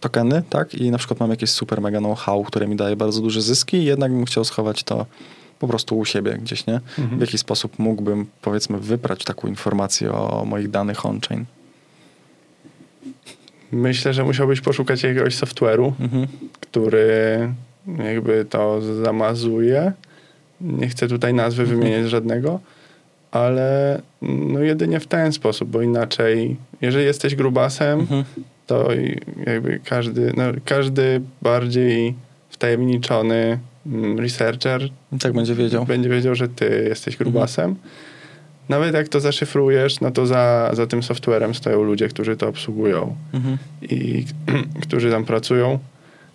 tokeny, 0.00 0.42
tak? 0.50 0.74
I 0.74 0.90
na 0.90 0.98
przykład 0.98 1.20
mam 1.20 1.30
jakieś 1.30 1.50
super 1.50 1.80
mega 1.80 1.98
know-how, 1.98 2.44
które 2.44 2.68
mi 2.68 2.76
daje 2.76 2.96
bardzo 2.96 3.20
duże 3.20 3.42
zyski 3.42 3.76
i 3.76 3.84
jednak 3.84 4.12
bym 4.12 4.24
chciał 4.24 4.44
schować 4.44 4.82
to 4.82 5.06
po 5.58 5.68
prostu 5.68 5.98
u 5.98 6.04
siebie 6.04 6.38
gdzieś, 6.42 6.66
nie? 6.66 6.80
Mhm. 6.98 7.18
W 7.18 7.20
jaki 7.20 7.38
sposób 7.38 7.78
mógłbym, 7.78 8.26
powiedzmy, 8.42 8.78
wybrać 8.78 9.24
taką 9.24 9.48
informację 9.48 10.12
o 10.12 10.44
moich 10.44 10.70
danych 10.70 11.06
on-chain? 11.06 11.44
Myślę, 13.72 14.14
że 14.14 14.24
musiałbyś 14.24 14.60
poszukać 14.60 15.02
jakiegoś 15.02 15.36
software'u, 15.36 15.92
mhm. 16.00 16.26
który 16.60 17.48
jakby 18.04 18.44
to 18.44 18.80
zamazuje. 18.80 19.92
Nie 20.60 20.88
chcę 20.88 21.08
tutaj 21.08 21.34
nazwy 21.34 21.62
mhm. 21.62 21.80
wymieniać 21.80 22.10
żadnego, 22.10 22.60
ale 23.30 24.02
no 24.22 24.60
jedynie 24.60 25.00
w 25.00 25.06
ten 25.06 25.32
sposób, 25.32 25.70
bo 25.70 25.82
inaczej, 25.82 26.56
jeżeli 26.80 27.04
jesteś 27.04 27.34
grubasem, 27.34 28.00
mhm. 28.00 28.24
to 28.66 28.88
jakby 29.46 29.80
każdy, 29.84 30.32
no 30.36 30.44
każdy 30.64 31.20
bardziej 31.42 32.14
wtajemniczony 32.50 33.58
researcher 34.18 34.88
tak 35.20 35.32
będzie 35.32 35.54
wiedział. 35.54 35.86
Będzie 35.86 36.08
wiedział, 36.08 36.34
że 36.34 36.48
ty 36.48 36.86
jesteś 36.88 37.16
grubasem. 37.16 37.64
Mhm. 37.64 37.88
Nawet 38.68 38.94
jak 38.94 39.08
to 39.08 39.20
zaszyfrujesz, 39.20 40.00
no 40.00 40.10
to 40.10 40.26
za, 40.26 40.70
za 40.72 40.86
tym 40.86 41.02
softwarem 41.02 41.54
stoją 41.54 41.82
ludzie, 41.82 42.08
którzy 42.08 42.36
to 42.36 42.48
obsługują 42.48 43.16
mhm. 43.32 43.58
i 43.82 44.24
którzy 44.82 45.10
tam 45.10 45.24
pracują, 45.24 45.78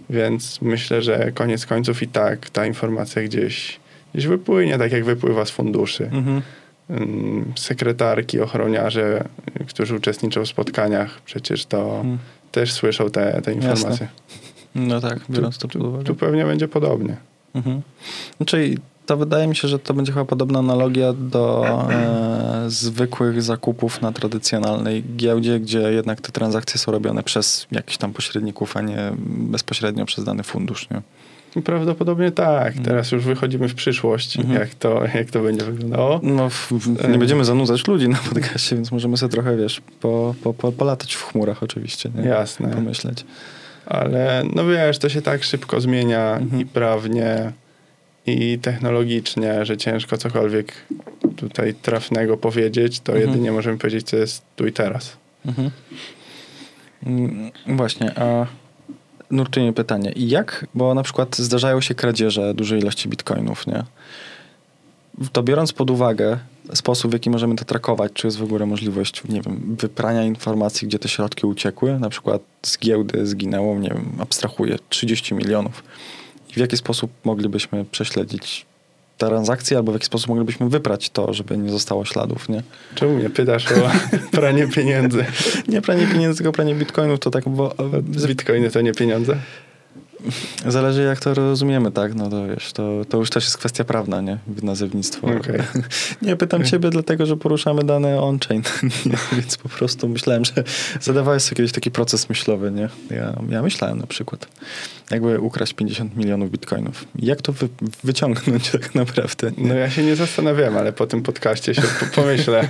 więc 0.09 0.61
myślę, 0.61 1.01
że 1.01 1.31
koniec 1.31 1.65
końców 1.65 2.03
i 2.03 2.07
tak 2.07 2.49
ta 2.49 2.65
informacja 2.65 3.23
gdzieś, 3.23 3.79
gdzieś 4.13 4.27
wypłynie, 4.27 4.77
tak 4.77 4.91
jak 4.91 5.05
wypływa 5.05 5.45
z 5.45 5.51
funduszy. 5.51 6.03
Mhm. 6.03 6.41
mm, 6.89 7.53
sekretarki, 7.55 8.39
ochroniarze, 8.39 9.23
którzy 9.67 9.95
uczestniczą 9.95 10.45
w 10.45 10.47
spotkaniach, 10.47 11.21
przecież 11.21 11.65
to 11.65 11.95
Mhm. 11.95 12.17
też 12.51 12.73
słyszą 12.73 13.09
te, 13.09 13.41
te 13.41 13.53
informacje. 13.53 14.07
No 14.75 15.01
tak, 15.01 15.19
biorąc 15.29 15.57
to 15.57 15.67
pod 15.67 15.81
uwagę. 15.81 16.03
Tu 16.03 16.15
pewnie 16.15 16.45
będzie 16.45 16.67
podobnie. 16.67 17.17
Mhm. 17.53 17.81
Czyli 18.45 18.77
to 19.05 19.17
wydaje 19.17 19.47
mi 19.47 19.55
się, 19.55 19.67
że 19.67 19.79
to 19.79 19.93
będzie 19.93 20.11
chyba 20.11 20.25
podobna 20.25 20.59
analogia 20.59 21.13
do 21.13 21.65
e, 21.91 22.63
zwykłych 22.67 23.41
zakupów 23.41 24.01
na 24.01 24.11
tradycjonalnej 24.11 25.03
giełdzie, 25.15 25.59
gdzie 25.59 25.79
jednak 25.79 26.21
te 26.21 26.31
transakcje 26.31 26.79
są 26.79 26.91
robione 26.91 27.23
przez 27.23 27.67
jakichś 27.71 27.97
tam 27.97 28.13
pośredników, 28.13 28.77
a 28.77 28.81
nie 28.81 29.11
bezpośrednio 29.27 30.05
przez 30.05 30.23
dany 30.25 30.43
fundusz. 30.43 30.87
Nie? 30.89 31.01
Prawdopodobnie 31.61 32.31
tak. 32.31 32.67
Mhm. 32.67 32.85
Teraz 32.85 33.11
już 33.11 33.23
wychodzimy 33.25 33.67
w 33.69 33.75
przyszłość, 33.75 34.37
Mhm. 34.37 34.59
jak, 34.59 34.75
to, 34.75 35.01
jak 35.15 35.31
to 35.31 35.41
będzie 35.41 35.65
wyglądało. 35.65 36.19
No, 36.23 36.49
w, 36.49 36.71
w, 36.71 37.09
nie 37.09 37.17
będziemy 37.17 37.45
zanudzać 37.45 37.87
ludzi 37.87 38.09
na 38.09 38.17
podcaście, 38.29 38.75
więc 38.75 38.91
możemy 38.91 39.17
sobie 39.17 39.31
trochę, 39.31 39.57
wiesz, 39.57 39.81
po, 40.01 40.35
po, 40.43 40.53
po, 40.53 40.71
polatać 40.71 41.13
w 41.15 41.23
chmurach 41.23 41.63
oczywiście. 41.63 42.11
Nie? 42.15 42.23
Jasne. 42.29 42.67
Pomyśleć. 42.69 43.25
Ale 43.85 44.43
no 44.55 44.65
wiesz, 44.67 44.97
to 44.99 45.09
się 45.09 45.21
tak 45.21 45.43
szybko 45.43 45.81
zmienia 45.81 46.37
Mhm. 46.37 46.61
i 46.61 46.65
prawnie, 46.65 47.51
i 48.25 48.59
technologicznie, 48.59 49.65
że 49.65 49.77
ciężko 49.77 50.17
cokolwiek 50.17 50.73
tutaj 51.35 51.73
trafnego 51.73 52.37
powiedzieć, 52.37 52.99
to 52.99 53.11
Mhm. 53.11 53.29
jedynie 53.29 53.51
możemy 53.51 53.77
powiedzieć, 53.77 54.07
co 54.09 54.17
jest 54.17 54.43
tu 54.55 54.67
i 54.67 54.71
teraz. 54.73 55.17
Mhm. 55.45 55.71
Mm, 57.05 57.51
Właśnie, 57.67 58.19
a 58.19 58.45
nurtuje 59.31 59.73
pytanie. 59.73 60.11
I 60.11 60.29
jak, 60.29 60.65
bo 60.73 60.93
na 60.93 61.03
przykład 61.03 61.37
zdarzają 61.37 61.81
się 61.81 61.95
kradzieże 61.95 62.53
dużej 62.53 62.79
ilości 62.79 63.09
bitcoinów, 63.09 63.67
nie? 63.67 63.83
To 65.31 65.43
biorąc 65.43 65.73
pod 65.73 65.89
uwagę 65.89 66.37
sposób, 66.73 67.11
w 67.11 67.13
jaki 67.13 67.29
możemy 67.29 67.55
to 67.55 67.65
trakować, 67.65 68.11
czy 68.13 68.27
jest 68.27 68.37
w 68.37 68.43
ogóle 68.43 68.65
możliwość, 68.65 69.23
nie 69.29 69.41
wiem, 69.41 69.75
wyprania 69.79 70.23
informacji, 70.23 70.87
gdzie 70.87 70.99
te 70.99 71.09
środki 71.09 71.45
uciekły, 71.45 71.99
na 71.99 72.09
przykład 72.09 72.41
z 72.61 72.79
giełdy 72.79 73.27
zginęło, 73.27 73.79
nie 73.79 73.89
wiem, 73.89 74.11
abstrahuję, 74.19 74.77
30 74.89 75.35
milionów. 75.35 75.83
I 76.49 76.53
w 76.53 76.57
jaki 76.57 76.77
sposób 76.77 77.11
moglibyśmy 77.23 77.85
prześledzić 77.85 78.65
transakcje, 79.17 79.77
albo 79.77 79.91
w 79.91 79.95
jaki 79.95 80.05
sposób 80.05 80.29
moglibyśmy 80.29 80.69
wyprać 80.69 81.09
to, 81.09 81.33
żeby 81.33 81.57
nie 81.57 81.69
zostało 81.69 82.05
śladów, 82.05 82.49
nie? 82.49 82.63
Czemu 82.95 83.13
mnie 83.13 83.29
pytasz 83.29 83.71
o 83.71 83.91
pranie 84.37 84.67
pieniędzy? 84.67 85.25
Nie 85.67 85.81
pranie 85.81 86.07
pieniędzy, 86.07 86.37
tylko 86.37 86.51
pranie 86.51 86.75
bitcoinów, 86.75 87.19
to 87.19 87.31
tak, 87.31 87.49
bo 87.49 87.75
Bitcoiny 88.27 88.71
to 88.71 88.81
nie 88.81 88.93
pieniądze? 88.93 89.37
Zależy 90.67 91.03
jak 91.03 91.19
to 91.19 91.33
rozumiemy, 91.33 91.91
tak? 91.91 92.15
No 92.15 92.29
to 92.29 92.47
wiesz, 92.47 92.73
to, 92.73 93.05
to 93.09 93.17
już 93.17 93.29
też 93.29 93.43
jest 93.43 93.57
kwestia 93.57 93.83
prawna, 93.83 94.21
nie? 94.21 94.37
Nazewnictwo. 94.63 95.27
Okej. 95.27 95.59
Nie, 96.21 96.35
pytam 96.35 96.63
ciebie 96.63 96.89
dlatego, 96.89 97.25
że 97.25 97.37
poruszamy 97.37 97.83
dane 97.83 98.21
on-chain, 98.21 98.61
więc 99.33 99.57
po 99.57 99.69
prostu 99.69 100.07
myślałem, 100.09 100.45
że 100.45 100.53
zadawałeś 101.01 101.43
sobie 101.43 101.55
kiedyś 101.55 101.71
taki 101.71 101.91
proces 101.91 102.29
myślowy, 102.29 102.71
nie? 102.71 102.89
Ja, 103.09 103.33
ja 103.49 103.61
myślałem 103.61 103.97
na 103.97 104.07
przykład, 104.07 104.47
jakby 105.11 105.39
ukraść 105.39 105.73
50 105.73 106.15
milionów 106.17 106.51
bitcoinów. 106.51 107.05
Jak 107.15 107.41
to 107.41 107.53
wy, 107.53 107.69
wyciągnąć 108.03 108.69
tak 108.69 108.95
naprawdę? 108.95 109.51
nie? 109.57 109.67
No 109.67 109.73
ja 109.73 109.89
się 109.89 110.03
nie 110.03 110.15
zastanawiałem, 110.15 110.77
ale 110.77 110.93
po 110.93 111.07
tym 111.07 111.23
podcaście 111.23 111.75
się 111.75 111.81
po- 111.81 112.21
pomyślę. 112.21 112.69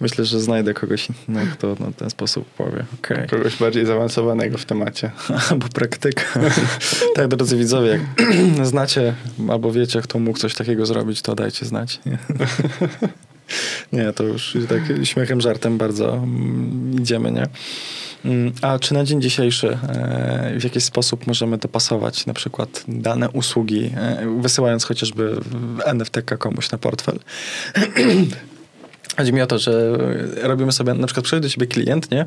Myślę, 0.00 0.24
że 0.24 0.40
znajdę 0.40 0.74
kogoś 0.74 1.08
innego, 1.28 1.52
kto 1.52 1.76
na 1.80 1.92
ten 1.92 2.10
sposób 2.10 2.44
powie. 2.50 2.84
Okej. 2.98 3.28
Kogoś 3.28 3.56
bardziej 3.56 3.86
zaawansowanego 3.86 4.58
w 4.58 4.64
temacie. 4.64 5.10
Albo 5.50 5.68
praktyka. 5.68 6.40
tak, 7.16 7.28
drodzy 7.28 7.56
widzowie, 7.56 7.90
jak 7.90 8.66
znacie 8.66 9.14
albo 9.48 9.72
wiecie, 9.72 10.00
kto 10.02 10.18
mógł 10.18 10.38
coś 10.38 10.54
takiego 10.54 10.86
zrobić, 10.86 11.22
to 11.22 11.34
dajcie 11.34 11.66
znać. 11.66 12.00
Nie, 13.92 14.12
to 14.16 14.24
już 14.24 14.56
tak 14.68 14.82
śmiechem, 15.06 15.40
żartem 15.40 15.78
bardzo 15.78 16.14
mm, 16.14 17.00
idziemy, 17.00 17.32
nie? 17.32 17.46
Mm, 18.24 18.52
A 18.62 18.78
czy 18.78 18.94
na 18.94 19.04
dzień 19.04 19.22
dzisiejszy 19.22 19.68
e, 19.68 20.56
w 20.60 20.64
jakiś 20.64 20.84
sposób 20.84 21.26
możemy 21.26 21.58
dopasować 21.58 22.26
na 22.26 22.34
przykład 22.34 22.84
dane 22.88 23.30
usługi, 23.30 23.90
e, 23.96 24.38
wysyłając 24.40 24.84
chociażby 24.84 25.36
NFT 25.84 26.20
komuś 26.38 26.70
na 26.70 26.78
portfel? 26.78 27.18
Chodzi 29.16 29.32
mi 29.32 29.42
o 29.42 29.46
to, 29.46 29.58
że 29.58 29.98
robimy 30.42 30.72
sobie, 30.72 30.94
na 30.94 31.06
przykład 31.06 31.24
przychodzi 31.24 31.42
do 31.42 31.48
ciebie 31.48 31.66
klient, 31.66 32.10
nie? 32.10 32.26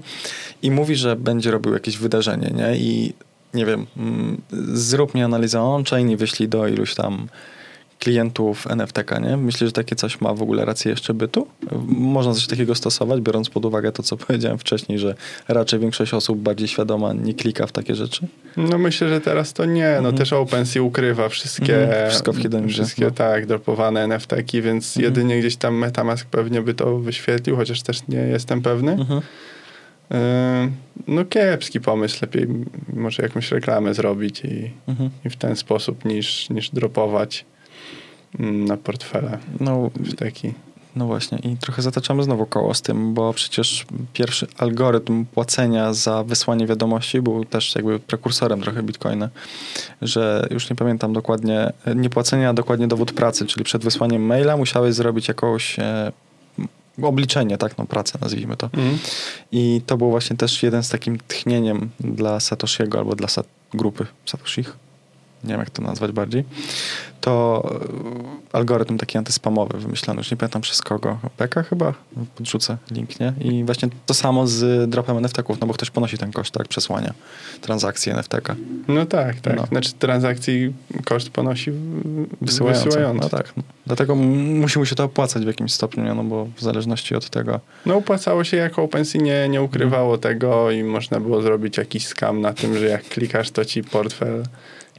I 0.62 0.72
mówi, 0.72 0.96
że 0.96 1.16
będzie 1.16 1.52
robił 1.52 1.74
jakieś 1.74 1.98
wydarzenie, 1.98 2.52
nie? 2.56 2.78
I 2.78 3.14
nie 3.54 3.66
wiem, 3.66 3.86
mm, 3.98 4.42
zrób 4.74 5.16
mi 5.16 5.24
analizę 5.24 5.62
on-chain 5.62 6.10
i 6.10 6.18
wyślij 6.18 6.50
do 6.50 6.68
iluś 6.68 6.96
tam 6.96 7.28
klientów 8.00 8.68
NFT-ka, 8.68 9.20
nie? 9.20 9.38
Myślę, 9.38 9.68
że 9.68 9.74
takie 9.74 9.95
coś 9.95 10.22
ma 10.22 10.34
w 10.34 10.41
ogóle 10.41 10.66
rację 10.66 10.91
jeszcze 10.91 11.14
bytu? 11.14 11.47
Można 11.88 12.34
coś 12.34 12.47
takiego 12.47 12.76
stosować, 12.76 13.22
biorąc 13.22 13.50
pod 13.50 13.66
uwagę 13.66 13.91
to, 13.91 14.04
co 14.04 14.18
powiedziałem 14.28 14.58
wcześniej, 14.58 15.00
że 15.00 15.16
raczej 15.47 15.80
większość 15.80 16.14
osób 16.14 16.39
bardziej 16.39 16.68
świadoma 16.68 17.14
nie 17.14 17.34
klika 17.34 17.68
w 17.68 17.72
takie 17.72 17.95
rzeczy. 17.95 18.28
No 18.58 18.78
myślę, 18.78 19.10
że 19.10 19.22
teraz 19.22 19.54
to 19.54 19.66
nie. 19.66 19.89
No 19.91 19.97
Mhm. 19.97 20.16
też 20.18 20.34
OpenSea 20.34 20.82
ukrywa 20.82 21.30
wszystkie, 21.30 21.84
Mhm, 21.84 22.10
wszystko 22.10 22.34
w 22.34 22.38
Hidden 22.38 22.68
wszystkie 22.70 23.06
no. 23.06 23.12
tak, 23.12 23.45
dropowane 23.45 24.04
NFT-ki, 24.04 24.62
więc 24.62 24.97
Mhm. 24.97 25.04
jedynie 25.16 25.39
gdzieś 25.39 25.56
tam 25.56 25.76
Metamask 25.76 26.28
pewnie 26.28 26.62
by 26.62 26.74
to 26.74 26.97
wyświetlił, 27.00 27.56
chociaż 27.56 27.82
też 27.82 28.08
nie 28.08 28.18
jestem 28.20 28.62
pewny. 28.62 28.91
Mhm. 28.91 29.22
Yy, 30.12 30.18
no 31.08 31.26
kiepski 31.26 31.82
pomysł, 31.82 32.18
lepiej 32.22 32.47
może 32.93 33.24
jakąś 33.24 33.52
reklamę 33.52 33.93
zrobić 33.93 34.41
i, 34.45 34.72
Mhm. 34.88 35.10
i 35.26 35.30
w 35.30 35.36
ten 35.36 35.56
sposób 35.56 36.06
niż, 36.06 36.50
niż 36.50 36.70
dropować 36.70 37.45
mm, 37.45 37.59
na 38.40 38.78
portfele 38.78 39.38
No, 39.60 39.90
w 39.96 40.16
taki. 40.16 40.54
No 40.96 41.06
właśnie 41.06 41.38
i 41.38 41.58
trochę 41.58 41.82
zataczamy 41.82 42.24
znowu 42.24 42.46
koło 42.46 42.74
z 42.74 42.82
tym, 42.82 43.14
bo 43.14 43.34
przecież 43.34 43.86
pierwszy 44.14 44.48
algorytm 44.58 45.26
płacenia 45.26 45.94
za 45.94 46.24
wysłanie 46.24 46.68
wiadomości 46.68 47.22
był 47.22 47.46
też 47.46 47.76
jakby 47.76 48.00
prekursorem 48.00 48.62
trochę 48.62 48.84
Bitcoina, 48.84 49.30
że 50.02 50.48
już 50.52 50.70
nie 50.70 50.76
pamiętam 50.76 51.14
dokładnie, 51.14 51.74
nie 51.96 52.10
płacenia, 52.10 52.50
a 52.50 52.54
dokładnie 52.54 52.88
dowód 52.88 53.12
pracy, 53.12 53.46
czyli 53.46 53.66
przed 53.66 53.84
wysłaniem 53.84 54.22
maila 54.22 54.58
musiałeś 54.58 54.96
zrobić 54.96 55.28
jakąś 55.28 55.80
e, 55.80 56.12
obliczenie, 57.02 57.58
tak, 57.58 57.78
no 57.78 57.86
pracę 57.86 58.20
nazwijmy 58.22 58.58
to. 58.58 58.70
Mm. 58.74 58.98
I 59.52 59.82
to 59.86 59.98
był 59.98 60.10
właśnie 60.10 60.38
też 60.38 60.64
jeden 60.64 60.84
z 60.84 60.90
takim 60.90 61.18
tchnieniem 61.28 61.90
dla 62.00 62.40
Satoshiego 62.40 63.00
albo 63.00 63.16
dla 63.16 63.28
sat- 63.28 63.48
grupy 63.74 64.06
Satoshich. 64.26 64.89
Nie 65.44 65.50
wiem, 65.50 65.60
jak 65.60 65.70
to 65.70 65.82
nazwać 65.82 66.12
bardziej. 66.12 66.44
To 67.22 67.64
e, 68.54 68.56
algorytm 68.58 68.98
taki 68.98 69.18
antyspamowy 69.18 69.78
wymyślony, 69.78 70.18
już 70.20 70.32
nie 70.32 70.38
pamiętam 70.38 70.62
przez 70.62 70.82
kogo. 70.82 71.18
Beka 71.38 71.64
chyba? 71.64 71.94
Podrzucę 72.36 72.78
link, 72.92 73.20
nie? 73.20 73.34
I 73.42 73.64
właśnie 73.64 73.90
to 74.06 74.14
samo 74.14 74.48
z 74.48 74.90
dropem 74.90 75.18
NFT-ków, 75.18 75.58
no 75.62 75.68
bo 75.68 75.74
ktoś 75.74 75.90
ponosi 75.90 76.18
ten 76.18 76.32
koszt, 76.32 76.54
tak, 76.54 76.68
przesłania 76.68 77.14
transakcji 77.62 78.12
NFT-ka. 78.12 78.56
No 78.88 79.06
tak, 79.06 79.40
tak. 79.42 79.56
No. 79.56 79.66
Znaczy 79.66 79.94
transakcji 79.94 80.74
koszt 81.06 81.30
ponosi 81.30 81.72
Wysyłający. 82.42 82.86
wysyłający. 82.86 83.20
No 83.24 83.30
tak. 83.30 83.54
Dlatego 83.88 84.16
musi 84.16 84.80
mu 84.80 84.86
się 84.86 84.96
to 84.96 85.04
opłacać 85.04 85.44
w 85.44 85.48
jakimś 85.48 85.74
stopniu, 85.74 86.16
no 86.16 86.24
bo 86.24 86.46
w 86.56 86.62
zależności 86.62 87.16
od 87.16 87.30
tego. 87.30 87.60
No 87.86 87.96
opłacało 87.96 88.44
się, 88.44 88.58
jak 88.58 88.80
OpenSea 88.80 89.22
nie, 89.22 89.50
nie 89.50 89.62
ukrywało 89.62 90.16
Mhm. 90.16 90.22
tego 90.22 90.72
i 90.72 90.84
można 90.84 91.20
było 91.20 91.42
zrobić 91.42 91.78
jakiś 91.78 92.08
skam 92.08 92.42
na 92.42 92.54
tym, 92.54 92.78
że 92.78 92.86
jak 92.86 93.04
klikasz, 93.04 93.52
to 93.52 93.66
ci 93.66 93.84
portfel 93.84 94.44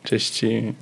czyści. 0.05 0.75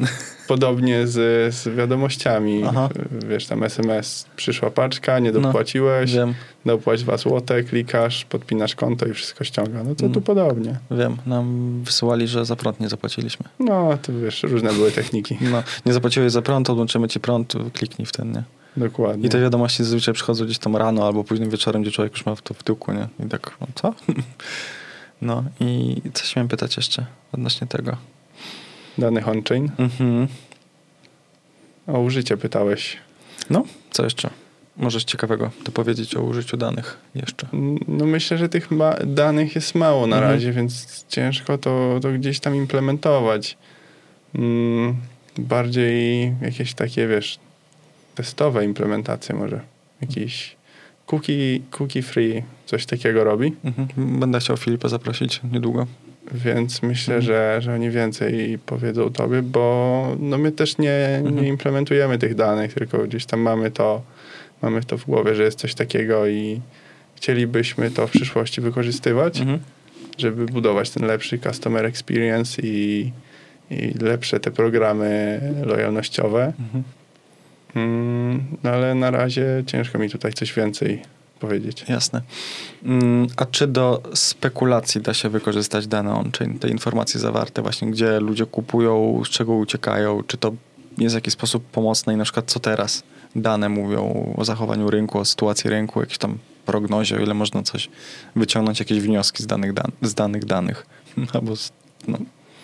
Podobnie 0.48 1.06
z, 1.06 1.14
z 1.54 1.68
wiadomościami. 1.76 2.62
Aha. 2.68 2.88
Wiesz, 3.28 3.46
tam 3.46 3.62
SMS, 3.64 4.26
przyszła 4.36 4.70
paczka, 4.70 5.18
nie 5.18 5.32
No, 5.32 5.40
dopłaciłeś, 5.40 6.12
Wiem, 6.12 6.34
dopłać 6.66 7.02
2 7.02 7.16
złote, 7.16 7.62
klikasz, 7.62 8.24
podpinasz 8.24 8.74
konto 8.74 9.06
i 9.06 9.12
wszystko 9.12 9.44
ściąga. 9.44 9.82
No 9.84 9.90
to 9.90 10.00
tu 10.00 10.04
Mm. 10.06 10.22
podobnie. 10.22 10.78
wiem. 10.90 11.16
Nam 11.26 11.72
wysyłali, 11.84 12.28
że 12.28 12.44
za 12.44 12.56
prąd 12.56 12.80
nie 12.80 12.88
zapłaciliśmy. 12.88 13.46
No, 13.60 13.98
to 14.02 14.12
wiesz, 14.18 14.42
różne 14.42 14.72
były 14.72 14.92
techniki. 14.92 15.38
No, 15.52 15.62
nie 15.86 15.92
zapłaciłeś 15.92 16.32
za 16.32 16.42
prąd, 16.42 16.70
odłączymy 16.70 17.08
ci 17.08 17.20
prąd, 17.20 17.54
kliknij 17.72 18.06
w 18.06 18.12
ten, 18.12 18.32
nie? 18.32 18.42
Dokładnie. 18.76 19.26
I 19.26 19.30
te 19.30 19.40
wiadomości 19.40 19.84
zazwyczaj 19.84 20.14
przychodzą 20.14 20.44
gdzieś 20.44 20.58
tam 20.58 20.76
rano 20.76 21.06
albo 21.06 21.24
późnym 21.24 21.50
wieczorem, 21.50 21.82
gdzie 21.82 21.90
człowiek 21.90 22.12
już 22.12 22.26
ma 22.26 22.36
to 22.36 22.54
w 22.54 22.62
tyłku, 22.62 22.92
nie? 22.92 23.08
I 23.26 23.28
tak, 23.28 23.56
no 23.60 23.66
co? 23.74 23.94
No 25.22 25.44
i 25.60 26.02
coś 26.14 26.36
miałem 26.36 26.48
pytać 26.48 26.76
jeszcze 26.76 27.06
odnośnie 27.32 27.66
tego. 27.66 27.96
Danych 28.98 29.28
on-chain. 29.28 29.70
Mhm. 29.78 30.26
O 31.86 32.00
użycie 32.00 32.36
pytałeś. 32.36 32.96
No, 33.50 33.64
co 33.90 34.04
jeszcze? 34.04 34.30
Możesz 34.76 35.04
ciekawego 35.04 35.50
dopowiedzieć 35.64 36.16
o 36.16 36.22
użyciu 36.22 36.56
danych 36.56 36.98
jeszcze. 37.14 37.46
No 37.88 38.06
myślę, 38.06 38.38
że 38.38 38.48
tych 38.48 38.68
danych 39.06 39.54
jest 39.54 39.74
mało 39.74 40.06
na 40.06 40.16
Mhm. 40.16 40.34
razie, 40.34 40.52
więc 40.52 41.04
ciężko 41.08 41.58
to, 41.58 41.98
to 42.02 42.12
gdzieś 42.12 42.40
tam 42.40 42.56
implementować. 42.56 43.56
Mm, 44.34 44.96
bardziej 45.38 46.32
jakieś 46.42 46.74
takie, 46.74 47.06
wiesz, 47.08 47.38
testowe 48.14 48.64
implementacje 48.64 49.34
może. 49.34 49.60
Jakiś 50.00 50.56
cookie, 51.06 51.60
cookie 51.70 52.02
free, 52.02 52.42
coś 52.66 52.86
takiego 52.86 53.24
robi, 53.24 53.52
Mhm. 53.64 54.20
Będę 54.20 54.40
chciał 54.40 54.56
Filipa 54.56 54.88
zaprosić 54.88 55.40
niedługo. 55.52 55.86
Więc 56.34 56.82
myślę, 56.82 57.14
Mhm. 57.14 57.22
że, 57.26 57.58
że 57.62 57.74
oni 57.74 57.90
więcej 57.90 58.58
powiedzą 58.66 59.10
tobie, 59.10 59.42
bo 59.42 60.06
no 60.20 60.38
my 60.38 60.52
też 60.52 60.78
nie, 60.78 61.06
Mhm. 61.18 61.36
nie 61.42 61.48
implementujemy 61.48 62.18
tych 62.18 62.34
danych, 62.34 62.74
tylko 62.74 62.98
gdzieś 62.98 63.26
tam 63.26 63.40
mamy 63.40 63.70
to 63.70 64.02
mamy 64.62 64.84
to 64.84 64.98
w 64.98 65.04
głowie, 65.04 65.34
że 65.34 65.42
jest 65.42 65.58
coś 65.58 65.74
takiego 65.74 66.26
i 66.26 66.60
chcielibyśmy 67.16 67.90
to 67.90 68.06
w 68.06 68.10
przyszłości 68.10 68.60
wykorzystywać, 68.60 69.40
Mhm. 69.40 69.58
żeby 70.18 70.46
budować 70.46 70.90
ten 70.90 71.06
lepszy 71.06 71.38
customer 71.38 71.86
experience 71.86 72.62
i, 72.62 73.10
i 73.70 73.94
lepsze 74.00 74.40
te 74.40 74.50
programy 74.50 75.40
lojalnościowe. 75.66 76.52
Mhm. 76.60 76.84
Mm, 77.76 78.44
no 78.64 78.70
ale 78.70 78.94
na 78.94 79.10
razie 79.10 79.46
ciężko 79.66 79.98
mi 79.98 80.10
tutaj 80.10 80.32
coś 80.32 80.54
więcej 80.54 81.02
powiedzieć. 81.38 81.84
Jasne. 81.88 82.22
Mm, 82.84 83.26
A 83.36 83.46
czy 83.46 83.66
do 83.66 84.02
spekulacji 84.14 85.00
da 85.00 85.14
się 85.14 85.28
wykorzystać 85.28 85.86
dane 85.86 86.14
on-chain, 86.14 86.58
te 86.58 86.68
informacje 86.68 87.20
zawarte 87.20 87.62
właśnie, 87.62 87.90
gdzie 87.90 88.20
ludzie 88.20 88.46
kupują, 88.46 89.22
z 89.24 89.28
czego 89.28 89.52
uciekają? 89.54 90.22
Czy 90.26 90.36
to 90.36 90.52
jest 90.98 91.14
w 91.14 91.18
jakiś 91.18 91.34
sposób 91.34 91.64
pomocne 91.64 92.14
i 92.14 92.16
na 92.16 92.24
przykład 92.24 92.50
co 92.50 92.60
teraz 92.60 93.02
dane 93.36 93.68
mówią 93.68 94.34
o 94.36 94.44
zachowaniu 94.44 94.90
rynku, 94.90 95.18
o 95.18 95.24
sytuacji 95.24 95.70
rynku, 95.70 96.00
jakieś 96.00 96.18
tam 96.18 96.38
prognozie, 96.66 97.16
o 97.16 97.20
ile 97.20 97.34
można 97.34 97.62
coś 97.62 97.88
wyciągnąć, 98.36 98.78
jakieś 98.78 99.00
wnioski 99.00 99.42
z 99.42 99.46
danych, 99.46 99.72
dan- 99.72 99.92
z 100.02 100.14
danych 100.14 100.44
danych? 100.44 100.86
Albo 101.34 101.56
z, 101.56 101.72
no, 102.08 102.18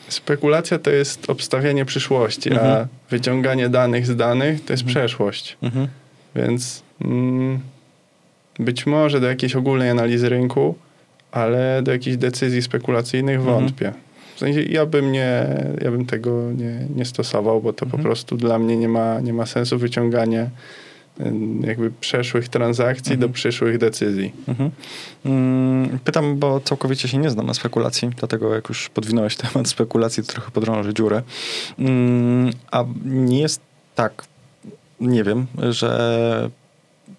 Spekulacja 0.08 0.78
to 0.78 0.90
jest 0.90 1.30
obstawianie 1.30 1.84
przyszłości, 1.84 2.50
a 2.50 2.52
Mhm. 2.54 2.88
wyciąganie 3.10 3.68
danych 3.68 4.06
z 4.06 4.16
danych 4.16 4.64
to 4.64 4.72
jest 4.72 4.82
Mhm. 4.82 5.06
przeszłość. 5.06 5.56
mhm. 5.62 5.88
Więc 6.36 6.82
mm, 7.04 7.60
być 8.58 8.86
może 8.86 9.20
do 9.20 9.26
jakiejś 9.26 9.56
ogólnej 9.56 9.90
analizy 9.90 10.28
rynku, 10.28 10.74
ale 11.32 11.80
do 11.82 11.92
jakichś 11.92 12.16
decyzji 12.16 12.62
spekulacyjnych 12.62 13.36
Mhm. 13.38 13.54
wątpię. 13.56 13.92
W 14.36 14.38
sensie 14.38 14.62
ja 14.62 14.86
bym, 14.86 15.12
nie, 15.12 15.46
ja 15.80 15.90
bym 15.90 16.06
tego 16.06 16.52
nie, 16.52 16.86
nie 16.96 17.04
stosował, 17.04 17.60
bo 17.62 17.72
to 17.72 17.84
Mhm. 17.84 18.02
po 18.02 18.08
prostu 18.08 18.36
dla 18.36 18.58
mnie 18.58 18.76
nie 18.76 18.88
ma, 18.88 19.20
nie 19.20 19.32
ma 19.32 19.46
sensu 19.46 19.78
wyciąganie 19.78 20.50
jakby 21.60 21.90
przeszłych 22.00 22.48
transakcji 22.48 23.12
Mhm. 23.12 23.20
do 23.20 23.34
przyszłych 23.34 23.78
decyzji. 23.78 24.32
Mhm. 24.48 24.70
Mm, 25.26 25.98
Pytam, 26.04 26.36
bo 26.38 26.60
całkowicie 26.60 27.08
się 27.08 27.18
nie 27.18 27.30
znam 27.30 27.46
na 27.46 27.54
spekulacji, 27.54 28.10
dlatego 28.18 28.54
jak 28.54 28.68
już 28.68 28.88
podwinąłeś 28.88 29.36
temat 29.36 29.68
spekulacji, 29.68 30.22
to 30.22 30.32
trochę 30.32 30.50
podrążę 30.50 30.94
dziurę. 30.94 31.22
Mm, 31.78 32.50
A 32.70 32.84
nie 33.04 33.40
jest 33.40 33.60
tak, 33.94 34.24
nie 35.00 35.24
wiem, 35.24 35.46
że, 35.70 36.50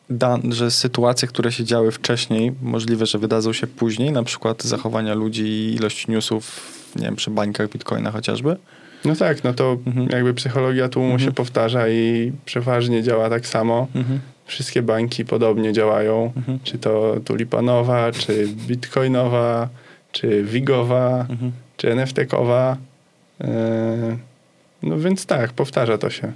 da, 0.10 0.40
że 0.50 0.72
sytuacje, 0.72 1.28
które 1.28 1.52
się 1.52 1.64
działy 1.64 1.92
wcześniej, 1.92 2.52
możliwe, 2.62 3.06
że 3.06 3.18
wydadzą 3.20 3.54
się 3.54 3.68
później, 3.68 4.12
na 4.12 4.24
przykład 4.24 4.64
zachowania 4.64 5.14
ludzi 5.14 5.44
i 5.44 5.76
ilość 5.76 6.08
newsów, 6.08 6.62
nie 6.96 7.02
wiem, 7.06 7.16
przy 7.16 7.32
bańkach 7.32 7.70
Bitcoina 7.70 8.12
chociażby. 8.12 8.56
No 9.06 9.16
tak, 9.16 9.44
no 9.44 9.54
to 9.54 9.78
Mhm. 9.88 10.08
jakby 10.10 10.34
psychologia 10.34 10.90
tłumu 10.90 11.12
Mhm. 11.12 11.30
się 11.30 11.36
powtarza 11.36 11.90
i 11.90 12.32
przeważnie 12.46 13.04
działa 13.04 13.30
tak 13.30 13.48
samo. 13.48 13.88
Mhm. 13.96 14.20
Wszystkie 14.46 14.82
banki 14.82 15.26
podobnie 15.26 15.74
działają. 15.74 16.32
Mhm. 16.38 16.60
Czy 16.64 16.78
to 16.78 17.16
tulipanowa, 17.26 18.12
czy 18.12 18.48
bitcoinowa, 18.48 19.70
czy 20.12 20.44
wigowa, 20.44 21.26
Mhm. 21.30 21.52
czy 21.78 21.92
NFT-kowa. 21.92 22.78
Yy, 23.40 23.48
No 24.84 25.00
więc 25.00 25.26
tak, 25.26 25.54
powtarza 25.54 25.98
to 25.98 26.10
się. 26.10 26.34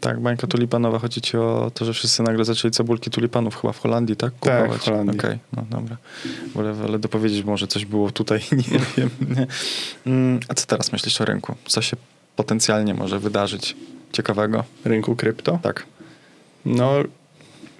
Tak, 0.00 0.20
bańka 0.20 0.46
tulipanowa, 0.46 0.98
chodzi 0.98 1.20
ci 1.20 1.36
o 1.36 1.70
to, 1.74 1.84
że 1.84 1.92
wszyscy 1.92 2.22
nagle 2.22 2.44
zaczęli 2.44 2.72
cebulki 2.72 3.10
tulipanów 3.10 3.56
chyba 3.60 3.72
w 3.72 3.78
Holandii, 3.78 4.16
tak? 4.16 4.32
Tak, 4.40 4.58
Kupować. 4.62 4.82
w 4.82 4.84
Holandii. 4.84 5.18
Okej, 5.18 5.38
no 5.56 5.64
dobra. 5.70 5.96
Wolę, 6.54 6.72
wolę 6.74 6.98
dopowiedzieć, 6.98 7.44
może 7.44 7.66
coś 7.66 7.84
było 7.84 8.10
tutaj, 8.10 8.40
nie 8.72 8.78
wiem. 8.96 9.10
Nie. 9.36 9.46
Mm, 10.06 10.40
A 10.48 10.54
co 10.54 10.66
teraz 10.66 10.92
myślisz 10.92 11.20
o 11.20 11.24
rynku? 11.24 11.54
Co 11.66 11.82
się 11.82 11.96
potencjalnie 12.36 12.94
może 12.94 13.18
wydarzyć 13.18 13.76
ciekawego? 14.12 14.64
Rynku 14.84 15.16
krypto. 15.16 15.58
Tak. 15.62 15.86
No 16.64 16.92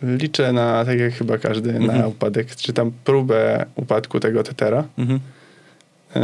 liczę 0.02 0.52
na, 0.52 0.84
tak 0.84 0.98
jak 0.98 1.12
chyba 1.14 1.38
każdy, 1.38 1.72
na 1.72 1.78
Mhm. 1.92 2.06
upadek, 2.06 2.56
czy 2.56 2.72
tam 2.72 2.92
próbę 3.04 3.66
upadku 3.76 4.20
tego 4.20 4.42
Tetera. 4.42 4.84
Mhm. 4.98 5.20
Yy, 6.14 6.22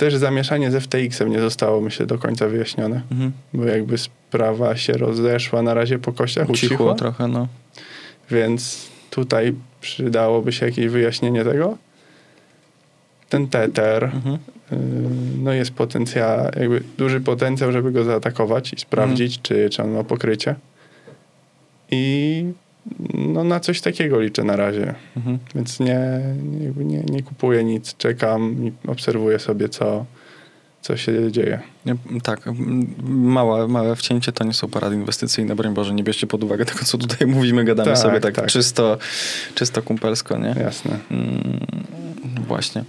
Też 0.00 0.14
zamieszanie 0.16 0.70
z 0.70 0.74
FTX-em 0.74 1.30
nie 1.30 1.40
zostało, 1.40 1.80
myślę, 1.80 2.06
do 2.06 2.18
końca 2.18 2.48
wyjaśnione, 2.48 3.00
Mhm. 3.10 3.32
bo 3.52 3.64
jakby 3.64 3.98
sprawa 3.98 4.76
się 4.76 4.92
rozeszła 4.92 5.62
na 5.62 5.74
razie 5.74 5.98
po 5.98 6.12
kościach, 6.12 6.50
Ucichło 6.50 6.76
ucichła. 6.76 6.94
trochę, 6.94 7.28
no. 7.28 7.48
Więc 8.30 8.86
tutaj 9.10 9.54
przydałoby 9.80 10.52
się 10.52 10.66
jakieś 10.66 10.86
wyjaśnienie 10.86 11.44
tego. 11.44 11.76
Ten 13.28 13.48
Tether, 13.48 14.04
Mhm. 14.04 14.38
yy, 14.72 14.78
no 15.42 15.52
jest 15.52 15.70
potencjał, 15.70 16.44
jakby 16.56 16.82
duży 16.98 17.20
potencjał, 17.20 17.72
żeby 17.72 17.92
go 17.92 18.04
zaatakować 18.04 18.72
i 18.72 18.80
sprawdzić, 18.80 19.36
Mhm. 19.36 19.42
czy, 19.42 19.76
czy 19.76 19.82
on 19.82 19.90
ma 19.90 20.04
pokrycie. 20.04 20.54
I 21.90 22.44
no 23.14 23.44
na 23.44 23.60
coś 23.60 23.80
takiego 23.80 24.20
liczę 24.20 24.44
na 24.44 24.56
razie. 24.56 24.94
Mhm. 25.16 25.38
Więc 25.54 25.80
nie, 25.80 26.20
nie, 26.76 27.02
nie, 27.02 27.22
kupuję 27.22 27.64
nic, 27.64 27.96
czekam 27.96 28.70
obserwuję 28.86 29.38
sobie, 29.38 29.68
co, 29.68 30.04
co 30.82 30.96
się 30.96 31.32
dzieje. 31.32 31.60
Tak, 32.22 32.40
małe, 33.08 33.68
małe 33.68 33.96
wcięcie 33.96 34.32
to 34.32 34.44
nie 34.44 34.54
są 34.54 34.68
porady 34.68 34.96
inwestycyjne, 34.96 35.54
broń 35.56 35.74
Boże, 35.74 35.94
nie 35.94 36.04
bierzcie 36.04 36.26
pod 36.26 36.44
uwagę 36.44 36.64
tego, 36.64 36.84
co 36.84 36.98
tutaj 36.98 37.26
mówimy, 37.36 37.64
gadamy 37.64 37.90
Tak, 37.90 37.98
sobie 37.98 38.20
tak, 38.20 38.34
tak. 38.34 38.46
Czysto, 38.46 38.98
czysto 39.54 39.82
kumpelsko, 39.82 40.38
nie? 40.38 40.54
Jasne. 40.60 40.98
Mm, 41.10 41.60
właśnie. 42.48 42.84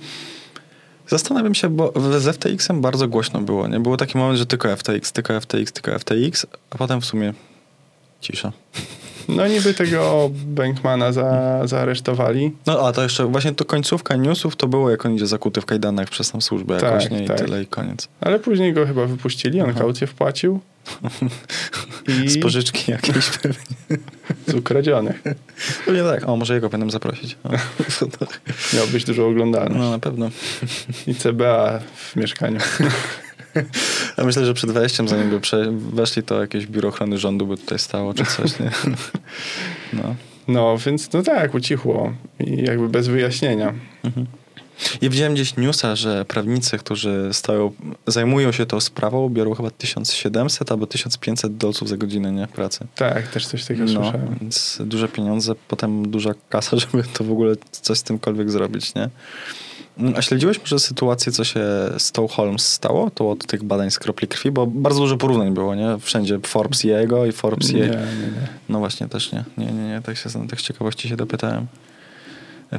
Zastanawiam 1.07 1.55
się, 1.55 1.69
bo 1.69 1.93
z 2.19 2.35
FTX-em 2.35 2.81
bardzo 2.81 3.07
głośno 3.07 3.41
było, 3.41 3.67
nie? 3.67 3.79
Było 3.79 3.97
taki 3.97 4.17
moment, 4.17 4.39
że 4.39 4.45
tylko 4.45 4.75
FTX, 4.75 5.11
tylko 5.11 5.41
FTX, 5.41 5.71
tylko 5.71 5.99
FTX, 5.99 6.45
a 6.69 6.77
potem 6.77 7.01
w 7.01 7.05
sumie 7.05 7.33
cisza. 8.21 8.51
No 9.27 9.47
niby 9.47 9.73
tego 9.73 10.29
Bankmana 10.45 11.11
za, 11.11 11.59
zaaresztowali. 11.67 12.51
No 12.67 12.87
a 12.87 12.91
to 12.91 13.03
jeszcze 13.03 13.25
właśnie 13.25 13.51
to 13.51 13.65
końcówka 13.65 14.15
newsów 14.15 14.55
to 14.55 14.67
było, 14.67 14.89
jak 14.89 15.05
on 15.05 15.15
idzie 15.15 15.27
zakuty 15.27 15.61
w 15.61 15.65
kajdanach 15.65 16.09
przez 16.09 16.31
tam 16.31 16.41
służbę 16.41 16.77
Tak, 16.77 16.91
jakoś, 16.91 17.09
nie? 17.09 17.23
I 17.23 17.27
tak. 17.27 17.37
tyle 17.37 17.61
i 17.63 17.65
koniec. 17.67 18.07
Ale 18.21 18.39
później 18.39 18.73
go 18.73 18.85
chyba 18.85 19.05
wypuścili, 19.05 19.61
on 19.61 19.69
Aha. 19.69 19.79
kaucję 19.79 20.07
wpłacił. 20.07 20.59
I 22.25 22.29
Z 22.29 22.39
pożyczki 22.41 22.91
jakiejś 22.91 23.29
pewnie. 23.29 23.97
z 24.47 24.53
ukradzionych. 24.53 25.21
Pewnie 25.85 26.03
tak. 26.03 26.29
O, 26.29 26.35
może 26.35 26.53
jego 26.53 26.69
powinienem 26.69 26.91
zaprosić. 26.91 27.37
O. 27.43 27.49
Miał 28.75 28.87
być 28.87 29.03
dużo 29.05 29.27
oglądalność. 29.27 29.79
No 29.79 29.91
na 29.91 29.99
pewno. 29.99 30.29
I 31.07 31.15
CBA 31.15 31.79
w 31.95 32.15
mieszkaniu. 32.15 32.59
Ja 34.17 34.23
myślę, 34.23 34.45
że 34.45 34.53
przed 34.53 34.71
wejściem, 34.71 35.07
zanim 35.07 35.29
by 35.29 35.39
prze- 35.39 35.71
weszli, 35.71 36.23
to 36.23 36.41
jakieś 36.41 36.67
biuro 36.67 36.89
ochrony 36.89 37.17
rządu 37.17 37.47
by 37.47 37.57
tutaj 37.57 37.79
stało, 37.79 38.13
czy 38.13 38.25
coś, 38.25 38.59
nie? 38.59 38.71
No. 39.93 40.15
No, 40.47 40.77
więc 40.77 41.13
no 41.13 41.23
tak, 41.23 41.53
ucichło. 41.55 42.13
I 42.39 42.63
jakby 42.63 42.89
bez 42.89 43.07
wyjaśnienia. 43.07 43.73
Mhm. 44.03 44.25
Ja 45.01 45.09
widziałem 45.09 45.33
gdzieś 45.33 45.57
newsa, 45.57 45.95
że 45.95 46.25
prawnicy, 46.25 46.77
którzy 46.77 47.29
stoją, 47.31 47.71
zajmują 48.07 48.51
się 48.51 48.65
tą 48.65 48.79
sprawą, 48.79 49.29
biorą 49.29 49.53
chyba 49.53 49.71
1700 49.71 50.71
albo 50.71 50.87
1500 50.87 51.57
dolców 51.57 51.89
za 51.89 51.97
godzinę 51.97 52.31
nie, 52.31 52.47
pracy. 52.47 52.87
Tak, 52.95 53.27
też 53.27 53.47
coś 53.47 53.65
takiego 53.65 53.85
No, 53.85 53.93
słyszałem. 54.03 54.35
więc 54.41 54.77
duże 54.85 55.07
pieniądze, 55.07 55.53
potem 55.67 56.11
duża 56.11 56.31
kasa, 56.49 56.77
żeby 56.91 57.03
to 57.13 57.23
w 57.23 57.31
ogóle 57.31 57.55
coś 57.71 57.97
z 57.97 58.03
tymkolwiek 58.03 58.51
zrobić, 58.51 58.95
nie? 58.95 59.09
Mm, 60.01 60.13
A 60.17 60.21
śledziłeś 60.21 60.59
może 60.59 60.79
sytuację, 60.79 61.31
co 61.31 61.43
się 61.43 61.59
z 61.97 62.11
tą 62.11 62.27
Holmes 62.27 62.73
stało? 62.73 63.09
To 63.11 63.31
od 63.31 63.45
tych 63.47 63.63
badań 63.63 63.91
z 63.91 63.99
kropli 63.99 64.27
krwi, 64.27 64.51
bo 64.51 64.67
bardzo 64.67 64.99
dużo 64.99 65.17
porównań 65.17 65.53
było, 65.53 65.75
nie? 65.75 65.97
Wszędzie 66.01 66.39
Forbes 66.45 66.83
jego 66.83 67.25
i 67.25 67.31
Forbes 67.31 67.71
Nie, 67.73 67.79
jej. 67.79 67.89
nie, 67.89 67.95
nie. 67.95 68.47
No 68.69 68.79
właśnie, 68.79 69.07
też 69.07 69.31
nie. 69.31 69.43
Nie, 69.57 69.65
nie, 69.65 69.87
nie. 69.87 70.01
Tak, 70.01 70.17
się, 70.17 70.47
tak 70.49 70.61
z 70.61 70.63
ciekawości 70.63 71.09
się 71.09 71.15
dopytałem. 71.15 71.67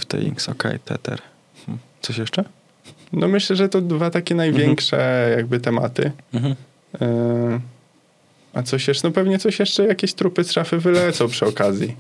FTX, 0.01 0.49
okej, 0.49 0.79
Tether. 0.85 1.19
Hm. 1.67 1.79
Coś 2.01 2.19
jeszcze? 2.19 2.45
No 3.13 3.29
myślę, 3.29 3.57
że 3.57 3.69
to 3.69 3.81
dwa 3.81 4.11
takie 4.11 4.35
największe 4.35 5.29
jakby 5.37 5.61
tematy. 5.61 6.13
Mhm. 6.35 6.55
Yy, 7.01 7.61
a 8.55 8.63
coś 8.63 8.89
jeszcze, 8.89 9.09
no 9.09 9.13
pewnie 9.15 9.39
coś 9.39 9.59
jeszcze, 9.59 9.87
jakieś 9.87 10.15
trupy 10.15 10.45
z 10.45 10.53
szafy 10.53 10.79
wylecą 10.79 11.29
przy 11.29 11.47
okazji. 11.47 11.97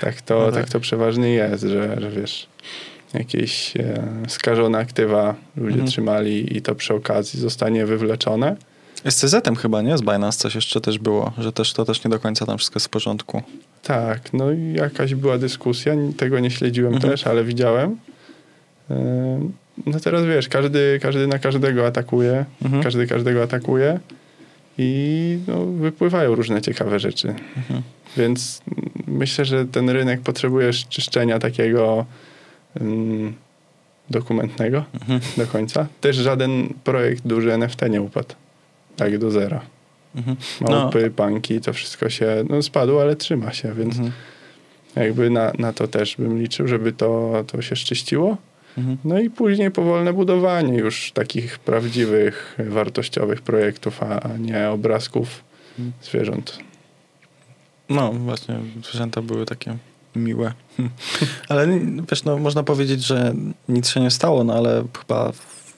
Tak 0.00 0.22
to, 0.22 0.38
No 0.38 0.52
tak. 0.52 0.54
tak. 0.64 0.72
to 0.72 0.80
przeważnie 0.80 1.28
jest, 1.30 1.62
że, 1.64 1.96
że 2.00 2.10
wiesz, 2.10 2.46
jakieś 3.14 3.76
e, 3.76 4.02
skażone 4.28 4.78
aktywa 4.78 5.34
ludzie 5.56 5.68
Mhm. 5.72 5.88
trzymali 5.88 6.56
i 6.56 6.62
to 6.62 6.74
przy 6.74 6.94
okazji 6.94 7.40
zostanie 7.40 7.86
wywleczone. 7.86 8.56
Z 9.08 9.16
CZ-em 9.16 9.56
chyba, 9.56 9.82
nie? 9.82 9.98
Z 9.98 10.02
Binance 10.02 10.38
coś 10.38 10.54
jeszcze 10.54 10.80
też 10.80 10.98
było, 10.98 11.32
że 11.38 11.52
też 11.52 11.72
to 11.72 11.84
też 11.84 12.04
nie 12.04 12.10
do 12.10 12.18
końca 12.18 12.46
tam 12.46 12.58
wszystko 12.58 12.76
jest 12.76 12.86
w 12.86 12.90
porządku. 12.90 13.42
Tak, 13.82 14.32
no 14.32 14.52
i 14.52 14.72
jakaś 14.72 15.14
była 15.14 15.38
dyskusja, 15.38 15.94
tego 16.16 16.40
nie 16.40 16.50
śledziłem 16.50 16.94
Mhm. 16.94 17.10
też, 17.10 17.26
ale 17.26 17.44
widziałem. 17.44 17.96
Yy, 18.90 18.96
No 19.86 20.00
teraz 20.00 20.24
wiesz, 20.24 20.48
każdy, 20.48 20.98
każdy 21.02 21.26
na 21.26 21.38
każdego 21.38 21.86
atakuje, 21.86 22.44
Mhm. 22.64 22.82
każdy 22.82 23.06
każdego 23.06 23.42
atakuje 23.42 24.00
i 24.78 25.38
no, 25.48 25.66
wypływają 25.66 26.34
różne 26.34 26.62
ciekawe 26.62 26.98
rzeczy. 27.00 27.28
Mhm. 27.56 27.82
Więc 28.16 28.62
myślę, 29.06 29.44
że 29.44 29.64
ten 29.66 29.90
rynek 29.90 30.20
potrzebuje 30.20 30.70
czyszczenia 30.88 31.38
takiego 31.38 32.06
dokumentnego 34.10 34.84
Mhm. 34.94 35.20
do 35.36 35.46
końca. 35.46 35.86
Też 36.00 36.16
żaden 36.16 36.68
projekt 36.84 37.26
duży 37.26 37.52
NFT 37.52 37.80
nie 37.90 38.02
upadł. 38.02 38.34
Tak 38.96 39.18
do 39.18 39.30
zera. 39.30 39.60
Mhm. 40.16 40.36
Małpy, 40.60 41.10
banki, 41.10 41.60
to 41.60 41.72
wszystko 41.72 42.10
się 42.10 42.44
no, 42.48 42.62
spadło, 42.62 43.02
ale 43.02 43.16
trzyma 43.16 43.52
się, 43.52 43.74
więc 43.74 43.94
Mhm. 43.94 44.12
jakby 44.96 45.30
na, 45.30 45.52
na 45.58 45.72
to 45.72 45.88
też 45.88 46.16
bym 46.16 46.38
liczył, 46.42 46.68
żeby 46.68 46.92
to, 46.92 47.44
to 47.46 47.62
się 47.62 47.76
szczyściło. 47.76 48.36
Mhm. 48.78 48.96
No 49.04 49.18
i 49.18 49.30
później 49.30 49.70
powolne 49.70 50.12
budowanie 50.12 50.78
już 50.78 51.12
takich 51.12 51.58
prawdziwych, 51.58 52.58
wartościowych 52.68 53.42
projektów, 53.42 54.02
a, 54.02 54.20
a 54.20 54.36
nie 54.36 54.68
obrazków 54.70 55.44
Mhm. 55.78 55.92
zwierząt. 56.02 56.58
No, 57.88 58.12
właśnie, 58.12 58.54
zwierzęta 58.84 59.22
były 59.22 59.46
takie 59.46 59.76
miłe. 60.16 60.52
Ale 61.48 61.68
wiesz, 62.10 62.24
no, 62.24 62.38
można 62.38 62.62
powiedzieć, 62.62 63.04
że 63.04 63.34
nic 63.68 63.88
się 63.88 64.00
nie 64.00 64.10
stało, 64.10 64.44
no 64.44 64.54
ale 64.54 64.84
chyba 64.98 65.32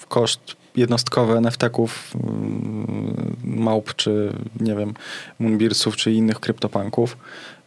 koszt 0.09 0.57
jednostkowy 0.77 1.35
NFT-ków, 1.35 2.15
mm, 2.15 3.37
małp, 3.45 3.95
czy 3.95 4.33
nie 4.61 4.75
wiem, 4.75 4.95
Moonbeersów, 5.39 5.97
czy 5.97 6.13
innych 6.13 6.41
kryptopunków 6.41 7.17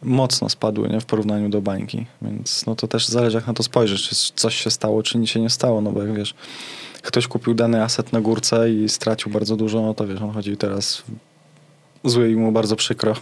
mocno 0.02 0.48
spadły 0.48 0.88
nie, 0.88 1.00
w 1.00 1.04
porównaniu 1.04 1.48
do 1.48 1.62
bańki. 1.62 2.06
Więc 2.22 2.66
no 2.66 2.74
to 2.74 2.88
też 2.88 3.08
zależy, 3.08 3.36
jak 3.36 3.46
na 3.46 3.54
to 3.54 3.62
spojrzysz, 3.62 4.08
czy 4.08 4.32
coś 4.34 4.56
się 4.56 4.70
stało, 4.70 5.02
czy 5.02 5.18
nic 5.18 5.30
się 5.30 5.40
nie 5.40 5.50
stało, 5.50 5.80
no 5.80 5.92
bo 5.92 6.02
jak 6.02 6.16
wiesz, 6.16 6.34
ktoś 7.02 7.28
kupił 7.28 7.54
dany 7.54 7.82
aset 7.82 8.12
na 8.12 8.20
górce 8.20 8.70
i 8.70 8.88
stracił 8.88 9.32
bardzo 9.32 9.56
dużo, 9.56 9.82
no 9.82 9.94
to 9.94 10.06
wiesz, 10.06 10.20
on 10.20 10.30
chodzi 10.30 10.56
teraz 10.56 11.02
zły 12.04 12.30
i 12.30 12.36
mu 12.36 12.52
bardzo 12.52 12.76
przykro. 12.76 13.14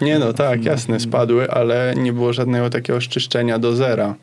Nie 0.00 0.18
no, 0.18 0.32
tak, 0.32 0.64
jasne, 0.64 1.00
spadły, 1.00 1.50
ale 1.50 1.94
nie 1.96 2.12
było 2.12 2.32
żadnego 2.32 2.70
takiego 2.70 3.00
szczyszczenia 3.00 3.58
do 3.58 3.76
zera. 3.76 4.14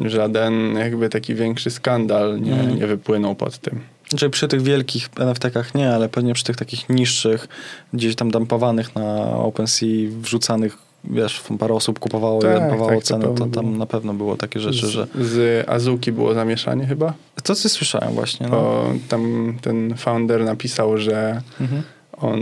Żaden 0.00 0.74
jakby 0.76 1.08
taki 1.08 1.34
większy 1.34 1.70
skandal 1.70 2.40
nie, 2.40 2.52
Mhm. 2.52 2.78
nie 2.78 2.86
wypłynął 2.86 3.34
pod 3.34 3.58
tym. 3.58 3.80
Czyli 4.16 4.30
przy 4.30 4.48
tych 4.48 4.62
wielkich 4.62 5.10
NFT-kach 5.10 5.74
nie, 5.74 5.94
ale 5.94 6.08
pewnie 6.08 6.34
przy 6.34 6.44
tych 6.44 6.56
takich 6.56 6.88
niższych, 6.88 7.48
gdzieś 7.92 8.14
tam 8.16 8.30
dumpowanych 8.30 8.94
na 8.94 9.30
OpenSea, 9.36 9.86
wrzucanych, 10.20 10.78
wiesz, 11.04 11.42
parę 11.58 11.74
osób 11.74 11.98
kupowało 11.98 12.40
Tak, 12.42 12.56
i 12.56 12.60
dumpowało 12.60 12.88
tak, 12.90 12.98
to 12.98 13.04
ceny, 13.04 13.24
to 13.24 13.28
pewno 13.30 13.46
tam 13.46 13.64
było. 13.64 13.78
na 13.78 13.86
pewno 13.86 14.14
było 14.14 14.36
takie 14.36 14.60
rzeczy, 14.60 14.86
z, 14.86 14.90
że... 14.90 15.06
z 15.20 15.68
Azuki 15.68 16.12
było 16.12 16.34
zamieszanie 16.34 16.86
chyba, 16.86 17.12
To 17.42 17.54
co 17.54 17.68
słyszałem 17.68 18.12
właśnie, 18.14 18.46
no. 18.48 18.56
bo 18.56 18.92
tam 19.08 19.54
ten 19.62 19.94
founder 19.96 20.44
napisał, 20.44 20.98
że 20.98 21.42
Mhm. 21.60 21.82
on, 22.16 22.40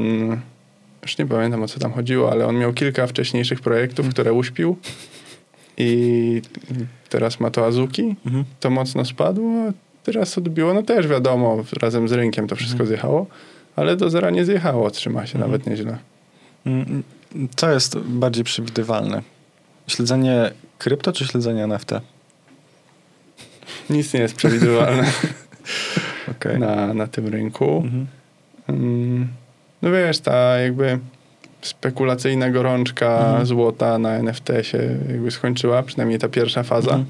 już 1.03 1.19
nie 1.19 1.27
pamiętam 1.27 1.63
o 1.63 1.69
co 1.69 1.81
tam 1.81 1.93
chodziło, 1.93 2.31
ale 2.33 2.47
on 2.47 2.59
miał 2.59 2.73
kilka 2.73 3.07
wcześniejszych 3.07 3.61
projektów, 3.61 4.09
które 4.09 4.33
uśpił 4.33 4.77
i 5.77 6.43
teraz 7.09 7.41
ma 7.41 7.51
to 7.51 7.67
Azuki, 7.67 8.17
Mhm. 8.27 8.45
to 8.61 8.71
mocno 8.71 9.05
spadło, 9.05 9.69
a 9.69 9.73
teraz 10.05 10.39
odbiło, 10.39 10.75
no 10.75 10.83
też 10.83 11.07
wiadomo, 11.09 11.65
razem 11.81 12.09
z 12.09 12.13
rynkiem 12.13 12.49
to 12.49 12.57
wszystko 12.57 12.75
Mhm. 12.75 12.89
zjechało, 12.89 13.27
ale 13.77 13.97
do 13.97 14.11
zera 14.11 14.31
nie 14.31 14.45
zjechało, 14.45 14.91
trzyma 14.91 15.27
się 15.27 15.35
Mhm. 15.39 15.51
nawet 15.51 15.67
nieźle. 15.67 15.99
Mm, 16.67 17.03
Co 17.57 17.71
jest 17.71 17.99
bardziej 17.99 18.45
przewidywalne? 18.45 19.23
Śledzenie 19.89 20.51
krypto 20.79 21.13
czy 21.13 21.27
śledzenie 21.27 21.65
NFT? 21.65 21.91
Nic 23.91 24.15
nie 24.15 24.21
jest 24.21 24.35
przewidywalne 24.37 25.05
Okej. 26.33 26.59
na, 26.59 26.95
na 26.95 27.07
tym 27.07 27.27
rynku. 27.29 27.85
Mm, 28.69 29.29
No 29.83 29.91
wiesz, 29.91 30.19
ta 30.21 30.57
jakby 30.59 30.99
spekulacyjna 31.63 32.51
gorączka 32.51 33.19
Mhm. 33.27 33.47
złota 33.47 33.99
na 33.99 34.11
NFT 34.11 34.49
się 34.63 34.79
jakby 35.09 35.31
skończyła, 35.31 35.83
przynajmniej 35.83 36.19
ta 36.19 36.29
pierwsza 36.29 36.63
faza. 36.63 36.91
Mhm. 36.91 37.05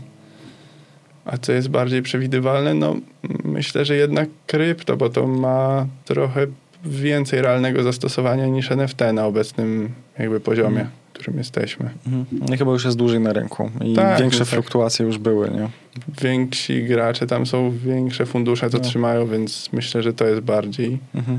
A 1.24 1.36
co 1.38 1.52
jest 1.52 1.68
bardziej 1.68 2.02
przewidywalne? 2.02 2.74
No 2.74 2.96
myślę, 3.44 3.84
że 3.84 3.96
jednak 3.96 4.28
krypto, 4.46 4.96
bo 4.96 5.08
to 5.10 5.26
ma 5.26 5.86
trochę 6.04 6.46
więcej 6.84 7.42
realnego 7.42 7.82
zastosowania 7.82 8.46
niż 8.46 8.70
NFT 8.72 9.00
na 9.14 9.26
obecnym 9.26 9.88
jakby 10.18 10.40
poziomie, 10.40 10.68
Mhm. 10.80 10.88
w 11.10 11.12
którym 11.12 11.38
jesteśmy. 11.38 11.90
Mhm. 12.06 12.24
No 12.48 12.54
i 12.54 12.58
chyba 12.58 12.72
już 12.72 12.84
jest 12.84 12.96
dłużej 12.96 13.20
na 13.20 13.32
rynku 13.32 13.70
i 13.84 13.94
Tak, 13.94 14.20
większe 14.20 14.38
no 14.38 14.44
tak. 14.44 14.52
fluktuacje 14.54 15.06
już 15.06 15.18
były, 15.18 15.50
nie? 15.50 15.68
Więksi 16.22 16.84
gracze 16.84 17.26
tam 17.26 17.46
są, 17.46 17.70
większe 17.70 18.26
fundusze 18.26 18.70
to 18.70 18.78
No. 18.78 18.84
trzymają, 18.84 19.26
więc 19.26 19.68
myślę, 19.72 20.02
że 20.02 20.12
to 20.12 20.26
jest 20.26 20.40
bardziej 20.40 20.98
Mhm. 21.14 21.38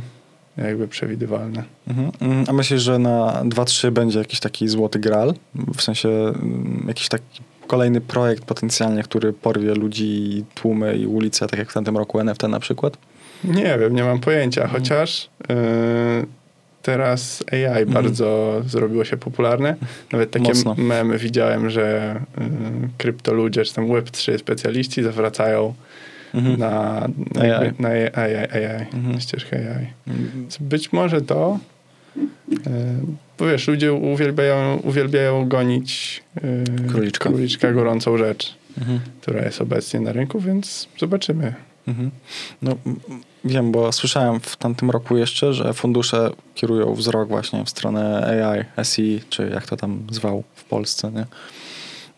Jakby 0.57 0.87
przewidywalne. 0.87 1.63
Mhm. 1.87 2.11
Mm, 2.21 2.45
A 2.47 2.53
myślisz, 2.53 2.81
że 2.81 2.99
na 2.99 3.41
2-3 3.45 3.91
będzie 3.91 4.19
jakiś 4.19 4.39
taki 4.39 4.67
złoty 4.67 4.99
gral? 4.99 5.33
W 5.75 5.81
sensie 5.81 6.09
mm, 6.09 6.85
jakiś 6.87 7.09
taki 7.09 7.41
kolejny 7.67 8.01
projekt 8.01 8.45
potencjalnie, 8.45 9.03
który 9.03 9.33
porwie 9.33 9.75
ludzi, 9.75 10.05
i 10.37 10.43
tłumy 10.55 10.95
i 10.95 11.05
ulice, 11.07 11.47
tak 11.47 11.59
jak 11.59 11.69
w 11.71 11.73
tamtym 11.73 11.97
roku 11.97 12.19
NFT 12.19 12.43
na 12.43 12.59
przykład? 12.59 12.97
Nie 13.43 13.77
wiem, 13.79 13.95
nie 13.95 14.03
mam 14.03 14.19
pojęcia, 14.19 14.61
Mhm. 14.63 14.81
chociaż 14.81 15.29
yy, 15.49 15.55
teraz 16.81 17.43
AI 17.51 17.85
bardzo 17.85 18.61
zrobiło 18.67 19.05
się 19.05 19.17
popularne. 19.17 19.75
Nawet 20.11 20.31
takie 20.31 20.47
Mocno. 20.47 20.75
memy 20.77 21.17
widziałem, 21.17 21.69
że 21.69 22.15
yy, 22.37 22.45
kryptoludzie, 22.97 23.63
czy 23.65 23.73
tam 23.73 23.87
Web3 23.87 24.37
specjaliści 24.37 25.03
zawracają 25.03 25.73
Mhm. 26.33 26.59
na, 26.59 27.01
AI. 27.41 27.71
na 27.79 27.89
AI, 27.89 28.09
AI, 28.15 28.35
AI 28.53 28.85
Mhm. 28.93 29.19
ścieżkę 29.21 29.57
AI. 29.75 29.87
Więc 30.35 30.57
Być 30.57 30.93
może 30.93 31.21
to, 31.21 31.59
yy, 32.15 32.57
bo 33.39 33.45
wiesz, 33.45 33.67
ludzie 33.67 33.93
uwielbiają, 33.93 34.77
uwielbiają 34.77 35.47
gonić 35.47 36.23
yy, 36.43 36.87
Króliczka. 36.89 37.29
króliczka, 37.29 37.73
gorącą 37.73 38.17
rzecz, 38.17 38.55
Mhm. 38.77 38.99
która 39.21 39.41
jest 39.45 39.61
obecnie 39.61 39.99
na 39.99 40.11
rynku, 40.11 40.39
więc 40.39 40.87
zobaczymy. 40.99 41.53
Mhm. 41.87 42.11
No, 42.61 42.75
wiem, 43.45 43.71
bo 43.71 43.91
słyszałem 43.91 44.39
w 44.39 44.57
tamtym 44.57 44.89
roku 44.91 45.17
jeszcze, 45.17 45.53
że 45.53 45.73
fundusze 45.73 46.29
kierują 46.55 46.93
wzrok 46.93 47.29
właśnie 47.29 47.65
w 47.65 47.69
stronę 47.69 48.27
AI, 48.45 48.83
SE, 48.85 49.01
czy 49.29 49.49
jak 49.53 49.67
to 49.67 49.77
tam 49.77 50.07
zwał 50.11 50.43
w 50.55 50.63
Polsce, 50.63 51.11
nie? 51.11 51.25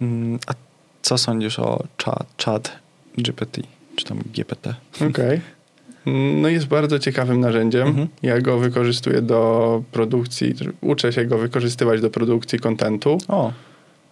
Mm, 0.02 0.40
A 0.48 0.54
co 1.02 1.18
sądzisz 1.18 1.60
o 1.60 1.84
chat, 2.06 2.26
chat 2.46 2.72
GPT, 3.18 3.62
czy 3.96 4.06
tam 4.06 4.20
GPT? 4.34 4.76
Okej. 5.10 5.42
No 6.42 6.50
jest 6.50 6.66
bardzo 6.66 7.00
ciekawym 7.00 7.40
narzędziem. 7.40 7.88
Mhm. 7.88 8.08
Ja 8.24 8.42
go 8.42 8.58
wykorzystuję 8.58 9.22
do 9.22 9.84
produkcji, 9.92 10.54
uczę 10.82 11.14
się 11.14 11.26
go 11.26 11.38
wykorzystywać 11.38 12.02
do 12.02 12.10
produkcji 12.10 12.60
kontentu. 12.60 13.18
O, 13.28 13.54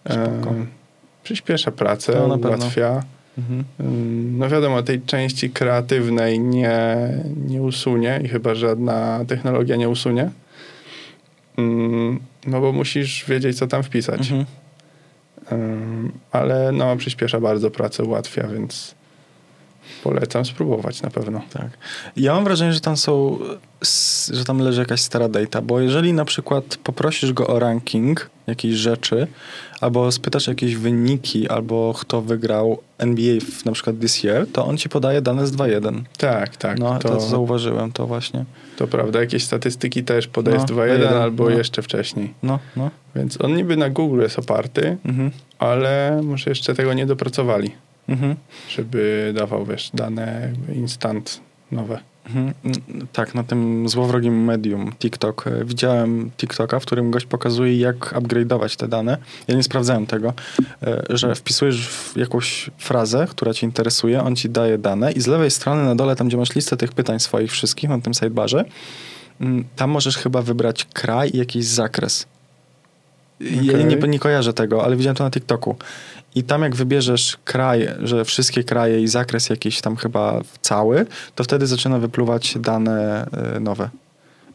spoko. 0.04 0.50
E, 0.50 0.66
przyspiesza 1.22 1.70
pracę, 1.70 2.26
ułatwia. 2.26 3.02
Mhm. 3.38 3.64
No 4.38 4.48
wiadomo, 4.48 4.82
tej 4.82 5.02
części 5.02 5.50
kreatywnej 5.50 6.40
nie, 6.40 7.08
nie 7.48 7.62
usunie 7.62 8.20
i 8.24 8.28
chyba 8.28 8.54
żadna 8.54 9.24
technologia 9.28 9.76
nie 9.76 9.88
usunie. 9.88 10.30
No 12.46 12.60
bo 12.60 12.72
musisz 12.72 13.24
wiedzieć, 13.28 13.58
co 13.58 13.66
tam 13.66 13.82
wpisać. 13.82 14.20
Mhm. 14.20 14.44
Ale 16.32 16.72
no, 16.72 16.96
przyspiesza 16.96 17.40
bardzo 17.40 17.70
pracę, 17.70 18.04
ułatwia, 18.04 18.46
więc 18.48 18.94
polecam 20.04 20.44
spróbować 20.44 21.02
na 21.02 21.10
pewno. 21.10 21.40
Tak. 21.52 21.68
Ja 22.16 22.34
mam 22.34 22.44
wrażenie, 22.44 22.72
że 22.72 22.80
tam 22.80 22.96
są, 22.96 23.38
że 24.32 24.44
tam 24.44 24.58
leży 24.58 24.80
jakaś 24.80 25.00
stara 25.00 25.28
data, 25.28 25.62
bo 25.62 25.80
jeżeli 25.80 26.12
na 26.12 26.24
przykład 26.24 26.76
poprosisz 26.84 27.32
go 27.32 27.46
o 27.46 27.58
ranking 27.58 28.30
jakiejś 28.46 28.74
rzeczy, 28.74 29.26
albo 29.80 30.12
spytasz 30.12 30.46
jakieś 30.46 30.76
wyniki, 30.76 31.48
albo 31.48 31.94
kto 32.00 32.22
wygrał 32.22 32.78
NBA 32.98 33.40
w 33.40 33.64
na 33.64 33.72
przykład 33.72 33.98
this 34.00 34.24
year, 34.24 34.46
to 34.52 34.66
on 34.66 34.76
ci 34.78 34.88
podaje 34.88 35.22
dane 35.22 35.46
z 35.46 35.52
2.1. 35.52 36.02
Tak, 36.18 36.56
tak. 36.56 36.78
no, 36.78 36.98
to, 36.98 37.08
to, 37.08 37.20
zauważyłem, 37.20 37.92
to 37.92 38.06
właśnie. 38.06 38.44
to 38.76 38.86
prawda, 38.86 39.20
jakieś 39.20 39.44
statystyki 39.44 40.04
też 40.04 40.26
podaje 40.26 40.56
No, 40.58 40.66
z 40.66 40.70
2.1 40.70 40.98
2.1, 40.98 41.06
albo 41.22 41.44
no. 41.44 41.50
jeszcze 41.50 41.82
wcześniej. 41.82 42.34
No, 42.42 42.58
no. 42.76 42.90
Więc 43.16 43.40
on 43.40 43.54
niby 43.56 43.76
na 43.76 43.90
Google 43.90 44.20
jest 44.20 44.38
oparty, 44.38 44.96
Mhm. 45.04 45.30
ale 45.58 46.20
może 46.24 46.50
jeszcze 46.50 46.74
tego 46.74 46.94
nie 46.94 47.06
dopracowali, 47.06 47.70
Mhm. 48.08 48.36
żeby 48.68 49.32
dawał, 49.36 49.64
wiesz, 49.66 49.90
dane 49.94 50.52
instant 50.74 51.40
nowe. 51.72 51.98
Mhm. 52.26 52.54
Tak, 53.12 53.34
na 53.34 53.44
tym 53.44 53.88
złowrogim 53.88 54.44
medium 54.44 54.92
TikTok 54.98 55.46
e, 55.46 55.64
widziałem 55.64 56.30
TikToka, 56.36 56.80
w 56.80 56.82
którym 56.82 57.10
gość 57.10 57.26
pokazuje, 57.26 57.78
jak 57.78 57.96
upgrade'ować 58.12 58.76
te 58.76 58.88
dane. 58.88 59.18
Ja 59.48 59.54
nie 59.54 59.62
sprawdzałem 59.62 60.06
tego, 60.06 60.32
e, 60.82 61.02
że 61.08 61.34
wpisujesz 61.34 61.88
w 61.88 62.16
jakąś 62.16 62.70
frazę, 62.78 63.26
która 63.30 63.54
cię 63.54 63.66
interesuje, 63.66 64.22
on 64.22 64.36
ci 64.36 64.50
daje 64.50 64.78
dane 64.78 65.12
i 65.12 65.20
z 65.20 65.26
lewej 65.26 65.50
strony 65.50 65.84
na 65.84 65.94
dole, 65.94 66.16
tam 66.16 66.28
gdzie 66.28 66.36
masz 66.36 66.54
listę 66.54 66.76
tych 66.76 66.92
pytań 66.92 67.20
swoich 67.20 67.50
wszystkich 67.50 67.90
na 67.90 68.00
tym 68.00 68.14
sidebarze, 68.14 68.64
mm, 69.40 69.64
tam 69.76 69.90
możesz 69.90 70.16
chyba 70.16 70.42
wybrać 70.42 70.86
kraj 70.92 71.30
i 71.34 71.38
jakiś 71.38 71.64
zakres. 71.64 72.26
I 73.40 73.66
Ja 73.66 73.78
nie, 73.78 73.96
nie 73.96 74.18
kojarzę 74.18 74.52
tego, 74.52 74.84
ale 74.84 74.96
widziałem 74.96 75.16
to 75.16 75.24
na 75.24 75.30
TikToku. 75.30 75.76
I 76.34 76.42
tam 76.42 76.62
jak 76.62 76.76
wybierzesz 76.76 77.36
kraj, 77.44 77.88
że 78.02 78.24
wszystkie 78.24 78.64
kraje 78.64 79.00
i 79.02 79.08
zakres 79.08 79.50
jakiś 79.50 79.80
tam 79.80 79.96
chyba 79.96 80.40
cały, 80.60 81.06
to 81.34 81.44
wtedy 81.44 81.66
zaczyna 81.66 81.98
wypluwać 81.98 82.54
dane 82.60 83.26
y, 83.56 83.60
nowe. 83.60 83.90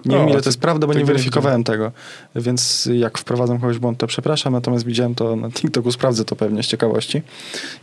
Nie 0.06 0.18
wiem 0.18 0.30
ile 0.30 0.42
to- 0.42 0.50
jest 0.50 0.60
prawda, 0.60 0.88
bo 0.88 0.94
nie 0.94 1.06
weryfikowałem 1.06 1.64
tego. 1.64 1.92
Więc 2.36 2.90
jak 2.94 3.18
wprowadzam 3.18 3.60
kogoś 3.60 3.80
błąd, 3.80 3.98
to 3.98 4.08
przepraszam, 4.08 4.54
natomiast 4.54 4.86
widziałem 4.86 5.16
to 5.16 5.36
na 5.36 5.52
TikToku, 5.52 5.92
sprawdzę 5.92 6.26
to 6.26 6.36
pewnie 6.36 6.64
z 6.64 6.68
ciekawości 6.68 7.22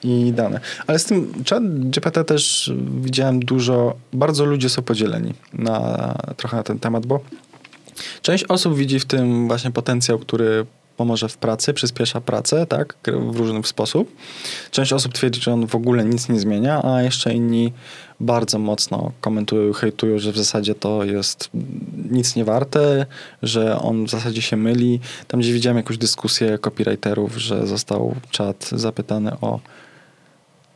i 0.05 0.33
dane. 0.33 0.61
Ale 0.87 0.99
z 0.99 1.05
tym 1.05 1.33
chat 1.51 1.63
GPT 1.91 2.25
też 2.25 2.73
widziałem 3.01 3.41
dużo, 3.41 3.95
bardzo 4.13 4.45
ludzie 4.45 4.69
są 4.69 4.83
podzieleni 4.83 5.35
na, 5.53 6.15
trochę 6.37 6.57
na 6.57 6.63
ten 6.63 6.79
temat, 6.79 7.07
bo 7.07 7.21
Część 8.23 8.45
osób 8.45 8.77
widzi 8.77 9.01
w 9.01 9.05
tym 9.05 9.49
właśnie 9.49 9.71
potencjał, 9.71 10.19
który 10.19 10.67
pomoże 10.97 11.29
w 11.29 11.37
pracy, 11.37 11.75
przyspiesza 11.75 12.21
pracę, 12.21 12.67
tak, 12.67 12.95
w 13.05 13.37
różny 13.37 13.65
sposób. 13.65 14.13
Część 14.71 14.93
osób 14.93 15.13
twierdzi, 15.13 15.41
że 15.41 15.53
on 15.53 15.67
w 15.67 15.75
ogóle 15.75 16.05
nic 16.05 16.29
nie 16.29 16.41
zmienia, 16.41 16.83
a 16.85 17.03
jeszcze 17.03 17.35
inni 17.35 17.73
bardzo 18.21 18.59
mocno 18.59 19.13
komentują, 19.21 19.73
hejtują, 19.73 20.19
że 20.19 20.33
w 20.33 20.37
zasadzie 20.37 20.75
to 20.75 21.05
jest 21.05 21.51
nic 22.11 22.37
nie 22.37 22.45
warte, 22.45 23.07
że 23.43 23.79
on 23.79 24.05
w 24.07 24.11
zasadzie 24.11 24.43
się 24.43 24.57
myli. 24.57 25.01
Tam, 25.29 25.41
gdzie 25.41 25.53
widziałem 25.53 25.77
jakąś 25.77 25.99
dyskusję 25.99 26.59
copywriterów, 26.59 27.37
że 27.37 27.67
został 27.67 28.15
czat 28.31 28.69
zapytany 28.73 29.41
o 29.41 29.61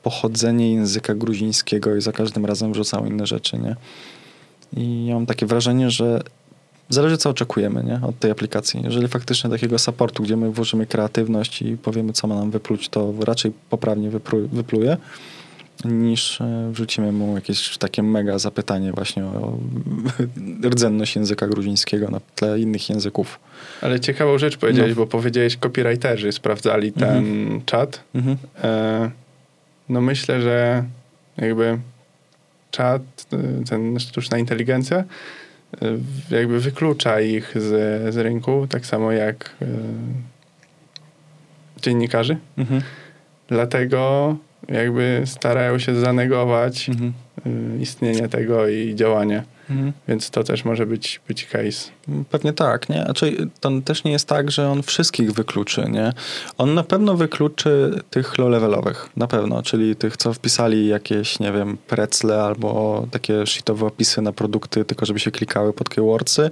pochodzenie 0.03 0.75
języka 0.75 1.15
gruzińskiego 1.15 1.97
i 1.97 2.01
za 2.01 2.13
każdym 2.13 2.47
razem 2.47 2.73
wrzucał 2.73 3.07
inne 3.07 3.27
rzeczy, 3.27 3.59
nie? 3.59 3.77
I 4.77 5.07
ja 5.07 5.15
mam 5.15 5.27
takie 5.27 5.47
wrażenie, 5.47 5.91
że 5.91 6.23
zależy 6.91 7.17
co 7.17 7.31
oczekujemy 7.31 7.85
nie? 7.85 8.01
od 8.09 8.19
tej 8.19 8.31
aplikacji. 8.31 8.81
Jeżeli 8.85 9.09
faktycznie 9.09 9.51
takiego 9.51 9.79
supportu, 9.79 10.23
gdzie 10.23 10.37
my 10.37 10.51
włożymy 10.51 10.87
kreatywność 10.87 11.63
i 11.63 11.77
powiemy, 11.77 12.13
co 12.13 12.27
ma 12.27 12.35
nam 12.35 12.51
wypluć, 12.51 12.89
to 12.89 13.15
raczej 13.21 13.53
poprawnie 13.71 14.11
wyplu 14.11 14.49
wypluje, 14.49 14.97
niż 15.85 16.41
e, 16.41 16.71
wrzucimy 16.73 17.13
mu 17.13 17.35
jakieś 17.35 17.79
takie 17.79 18.03
mega 18.03 18.39
zapytanie 18.39 18.93
właśnie 18.93 19.25
o 19.25 19.59
rdzenność 20.71 21.17
języka 21.17 21.47
gruzińskiego 21.47 22.11
na 22.11 22.21
tle 22.35 22.61
innych 22.61 22.91
języków. 22.91 23.41
Ale 23.81 24.01
ciekawą 24.01 24.39
rzecz 24.39 24.57
powiedziałeś, 24.57 24.91
no. 24.91 24.97
bo 24.97 25.07
powiedziałeś, 25.07 25.57
copywriterzy 25.57 26.33
sprawdzali 26.33 26.93
ten 26.93 27.17
mhm. 27.17 27.63
czat. 27.65 28.01
Mhm. 28.15 28.37
E, 28.63 29.11
no 29.89 30.01
myślę, 30.01 30.43
że 30.43 30.85
jakby 31.37 31.79
czat, 32.71 33.03
e, 33.33 33.65
ten 33.65 34.01
sztuczna 34.01 34.39
inteligencja 34.39 35.05
jakby 36.31 36.61
wyklucza 36.61 37.21
ich 37.21 37.53
z, 37.55 38.15
z 38.15 38.17
rynku, 38.17 38.67
tak 38.67 38.87
samo 38.87 39.13
jak 39.13 39.57
e, 39.63 39.67
dziennikarzy. 41.83 42.37
Mhm. 42.59 42.83
Dlatego 43.49 44.37
jakby 44.69 45.23
starają 45.25 45.79
się 45.79 45.95
zanegować 45.95 46.89
mhm. 46.89 47.13
y, 47.47 47.83
istnienie 47.83 48.29
tego 48.29 48.69
i 48.69 48.95
działanie. 48.95 49.43
Mhm. 49.71 49.93
Więc 50.09 50.31
to 50.31 50.45
też 50.45 50.65
może 50.65 50.87
być, 50.87 51.21
być 51.29 51.47
case. 51.47 51.91
Pewnie 52.31 52.53
tak, 52.53 52.89
nie? 52.89 53.03
Znaczy, 53.05 53.49
to 53.61 53.71
też 53.85 54.05
nie 54.05 54.13
jest 54.13 54.29
tak, 54.29 54.51
że 54.51 54.71
on 54.71 54.83
wszystkich 54.83 55.33
wykluczy, 55.33 55.85
nie? 55.91 56.13
On 56.59 56.75
na 56.75 56.83
pewno 56.83 57.17
wykluczy 57.17 58.03
tych 58.11 58.39
low-levelowych, 58.39 59.09
na 59.17 59.27
pewno, 59.27 59.63
czyli 59.63 59.97
tych, 59.97 60.17
co 60.17 60.33
wpisali 60.33 60.87
jakieś, 60.87 61.39
nie 61.39 61.53
wiem, 61.53 61.79
precle 61.87 62.43
albo 62.43 63.07
takie 63.11 63.47
sheetowe 63.47 63.87
opisy 63.87 64.23
na 64.23 64.33
produkty, 64.33 64.85
tylko 64.85 65.07
żeby 65.07 65.21
się 65.21 65.31
klikały 65.31 65.73
pod 65.73 65.89
keywordsy, 65.89 66.51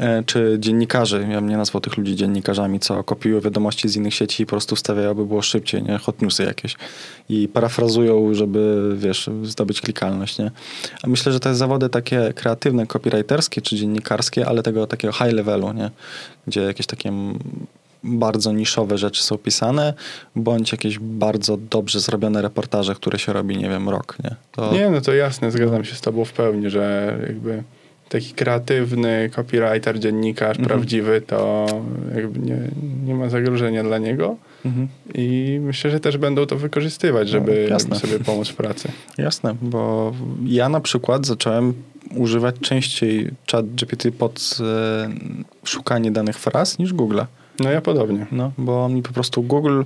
e, 0.00 0.22
czy 0.26 0.56
dziennikarzy, 0.58 1.26
ja 1.30 1.40
bym 1.40 1.48
nie 1.48 1.56
nazwał 1.56 1.80
tych 1.80 1.96
ludzi 1.96 2.16
dziennikarzami, 2.16 2.80
co 2.80 3.04
kopiują 3.04 3.40
wiadomości 3.40 3.88
z 3.88 3.96
innych 3.96 4.14
sieci 4.14 4.42
i 4.42 4.46
po 4.46 4.50
prostu 4.50 4.76
wstawiają, 4.76 5.10
aby 5.10 5.26
było 5.26 5.42
szybciej, 5.42 5.82
nie? 5.82 5.98
Hot 5.98 6.22
newsy 6.22 6.44
jakieś. 6.44 6.76
I 7.28 7.48
parafrazują, 7.48 8.34
żeby, 8.34 8.92
wiesz, 8.96 9.30
zdobyć 9.42 9.80
klikalność, 9.80 10.38
nie? 10.38 10.50
A 11.02 11.08
myślę, 11.08 11.32
że 11.32 11.40
te 11.40 11.54
zawody 11.54 11.88
takie 11.88 12.32
kreatywne, 12.32 12.86
copywriterskie 12.86 13.60
czy 13.60 13.76
dziennikarskie, 13.76 14.46
ale 14.46 14.62
tego 14.62 14.81
takiego 14.86 15.12
high 15.12 15.32
levelu, 15.32 15.72
nie? 15.72 15.90
gdzie 16.46 16.60
jakieś 16.60 16.86
takie 16.86 17.12
bardzo 18.04 18.52
niszowe 18.52 18.98
rzeczy 18.98 19.22
są 19.22 19.38
pisane, 19.38 19.94
bądź 20.36 20.72
jakieś 20.72 20.98
bardzo 20.98 21.56
dobrze 21.56 22.00
zrobione 22.00 22.42
reportaże, 22.42 22.94
które 22.94 23.18
się 23.18 23.32
robi, 23.32 23.56
nie 23.56 23.68
wiem, 23.68 23.88
rok, 23.88 24.16
nie? 24.24 24.36
To... 24.52 24.72
Nie, 24.72 24.90
no 24.90 25.00
to 25.00 25.14
jasne, 25.14 25.50
zgadzam 25.50 25.84
się 25.84 25.94
z 25.94 26.00
tobą 26.00 26.24
w 26.24 26.32
pełni, 26.32 26.70
że 26.70 27.16
jakby 27.26 27.62
taki 28.12 28.34
kreatywny 28.34 29.30
copywriter, 29.36 29.98
dziennikarz 29.98 30.58
mhm. 30.58 30.68
prawdziwy, 30.68 31.20
to 31.20 31.66
jakby 32.14 32.38
nie, 32.38 32.58
nie 33.04 33.14
ma 33.14 33.28
zagrożenia 33.28 33.82
dla 33.84 33.98
niego. 33.98 34.36
Mhm. 34.64 34.88
I 35.14 35.58
myślę, 35.62 35.90
że 35.90 36.00
też 36.00 36.18
będą 36.18 36.46
to 36.46 36.56
wykorzystywać, 36.56 37.28
żeby 37.28 37.68
no, 37.88 37.96
sobie 37.96 38.18
pomóc 38.18 38.48
w 38.48 38.54
pracy. 38.54 38.88
Jasne, 39.18 39.54
bo 39.62 40.12
ja 40.46 40.68
na 40.68 40.80
przykład 40.80 41.26
zacząłem 41.26 41.74
używać 42.14 42.56
częściej 42.60 43.30
chat 43.50 43.66
GPT 43.66 44.12
pod 44.12 44.58
e, 44.60 45.10
szukanie 45.64 46.10
danych 46.10 46.38
fraz 46.38 46.78
niż 46.78 46.92
Google. 46.92 47.20
No 47.60 47.70
ja 47.70 47.80
podobnie. 47.80 48.26
No, 48.32 48.52
bo 48.58 48.88
mi 48.88 49.02
po 49.02 49.12
prostu 49.12 49.42
Google 49.42 49.82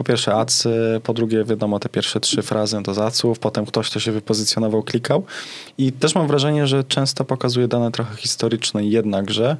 po 0.00 0.04
pierwsze 0.04 0.34
adsy, 0.34 1.00
po 1.02 1.14
drugie 1.14 1.44
wiadomo 1.44 1.78
te 1.78 1.88
pierwsze 1.88 2.20
trzy 2.20 2.42
frazy 2.42 2.82
to 2.84 2.94
z 2.94 2.98
adsów, 2.98 3.38
potem 3.38 3.66
ktoś, 3.66 3.90
kto 3.90 4.00
się 4.00 4.12
wypozycjonował, 4.12 4.82
klikał 4.82 5.24
i 5.78 5.92
też 5.92 6.14
mam 6.14 6.26
wrażenie, 6.26 6.66
że 6.66 6.84
często 6.84 7.24
pokazuje 7.24 7.68
dane 7.68 7.90
trochę 7.90 8.16
historyczne 8.16 8.84
jednakże, 8.84 9.56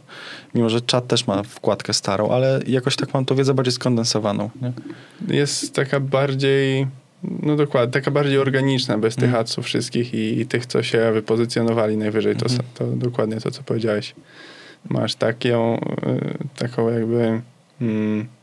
mimo 0.55 0.69
że 0.69 0.81
czat 0.81 1.07
też 1.07 1.27
ma 1.27 1.43
wkładkę 1.43 1.93
starą, 1.93 2.31
ale 2.31 2.61
jakoś 2.67 2.97
tak 2.97 3.15
mam 3.15 3.25
tą 3.25 3.35
wiedzę 3.35 3.55
bardziej 3.55 3.73
skondensowaną. 3.73 4.51
Nie? 4.63 4.73
Jest 5.37 5.75
taka 5.75 6.01
bardziej 6.01 6.87
no 7.43 7.57
dokładnie, 7.57 7.93
taka 7.93 8.11
bardziej 8.11 8.39
organiczna, 8.39 8.99
bez 8.99 9.17
tych 9.17 9.29
mm. 9.29 9.41
adsów 9.41 9.65
wszystkich 9.65 10.15
i, 10.15 10.41
i, 10.41 10.47
tych, 10.47 10.67
co 10.67 10.83
się 10.83 11.13
wypozycjonowali 11.13 11.97
najwyżej. 11.97 12.37
To, 12.37 12.47
mm. 12.47 12.61
to 12.75 12.87
dokładnie 12.87 13.41
to, 13.41 13.51
co 13.51 13.63
powiedziałeś. 13.63 14.15
Masz 14.89 15.15
taką, 15.15 15.77
y, 15.77 16.39
taką 16.59 16.91
jakby... 16.91 17.41
Mm, 17.81 18.40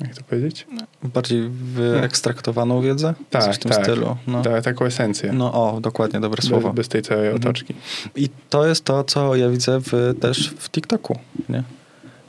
jak 0.00 0.14
to 0.14 0.22
powiedzieć? 0.22 0.66
Bardziej 1.02 1.48
wyekstraktowaną 1.48 2.80
wiedzę? 2.80 3.14
Tak, 3.30 3.54
w 3.54 3.58
tym 3.58 3.72
tak, 3.72 3.82
stylu. 3.84 4.16
No. 4.26 4.42
Tak, 4.42 4.64
taką 4.64 4.84
esencję. 4.84 5.32
No 5.32 5.52
o, 5.52 5.80
dokładnie, 5.80 6.20
dobre 6.20 6.42
słowo. 6.42 6.68
Bez, 6.68 6.76
bez 6.76 6.88
tej 6.88 7.02
całej 7.02 7.26
mhm. 7.26 7.42
otoczki. 7.42 7.74
I 8.16 8.28
to 8.50 8.66
jest 8.66 8.84
to, 8.84 9.04
co 9.04 9.36
ja 9.36 9.48
widzę 9.48 9.80
w, 9.80 10.14
też 10.20 10.54
w 10.58 10.70
TikToku, 10.70 11.18
nie? 11.48 11.62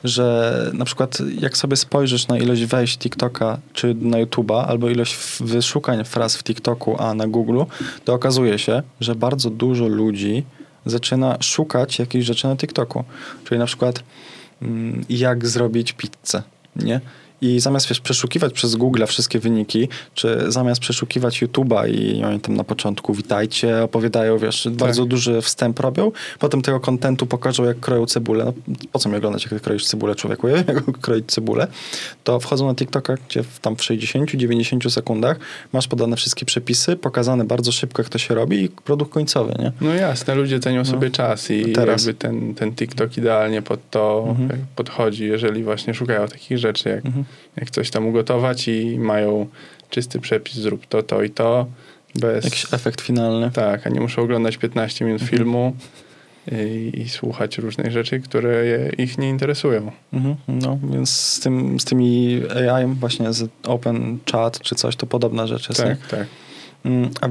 że 0.06 0.72
na 0.74 0.86
przykład 0.86 1.18
jak 1.40 1.58
sobie 1.58 1.76
spojrzysz 1.76 2.28
na 2.28 2.38
ilość 2.38 2.66
wejść 2.66 2.98
TikToka 2.98 3.58
czy 3.74 3.96
na 3.96 4.18
YouTube'a, 4.18 4.66
albo 4.68 4.90
ilość 4.90 5.18
wyszukań 5.40 6.04
fraz 6.04 6.38
w 6.38 6.44
TikToku, 6.44 6.96
a 7.02 7.14
na 7.14 7.28
Google, 7.28 7.62
to 8.06 8.14
okazuje 8.14 8.60
się, 8.60 8.84
że 9.00 9.16
bardzo 9.16 9.50
dużo 9.50 9.88
ludzi 9.88 10.44
zaczyna 10.86 11.38
szukać 11.42 12.00
jakichś 12.00 12.26
rzeczy 12.26 12.48
na 12.48 12.56
TikToku. 12.56 13.04
Czyli 13.44 13.60
na 13.60 13.66
przykład 13.66 14.04
mm, 14.62 15.06
jak 15.10 15.48
zrobić 15.48 15.94
pizzę, 15.94 16.44
nie? 16.76 17.02
I 17.46 17.60
zamiast 17.60 17.90
wiesz, 17.90 18.00
przeszukiwać 18.00 18.54
przez 18.54 18.76
Google 18.76 19.06
wszystkie 19.06 19.40
wyniki, 19.40 19.88
czy 20.14 20.46
zamiast 20.48 20.82
przeszukiwać 20.82 21.44
YouTube'a 21.44 21.90
i 21.90 22.24
oni 22.24 22.40
tam 22.40 22.56
na 22.56 22.64
początku 22.64 23.14
witajcie, 23.14 23.84
opowiadają, 23.84 24.38
wiesz, 24.38 24.64
tak. 24.64 24.74
bardzo 24.74 25.06
duży 25.06 25.42
wstęp 25.42 25.80
robią, 25.80 26.12
potem 26.40 26.62
tego 26.62 26.80
kontentu 26.80 27.26
pokażą, 27.26 27.64
jak 27.64 27.80
kroją 27.80 28.06
cebulę. 28.06 28.46
No, 28.46 28.74
po 28.92 29.00
co 29.00 29.10
mi 29.10 29.16
oglądać, 29.16 29.48
jak 29.52 29.62
kroisz 29.62 29.86
cebulę 29.86 30.16
człowieku, 30.16 30.48
jak 30.68 31.00
kroić 31.02 31.26
cebulę? 31.26 31.68
To 32.24 32.40
wchodzą 32.40 32.68
na 32.68 32.76
TikToka, 32.76 33.16
gdzie 33.30 33.44
tam 33.62 33.76
w 33.76 33.80
60-90 33.80 34.90
sekundach 34.90 35.40
masz 35.74 35.88
podane 35.88 36.16
wszystkie 36.16 36.46
przepisy, 36.46 36.96
pokazane 36.96 37.46
bardzo 37.46 37.72
szybko, 37.72 38.02
jak 38.02 38.10
to 38.10 38.18
się 38.18 38.36
robi 38.36 38.64
i 38.64 38.70
produkt 38.70 39.12
końcowy, 39.12 39.54
nie? 39.60 39.72
No 39.82 39.94
jasne, 39.94 40.36
ludzie 40.36 40.60
cenią 40.60 40.80
no. 40.80 40.86
sobie 40.86 41.12
czas 41.12 41.52
i 41.52 41.72
Teraz. 41.72 42.06
jakby 42.06 42.20
ten, 42.20 42.56
ten 42.56 42.76
TikTok 42.76 43.18
idealnie 43.18 43.62
pod 43.62 43.90
to 43.90 44.26
mhm. 44.30 44.66
podchodzi, 44.76 45.26
jeżeli 45.26 45.64
właśnie 45.64 45.94
szukają 45.94 46.28
takich 46.28 46.58
rzeczy, 46.58 46.90
jak 46.90 47.06
mhm 47.06 47.26
jak 47.58 47.70
coś 47.72 47.90
tam 47.92 48.08
ugotować 48.08 48.68
i 48.68 49.00
mają 49.00 49.48
czysty 49.90 50.20
przepis, 50.20 50.56
zrób 50.56 50.86
to, 50.86 51.04
to 51.04 51.24
i 51.24 51.30
to. 51.30 51.66
Bez... 52.16 52.46
Jakiś 52.46 52.74
efekt 52.74 53.02
finalny. 53.02 53.52
Tak, 53.52 53.88
a 53.88 53.90
nie 53.90 54.02
muszą 54.02 54.22
oglądać 54.22 54.58
15 54.58 55.06
minut 55.06 55.22
mhm. 55.22 55.38
filmu 55.38 55.74
i, 56.52 57.02
i, 57.02 57.10
słuchać 57.10 57.58
różnych 57.58 57.92
rzeczy, 57.92 58.20
które 58.20 58.66
je, 58.66 58.92
ich 58.98 59.18
nie 59.18 59.30
interesują. 59.30 59.92
Mhm. 60.14 60.36
No, 60.48 60.80
więc 60.92 61.10
z, 61.10 61.40
tym, 61.40 61.80
z 61.80 61.86
tymi 61.86 62.42
AI, 62.72 62.86
właśnie 62.86 63.34
z 63.34 63.50
Open 63.64 64.20
Chat 64.32 64.60
czy 64.60 64.76
coś, 64.76 64.96
to 64.96 65.06
podobna 65.06 65.48
rzecz 65.48 65.70
jest. 65.70 65.82
Tak, 65.82 65.90
nie? 65.90 66.08
tak. 66.10 66.28
Mm, 66.86 67.10
a 67.22 67.28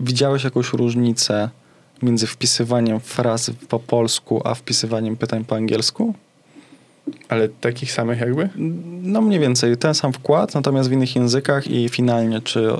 widziałeś 0.00 0.44
jakąś 0.44 0.72
różnicę 0.72 1.50
między 2.02 2.26
wpisywaniem 2.26 3.00
fraz 3.00 3.50
po 3.68 3.78
polsku, 3.78 4.42
a 4.44 4.54
wpisywaniem 4.54 5.16
pytań 5.16 5.44
po 5.44 5.56
angielsku? 5.56 6.14
Ale 7.28 7.48
takich 7.48 7.92
samych 7.92 8.20
jakby? 8.20 8.48
No 9.02 9.20
mniej 9.20 9.40
więcej. 9.40 9.76
Ten 9.76 9.94
sam 9.94 10.12
wkład, 10.12 10.54
natomiast 10.54 10.88
w 10.88 10.92
innych 10.92 11.16
językach 11.16 11.66
i 11.66 11.88
finalnie 11.88 12.40
czy 12.40 12.70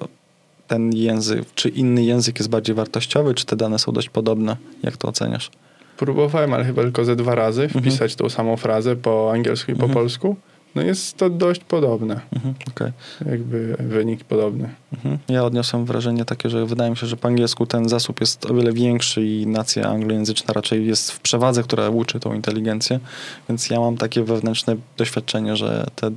ten 0.66 0.92
język, 0.92 1.44
czy 1.54 1.68
inny 1.68 2.04
język 2.04 2.38
jest 2.38 2.50
bardziej 2.50 2.74
wartościowy, 2.74 3.34
czy 3.34 3.46
te 3.46 3.56
dane 3.56 3.78
są 3.78 3.92
dość 3.92 4.08
podobne? 4.08 4.56
Jak 4.82 4.96
to 4.96 5.08
oceniasz? 5.08 5.50
Próbowałem, 5.96 6.54
ale 6.54 6.64
chyba 6.64 6.82
tylko 6.82 7.04
ze 7.04 7.16
dwa 7.16 7.34
razy 7.34 7.62
mhm. 7.62 7.82
wpisać 7.82 8.12
mhm. 8.12 8.18
tą 8.18 8.36
samą 8.36 8.56
frazę 8.56 8.96
po 8.96 9.32
angielsku 9.32 9.72
i 9.72 9.74
po 9.74 9.84
mhm. 9.84 9.94
polsku 9.94 10.36
no 10.74 10.82
jest 10.82 11.16
to 11.16 11.30
dość 11.30 11.64
podobne. 11.64 12.20
Mhm, 12.32 12.54
okay. 12.70 12.92
Jakby 13.30 13.76
wynik 13.78 14.24
podobny. 14.24 14.68
Mhm. 14.92 15.18
Ja 15.28 15.44
odniosłem 15.44 15.84
wrażenie 15.84 16.24
takie, 16.24 16.50
że 16.50 16.66
wydaje 16.66 16.90
mi 16.90 16.96
się, 16.96 17.06
że 17.06 17.16
po 17.16 17.28
angielsku 17.28 17.66
ten 17.66 17.88
zasób 17.88 18.20
jest 18.20 18.50
o 18.50 18.54
wiele 18.54 18.72
większy 18.72 19.26
i 19.26 19.46
nacja 19.46 19.88
anglojęzyczna 19.88 20.54
raczej 20.54 20.86
jest 20.86 21.12
w 21.12 21.20
przewadze, 21.20 21.62
która 21.62 21.88
uczy 21.88 22.20
tą 22.20 22.34
inteligencję, 22.34 23.00
więc 23.48 23.70
ja 23.70 23.80
mam 23.80 23.96
takie 23.96 24.24
wewnętrzne 24.24 24.76
doświadczenie, 24.96 25.56
że 25.56 25.86
te 25.96 26.10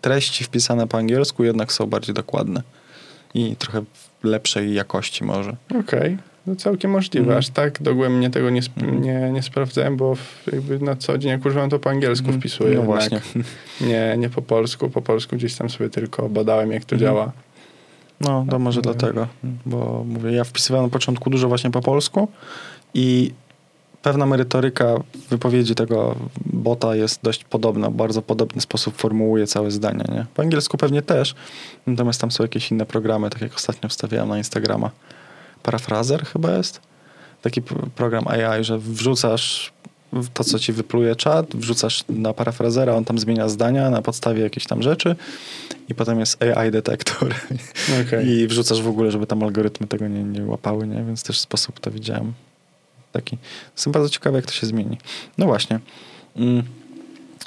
treści 0.00 0.44
wpisane 0.44 0.86
po 0.86 0.98
angielsku 0.98 1.44
jednak 1.44 1.72
są 1.72 1.86
bardziej 1.86 2.14
dokładne 2.14 2.62
i 3.34 3.56
trochę 3.56 3.82
lepszej 4.22 4.74
jakości 4.74 5.24
może. 5.24 5.56
Okej. 5.70 5.80
Okay. 5.80 6.18
No 6.46 6.56
całkiem 6.56 6.90
możliwe. 6.90 7.20
Mhm. 7.24 7.38
Aż 7.38 7.48
tak 7.48 7.82
dogłębnie 7.82 8.30
tego 8.30 8.50
nie, 8.50 8.60
sp- 8.68 8.80
Mhm. 8.82 9.02
nie, 9.02 9.30
nie 9.32 9.42
sprawdzałem, 9.42 9.96
bo 9.96 10.16
jakby 10.52 10.78
na 10.78 10.96
co 10.96 11.18
dzień 11.18 11.30
jak 11.30 11.46
używam 11.46 11.70
to 11.70 11.78
po 11.78 11.90
angielsku 11.90 12.24
Mhm. 12.26 12.40
wpisuję. 12.40 12.70
No 12.74 12.80
jednak. 12.80 12.86
właśnie. 13.10 13.20
Nie, 13.80 14.14
nie 14.18 14.28
po 14.30 14.42
polsku. 14.42 14.90
Po 14.90 15.02
polsku 15.02 15.36
gdzieś 15.36 15.54
tam 15.54 15.70
sobie 15.70 15.90
tylko 15.90 16.28
badałem 16.28 16.72
jak 16.72 16.84
to 16.84 16.94
Mhm. 16.96 17.00
działa. 17.12 17.32
No, 18.20 18.46
to 18.50 18.58
może 18.58 18.78
Nie. 18.78 18.82
dlatego, 18.82 19.26
bo 19.66 20.04
mówię, 20.08 20.32
ja 20.32 20.44
wpisywałem 20.44 20.86
na 20.86 20.90
początku 20.92 21.30
dużo 21.30 21.48
właśnie 21.48 21.70
po 21.70 21.80
polsku 21.80 22.28
i 22.94 23.32
pewna 24.02 24.26
merytoryka 24.26 24.94
wypowiedzi 25.30 25.74
tego 25.74 26.14
bota 26.46 26.96
jest 26.96 27.22
dość 27.22 27.44
podobna, 27.44 27.90
bardzo 27.90 28.22
podobny 28.22 28.60
sposób 28.60 28.96
formułuje 28.96 29.46
całe 29.46 29.70
zdania, 29.70 30.04
nie? 30.08 30.26
Po 30.34 30.42
angielsku 30.42 30.76
pewnie 30.78 31.02
też, 31.02 31.34
natomiast 31.86 32.20
tam 32.20 32.30
są 32.30 32.44
jakieś 32.44 32.70
inne 32.70 32.86
programy, 32.86 33.30
tak 33.30 33.40
jak 33.40 33.54
ostatnio 33.54 33.88
wstawiałem 33.88 34.28
na 34.28 34.38
Instagrama. 34.38 34.90
Parafrazer 35.62 36.24
chyba 36.24 36.56
jest? 36.56 36.80
Taki 37.42 37.62
program 37.94 38.28
AI, 38.28 38.64
że 38.64 38.78
wrzucasz 38.78 39.72
to, 40.34 40.44
co 40.44 40.58
ci 40.58 40.72
wypluje 40.72 41.16
czat, 41.16 41.56
wrzucasz 41.56 42.04
na 42.08 42.32
parafrazera, 42.32 42.94
on 42.94 43.04
tam 43.04 43.18
zmienia 43.18 43.48
zdania 43.48 43.90
na 43.90 44.02
podstawie 44.02 44.42
jakichś 44.42 44.66
tam 44.66 44.82
rzeczy 44.82 45.16
i 45.88 45.94
potem 45.94 46.20
jest 46.20 46.42
AI 46.42 46.70
detektor 46.70 47.34
Okej. 48.06 48.28
i 48.28 48.46
wrzucasz 48.46 48.82
w 48.82 48.88
ogóle, 48.88 49.10
żeby 49.10 49.26
tam 49.26 49.42
algorytmy 49.42 49.86
tego 49.86 50.08
nie, 50.08 50.22
nie 50.22 50.44
łapały, 50.44 50.86
nie? 50.86 51.04
Więc 51.04 51.22
też 51.22 51.40
sposób 51.40 51.80
to 51.80 51.90
widziałem. 51.90 52.32
Taki. 53.12 53.38
Jestem 53.76 53.92
bardzo 53.92 54.08
ciekawy, 54.08 54.36
jak 54.36 54.46
to 54.46 54.52
się 54.52 54.66
zmieni. 54.66 54.98
No 55.38 55.46
właśnie. 55.46 55.80
Mm. 56.36 56.62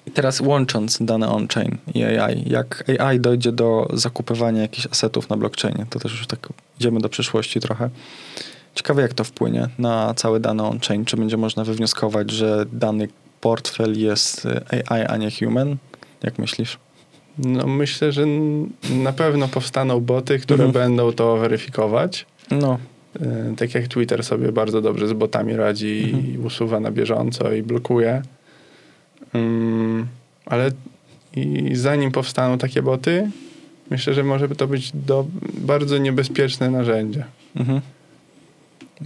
I 0.08 0.12
teraz 0.12 0.42
łącząc 0.42 0.98
dane 1.02 1.30
on-chain 1.30 1.78
i 1.94 2.04
AI, 2.04 2.44
jak 2.50 2.84
AI 3.00 3.20
dojdzie 3.20 3.52
do 3.52 3.88
zakupywania 3.94 4.62
jakichś 4.62 4.88
asetów 4.92 5.30
na 5.30 5.38
blockchainie, 5.38 5.86
to 5.90 6.00
też 6.00 6.12
już 6.12 6.28
tak 6.28 6.50
idziemy 6.80 7.00
do 7.00 7.10
przyszłości 7.10 7.60
trochę. 7.60 7.90
Ciekawe, 8.76 9.02
jak 9.02 9.14
to 9.14 9.24
wpłynie 9.24 9.68
na 9.80 10.14
całe 10.14 10.40
dane 10.40 10.64
on-chain. 10.64 11.06
Czy 11.06 11.18
będzie 11.18 11.38
można 11.38 11.64
wywnioskować, 11.64 12.32
że 12.32 12.66
dany 12.74 13.08
portfel 13.42 14.00
jest 14.00 14.48
AI, 14.90 15.02
a 15.08 15.18
nie 15.18 15.32
human? 15.32 15.78
Jak 16.24 16.40
myślisz? 16.40 16.78
No 17.38 17.68
myślę, 17.68 18.12
że 18.12 18.26
na 18.90 19.14
pewno 19.14 19.48
powstaną 19.48 20.00
boty, 20.02 20.40
które 20.40 20.66
Mhm. 20.66 20.72
będą 20.88 21.12
to 21.12 21.38
weryfikować. 21.38 22.26
No, 22.52 22.78
E, 23.22 23.56
Tak 23.58 23.76
jak 23.76 23.88
Twitter 23.88 24.24
sobie 24.24 24.52
bardzo 24.52 24.82
dobrze 24.82 25.08
z 25.08 25.14
botami 25.14 25.56
radzi 25.56 25.88
i 26.02 26.14
Mhm. 26.14 26.46
usuwa 26.46 26.80
na 26.80 26.92
bieżąco 26.92 27.52
i 27.54 27.64
blokuje. 27.64 28.22
Mm, 29.36 30.08
ale 30.46 30.72
i 31.36 31.76
zanim 31.76 32.12
powstaną 32.12 32.58
takie 32.58 32.82
boty, 32.82 33.30
myślę, 33.90 34.14
że 34.14 34.24
może 34.24 34.48
by 34.48 34.56
to 34.56 34.68
być 34.68 34.92
do, 34.94 35.26
bardzo 35.58 35.98
niebezpieczne 35.98 36.70
narzędzie. 36.70 37.26
Mhm. 37.56 37.82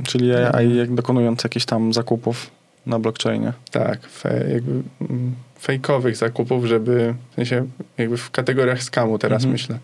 Czyli 0.04 0.36
AI 0.36 0.76
jak 0.78 0.94
dokonując 0.96 1.44
jakichś 1.44 1.66
tam 1.66 1.94
zakupów 1.94 2.52
na 2.86 3.00
blockchainie. 3.00 3.54
Tak, 3.72 4.08
fe, 4.08 4.46
jakby 4.54 4.72
mm, 5.02 5.36
fejkowych 5.60 6.16
zakupów, 6.16 6.66
żeby 6.66 7.16
w 7.32 7.36
sensie 7.36 7.66
jakby 7.98 8.18
w 8.18 8.32
kategoriach 8.32 8.84
skamu 8.84 9.20
teraz 9.20 9.44
Mhm. 9.44 9.52
myślę. 9.52 9.80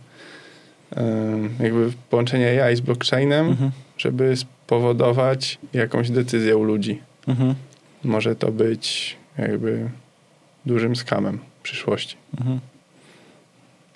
Ym, 0.97 1.49
jakby 1.59 1.91
połączenie 2.09 2.63
AI 2.63 2.75
z 2.75 2.81
blockchainem, 2.81 3.47
Mhm. 3.47 3.71
żeby 3.97 4.35
spowodować 4.37 5.59
jakąś 5.73 6.09
decyzję 6.09 6.57
u 6.57 6.63
ludzi. 6.63 6.99
Mhm. 7.27 7.55
Może 8.03 8.35
to 8.35 8.51
być 8.51 9.15
jakby 9.37 9.89
dużym 10.66 10.95
skamem 10.95 11.39
w 11.59 11.63
przyszłości. 11.63 12.16
Mhm. 12.39 12.59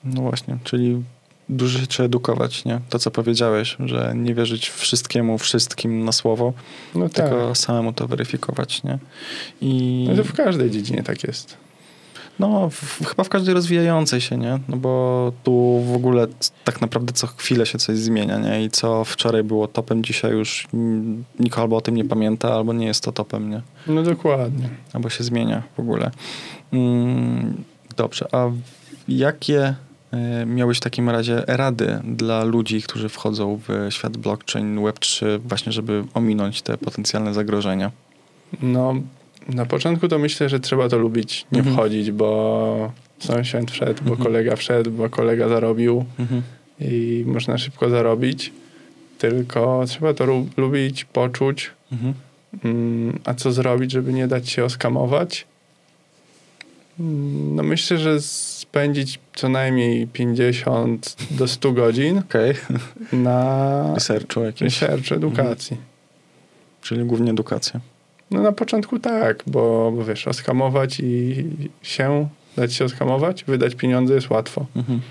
No 0.04 0.22
właśnie, 0.22 0.58
czyli 0.64 1.04
dużo 1.50 1.80
się 1.80 1.88
trzeba 1.88 2.06
edukować, 2.06 2.66
nie? 2.66 2.80
To, 2.90 3.00
co 3.00 3.12
powiedziałeś, 3.12 3.76
że 3.86 4.14
nie 4.16 4.34
wierzyć 4.36 4.70
wszystkiemu, 4.70 5.38
wszystkim 5.38 6.06
na 6.06 6.12
słowo, 6.12 6.54
No 6.96 7.10
tak. 7.10 7.16
tylko 7.30 7.56
samemu 7.56 7.94
to 7.94 8.08
weryfikować, 8.08 8.84
nie? 8.84 8.98
I 9.62 10.06
No 10.10 10.16
to 10.16 10.24
w 10.24 10.34
każdej 10.34 10.72
dziedzinie 10.72 11.04
tak 11.04 11.24
jest. 11.24 11.58
No, 12.40 12.70
w, 12.70 13.06
chyba 13.08 13.24
w 13.24 13.30
każdej 13.30 13.54
rozwijającej 13.54 14.22
się, 14.22 14.38
nie? 14.38 14.60
No 14.70 14.78
bo 14.78 15.32
tu 15.44 15.84
w 15.86 15.96
ogóle 15.96 16.28
tak 16.64 16.82
naprawdę 16.82 17.14
co 17.14 17.28
chwilę 17.28 17.66
się 17.66 17.78
coś 17.78 17.98
zmienia, 17.98 18.38
nie? 18.38 18.64
I 18.64 18.70
co 18.70 19.04
wczoraj 19.04 19.44
było 19.44 19.68
topem, 19.68 20.04
dzisiaj 20.04 20.32
już 20.32 20.68
nikt 21.40 21.58
albo 21.60 21.78
o 21.78 21.82
tym 21.82 21.96
nie 21.96 22.06
pamięta, 22.06 22.54
albo 22.54 22.74
nie 22.74 22.86
jest 22.86 23.04
to 23.04 23.12
topem, 23.12 23.50
nie? 23.50 23.62
No 23.88 24.04
dokładnie. 24.04 24.70
albo 24.94 25.10
się 25.10 25.24
zmienia 25.24 25.64
w 25.78 25.80
ogóle. 25.80 26.12
Mm, 26.74 27.64
dobrze, 27.98 28.28
a 28.32 28.50
jakie 29.08 29.76
y, 30.42 30.46
miałeś 30.46 30.78
w 30.78 30.82
takim 30.82 31.10
razie 31.10 31.44
rady 31.48 32.00
dla 32.04 32.44
ludzi, 32.44 32.82
którzy 32.82 33.10
wchodzą 33.10 33.60
w 33.68 33.88
świat 33.90 34.18
blockchain, 34.18 34.80
Web3, 34.80 35.40
właśnie 35.46 35.72
żeby 35.72 36.04
ominąć 36.14 36.62
te 36.62 36.78
potencjalne 36.78 37.34
zagrożenia? 37.34 37.92
No 38.62 38.94
na 39.50 39.66
początku 39.66 40.08
to 40.08 40.20
myślę, 40.20 40.50
że 40.50 40.60
trzeba 40.60 40.90
to 40.90 40.98
lubić, 40.98 41.46
nie 41.52 41.60
Mhm. 41.60 41.76
wchodzić, 41.76 42.12
bo 42.12 42.92
sąsiad 43.20 43.72
wszedł, 43.72 44.04
bo 44.04 44.10
Mhm. 44.12 44.18
kolega 44.28 44.56
wszedł, 44.56 44.92
bo 44.92 45.10
kolega 45.10 45.50
zarobił 45.50 46.06
Mhm. 46.20 46.42
i 46.80 47.24
można 47.28 47.58
szybko 47.58 47.90
zarobić. 47.90 48.52
Tylko 49.18 49.84
trzeba 49.88 50.14
to 50.14 50.26
lu- 50.26 50.48
lubić, 50.58 51.06
poczuć, 51.06 51.72
Mhm. 51.92 52.14
Mm, 52.66 53.20
A 53.26 53.34
co 53.34 53.52
zrobić, 53.52 53.92
żeby 53.92 54.14
nie 54.14 54.28
dać 54.28 54.50
się 54.50 54.64
oskamować? 54.64 55.46
Mm, 57.00 57.56
No 57.56 57.64
myślę, 57.64 57.98
że 57.98 58.22
spędzić 58.22 59.20
co 59.36 59.50
najmniej 59.50 60.08
50 60.08 61.16
do 61.32 61.48
100 61.48 61.72
godzin 61.72 62.18
Okej, 62.18 62.54
na 63.14 63.94
researchu 63.94 64.44
jakieś, 64.44 64.82
research, 64.82 65.12
edukacji. 65.12 65.78
czyli 66.82 67.04
głównie 67.06 67.32
edukacja. 67.32 67.80
No 68.32 68.42
na 68.42 68.52
początku 68.52 69.00
tak, 69.00 69.44
bo, 69.48 69.92
bo 69.96 70.06
wiesz, 70.06 70.28
oskamować 70.28 71.00
i 71.00 71.46
się, 71.82 72.30
dać 72.58 72.74
się 72.74 72.86
oskamować, 72.86 73.44
wydać 73.44 73.76
pieniądze 73.76 74.14
jest 74.14 74.30
łatwo. 74.30 74.66
Mhm. 74.76 75.02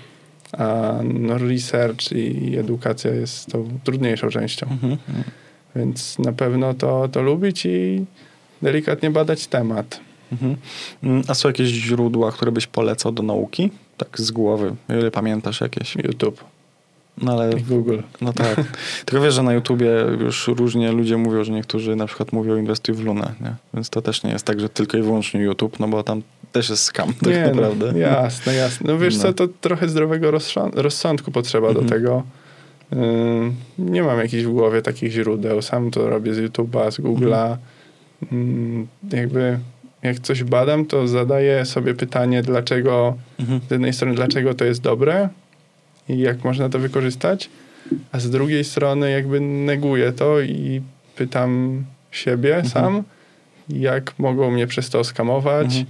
A 0.51 0.93
no 1.03 1.37
research 1.37 2.11
i 2.11 2.57
edukacja 2.57 3.11
jest 3.11 3.51
tą 3.51 3.79
trudniejszą 3.83 4.29
częścią. 4.29 4.67
Mhm. 4.71 4.97
Więc 5.75 6.19
na 6.19 6.33
pewno 6.33 6.73
to, 6.73 7.07
to 7.07 7.21
lubić 7.21 7.65
i 7.65 8.05
delikatnie 8.61 9.09
badać 9.09 9.47
temat. 9.47 9.99
Mhm. 10.31 10.55
Mm, 11.03 11.23
A 11.27 11.33
są 11.33 11.49
jakieś 11.49 11.67
źródła, 11.67 12.31
które 12.31 12.51
byś 12.51 12.67
polecał 12.67 13.11
do 13.11 13.23
nauki? 13.23 13.71
Tak 13.97 14.19
z 14.19 14.31
głowy, 14.31 14.75
o 14.89 14.93
ile 14.93 15.11
pamiętasz 15.11 15.61
jakieś. 15.61 15.95
YouTube 15.95 16.43
No 17.21 17.31
ale 17.31 17.51
i 17.59 17.61
Google. 17.63 17.97
No 18.21 18.33
tak. 18.33 18.55
Tylko 19.05 19.23
wiesz, 19.23 19.33
że 19.33 19.43
na 19.43 19.53
YouTubie 19.53 19.89
już 20.19 20.47
różnie 20.47 20.91
ludzie 20.91 21.17
mówią, 21.17 21.43
że 21.43 21.51
niektórzy 21.51 21.95
na 21.95 22.05
przykład 22.05 22.33
mówią 22.33 22.57
inwestuj 22.57 22.95
w 22.95 22.99
Lunę, 22.99 23.33
nie? 23.41 23.55
Więc 23.73 23.89
to 23.89 24.01
też 24.01 24.23
nie 24.23 24.31
jest 24.31 24.45
tak, 24.45 24.59
że 24.59 24.69
tylko 24.69 24.97
i 24.97 25.01
wyłącznie 25.01 25.41
YouTube, 25.41 25.79
no 25.79 25.87
bo 25.87 26.03
tam 26.03 26.21
też 26.51 26.69
jest 26.69 26.83
scam 26.83 27.13
tak 27.13 27.33
Nie, 27.33 27.47
naprawdę. 27.47 27.91
No, 27.91 27.97
jasne, 27.97 28.53
jasne. 28.55 28.93
No 28.93 28.99
wiesz 28.99 29.15
No. 29.17 29.21
co, 29.21 29.33
to 29.33 29.47
trochę 29.61 29.89
zdrowego 29.89 30.31
rozsąd- 30.31 30.71
rozsądku 30.75 31.31
potrzeba 31.31 31.67
Mhm. 31.67 31.85
do 31.87 31.91
tego. 31.93 32.23
Nie 33.79 34.03
mam 34.03 34.19
jakichś 34.19 34.43
w 34.43 34.51
głowie 34.51 34.81
takich 34.81 35.11
źródeł. 35.11 35.61
Sam 35.61 35.91
to 35.91 36.09
robię 36.09 36.33
z 36.33 36.37
YouTube'a, 36.39 36.91
z 36.91 36.99
Google'a. 36.99 37.57
Ym, 38.31 38.87
jakby 39.13 39.59
jak 40.03 40.19
coś 40.19 40.43
badam, 40.43 40.85
to 40.85 41.07
zadaję 41.07 41.65
sobie 41.65 41.93
pytanie, 41.93 42.41
dlaczego 42.41 43.15
Mhm. 43.39 43.59
z 43.67 43.71
jednej 43.71 43.93
strony, 43.93 44.15
dlaczego 44.15 44.53
to 44.53 44.65
jest 44.65 44.81
dobre 44.81 45.29
i 46.09 46.19
jak 46.19 46.43
można 46.43 46.69
to 46.69 46.79
wykorzystać, 46.79 47.49
a 48.11 48.19
z 48.19 48.29
drugiej 48.29 48.63
strony 48.63 49.11
jakby 49.11 49.39
neguję 49.41 50.11
to 50.11 50.41
i 50.41 50.81
pytam 51.15 51.83
siebie 52.11 52.55
Mhm. 52.55 52.69
sam, 52.69 53.03
jak 53.69 54.19
mogą 54.19 54.51
mnie 54.51 54.67
przez 54.67 54.89
to 54.89 55.03
skamować, 55.03 55.65
Mhm. 55.65 55.85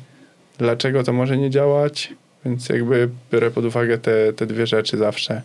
dlaczego 0.57 1.03
to 1.03 1.13
może 1.13 1.37
nie 1.37 1.49
działać, 1.49 2.13
więc 2.45 2.69
jakby 2.69 3.09
biorę 3.31 3.51
pod 3.51 3.65
uwagę 3.65 3.97
te, 3.97 4.33
te 4.33 4.45
dwie 4.45 4.67
rzeczy 4.67 4.97
zawsze 4.97 5.41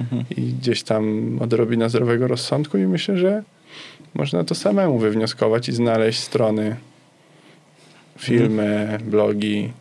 Mhm. 0.00 0.24
i 0.36 0.42
gdzieś 0.42 0.82
tam 0.82 1.36
odrobina 1.42 1.88
zdrowego 1.88 2.28
rozsądku 2.28 2.78
i 2.78 2.86
myślę, 2.86 3.18
że 3.18 3.42
można 4.14 4.44
to 4.44 4.54
samemu 4.54 4.98
wywnioskować 4.98 5.68
i 5.68 5.72
znaleźć 5.72 6.18
strony, 6.20 6.76
filmy, 8.18 8.98
blogi, 9.04 9.72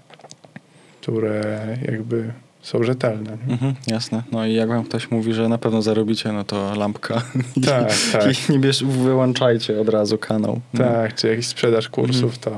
które 1.02 1.78
jakby 1.92 2.32
są 2.68 2.84
rzetelne. 2.84 3.38
Mhm, 3.48 3.74
jasne. 3.88 4.24
No 4.32 4.46
i 4.46 4.54
jak 4.54 4.70
wam 4.70 4.84
ktoś 4.84 5.12
mówi, 5.12 5.34
że 5.34 5.50
na 5.50 5.58
pewno 5.58 5.82
zarobicie, 5.82 6.32
no 6.32 6.44
to 6.44 6.76
lampka. 6.76 7.22
Tak, 7.66 7.94
tak. 8.12 8.50
I 8.50 8.52
nie 8.52 8.60
bierz, 8.60 8.84
wyłączajcie 8.84 9.82
od 9.82 9.90
razu 9.90 10.18
kanał. 10.18 10.62
No. 10.74 10.84
Tak, 10.84 11.16
czy 11.16 11.28
jakiś 11.28 11.48
sprzedaż 11.48 11.90
kursów, 11.90 12.38
to 12.38 12.52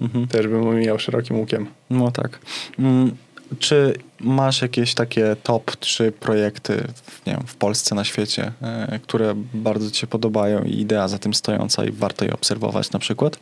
Mhm. 0.00 0.26
też 0.28 0.46
bym 0.48 0.66
omijał 0.68 0.98
szerokim 0.98 1.38
łukiem. 1.38 1.66
No 1.90 2.10
tak. 2.10 2.38
Mm, 2.78 3.16
Czy 3.58 3.94
masz 4.20 4.62
jakieś 4.62 4.94
takie 4.94 5.36
top 5.42 5.76
trzy 5.76 6.12
projekty 6.20 6.84
w, 7.04 7.26
nie 7.26 7.32
wiem, 7.32 7.42
w 7.46 7.54
Polsce, 7.56 7.94
na 7.94 8.04
świecie, 8.04 8.52
e, 8.62 8.98
które 9.02 9.34
bardzo 9.54 9.90
ci 9.90 10.00
się 10.00 10.06
podobają 10.06 10.62
i 10.64 10.80
idea 10.80 11.08
za 11.08 11.18
tym 11.18 11.34
stojąca 11.34 11.84
i 11.84 11.92
warto 11.92 12.24
je 12.24 12.32
obserwować 12.34 12.90
na 12.90 12.98
przykład? 12.98 13.38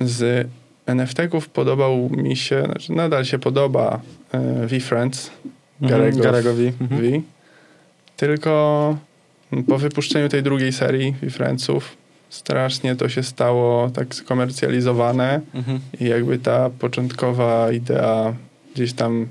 Z 0.00 0.48
NFT-ków 0.86 1.48
podobał 1.48 2.10
mi 2.10 2.36
się, 2.36 2.62
znaczy 2.64 2.92
nadal 2.92 3.24
się 3.24 3.38
podoba 3.38 4.00
e, 4.32 4.66
VFriends, 4.66 5.30
Garego, 5.80 6.18
Garego 6.22 6.54
V. 6.54 6.62
V. 6.80 7.02
Tylko 8.16 8.96
po 9.68 9.78
wypuszczeniu 9.78 10.28
tej 10.28 10.42
drugiej 10.42 10.72
serii 10.72 11.14
Friendsów 11.30 11.96
strasznie 12.30 12.96
to 12.96 13.08
się 13.08 13.22
stało 13.22 13.90
tak 13.90 14.14
skomercjalizowane 14.14 15.40
Mhm. 15.54 15.80
i 16.00 16.04
jakby 16.04 16.38
ta 16.38 16.70
początkowa 16.70 17.72
idea 17.72 18.34
gdzieś 18.74 18.92
tam 18.92 19.26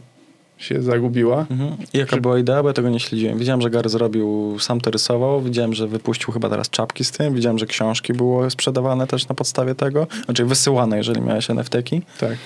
się 0.66 0.82
zagubiła. 0.82 1.46
Mhm. 1.52 1.76
I 1.94 1.98
jaka 1.98 2.18
była 2.18 2.40
idea, 2.40 2.64
bo 2.64 2.70
ja 2.70 2.74
tego 2.74 2.90
nie 2.90 3.00
śledziłem. 3.00 3.38
Widziałem, 3.40 3.62
że 3.62 3.70
Gary 3.70 3.90
zrobił, 3.90 4.58
sam 4.60 4.82
to 4.82 4.92
rysował, 4.92 5.42
widziałem, 5.42 5.74
że 5.74 5.88
wypuścił 5.88 6.34
chyba 6.34 6.50
teraz 6.50 6.70
czapki 6.70 7.04
z 7.04 7.12
tym, 7.12 7.34
widziałem, 7.36 7.60
że 7.60 7.66
książki 7.66 8.14
były 8.14 8.52
sprzedawane 8.52 9.08
też 9.08 9.28
na 9.28 9.36
podstawie 9.36 9.76
tego, 9.76 10.08
znaczy 10.26 10.46
wysyłane, 10.46 10.98
jeżeli 10.98 11.22
miałeś 11.22 11.50
NFT-ki. 11.50 12.02
Tak. 12.20 12.38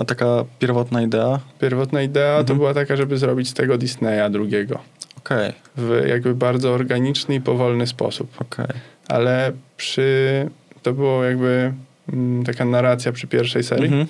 A 0.00 0.04
taka 0.04 0.44
pierwotna 0.58 1.02
idea, 1.02 1.40
Pierwotna 1.60 2.02
idea 2.02 2.34
to 2.34 2.40
Mhm. 2.40 2.58
była 2.58 2.74
taka, 2.74 2.96
żeby 2.96 3.18
zrobić 3.18 3.48
z 3.48 3.54
tego 3.54 3.78
Disneya 3.78 4.30
drugiego. 4.30 4.78
okej, 5.18 5.52
W 5.76 6.02
jakby 6.08 6.34
bardzo 6.34 6.70
organiczny 6.72 7.34
i 7.34 7.40
powolny 7.40 7.86
sposób. 7.86 8.30
okej. 8.40 8.66
Ale 9.08 9.52
przy... 9.76 10.48
To 10.82 10.92
było 10.92 11.24
jakby 11.24 11.72
mm, 12.12 12.44
taka 12.44 12.64
narracja 12.64 13.12
przy 13.12 13.26
pierwszej 13.26 13.62
serii. 13.64 13.84
Mhm. 13.86 14.06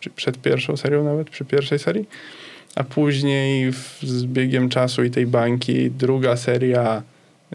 Czy 0.00 0.10
przed 0.10 0.38
pierwszą 0.38 0.76
serią 0.76 1.04
nawet, 1.04 1.30
przy 1.30 1.44
pierwszej 1.44 1.78
serii. 1.78 2.08
A 2.74 2.84
później 2.84 3.72
w, 3.72 3.98
z 4.02 4.24
biegiem 4.24 4.68
czasu 4.68 5.04
i 5.04 5.10
tej 5.10 5.26
bańki 5.26 5.90
druga 5.90 6.36
seria, 6.36 7.02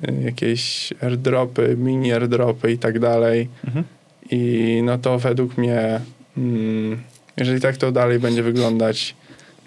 y, 0.09 0.22
jakieś 0.22 0.93
airdropy, 1.01 1.76
mini 1.78 2.13
airdropy 2.13 2.72
i 2.72 2.78
tak 2.78 2.99
dalej. 2.99 3.49
Mhm. 3.66 3.86
I 4.32 4.82
no 4.84 4.97
to 4.97 5.20
według 5.20 5.57
mnie, 5.57 5.99
mm, 6.38 7.01
jeżeli 7.38 7.61
tak 7.61 7.78
to 7.78 7.91
dalej 7.91 8.20
będzie 8.20 8.43
wyglądać, 8.43 9.16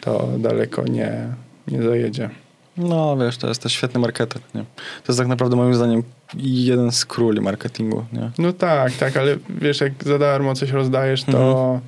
to 0.01 0.29
daleko 0.39 0.85
nie, 0.85 1.27
nie 1.69 1.83
zajedzie. 1.83 2.31
No 2.77 3.17
wiesz, 3.17 3.39
to 3.39 3.49
jest 3.49 3.63
też 3.63 3.73
świetny 3.73 4.01
marketer, 4.01 4.43
nie? 4.55 4.61
To 4.77 5.13
jest 5.13 5.19
tak 5.19 5.29
naprawdę 5.29 5.57
moim 5.57 5.75
zdaniem 5.75 6.03
jeden 6.37 6.93
z 6.93 7.05
króli 7.05 7.41
marketingu, 7.41 8.05
nie? 8.13 8.31
No 8.39 8.53
tak, 8.53 8.93
tak, 8.93 9.17
ale 9.17 9.37
wiesz, 9.61 9.81
jak 9.81 9.93
za 10.05 10.19
darmo 10.19 10.55
coś 10.55 10.71
rozdajesz, 10.71 11.25
to 11.25 11.69
mm, 11.71 11.81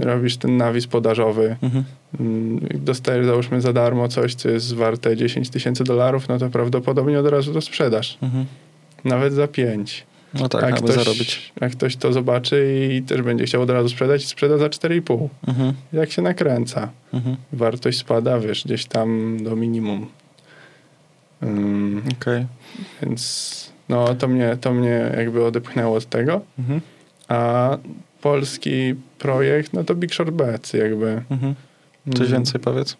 robisz 0.00 0.36
ten 0.36 0.56
nawis 0.56 0.86
podażowy. 0.86 1.56
Mhm. 1.62 1.84
Mm, 2.20 2.60
dostajesz 2.74 3.26
załóżmy 3.26 3.60
za 3.60 3.72
darmo 3.72 4.08
coś, 4.08 4.34
co 4.34 4.50
jest 4.50 4.74
warte 4.74 5.16
10 5.16 5.50
tysięcy 5.50 5.84
dolarów, 5.84 6.28
no 6.28 6.38
to 6.38 6.50
prawdopodobnie 6.50 7.20
od 7.20 7.26
razu 7.26 7.52
to 7.52 7.60
sprzedasz. 7.60 8.18
Mhm. 8.22 8.46
Nawet 9.04 9.32
za 9.32 9.48
5. 9.48 10.06
No 10.34 10.48
tak, 10.48 10.62
jak, 10.62 10.72
aby 10.72 10.82
ktoś, 10.82 10.96
zarobić. 10.96 11.52
jak 11.60 11.72
ktoś 11.72 11.96
to 11.96 12.12
zobaczy 12.12 12.88
i 12.92 13.02
też 13.02 13.22
będzie 13.22 13.44
chciał 13.44 13.62
od 13.62 13.70
razu 13.70 13.88
sprzedać, 13.88 14.26
sprzeda 14.26 14.58
za 14.58 14.66
4,5. 14.66 15.28
Mhm. 15.48 15.72
Jak 15.92 16.12
się 16.12 16.22
nakręca. 16.22 16.88
Mhm. 17.14 17.36
Wartość 17.52 17.98
spada, 17.98 18.38
wiesz, 18.38 18.64
gdzieś 18.64 18.86
tam 18.86 19.38
do 19.44 19.56
minimum. 19.56 20.06
Mm, 21.42 22.02
Okej. 22.20 22.46
więc 23.02 23.72
no 23.88 24.14
to 24.14 24.28
mnie, 24.28 24.56
to 24.60 24.74
mnie 24.74 25.12
jakby 25.16 25.44
odepchnęło 25.44 25.96
od 25.96 26.06
tego. 26.06 26.40
Mhm. 26.58 26.80
A 27.28 27.70
polski 28.30 28.94
projekt, 29.18 29.72
no 29.72 29.84
to 29.84 29.94
Big 29.94 30.14
Short 30.14 30.30
Bets 30.30 30.72
jakby. 30.72 31.22
Mhm. 31.30 31.54
Coś 32.12 32.20
Mm, 32.20 32.32
więcej 32.32 32.60
powiedz? 32.60 32.96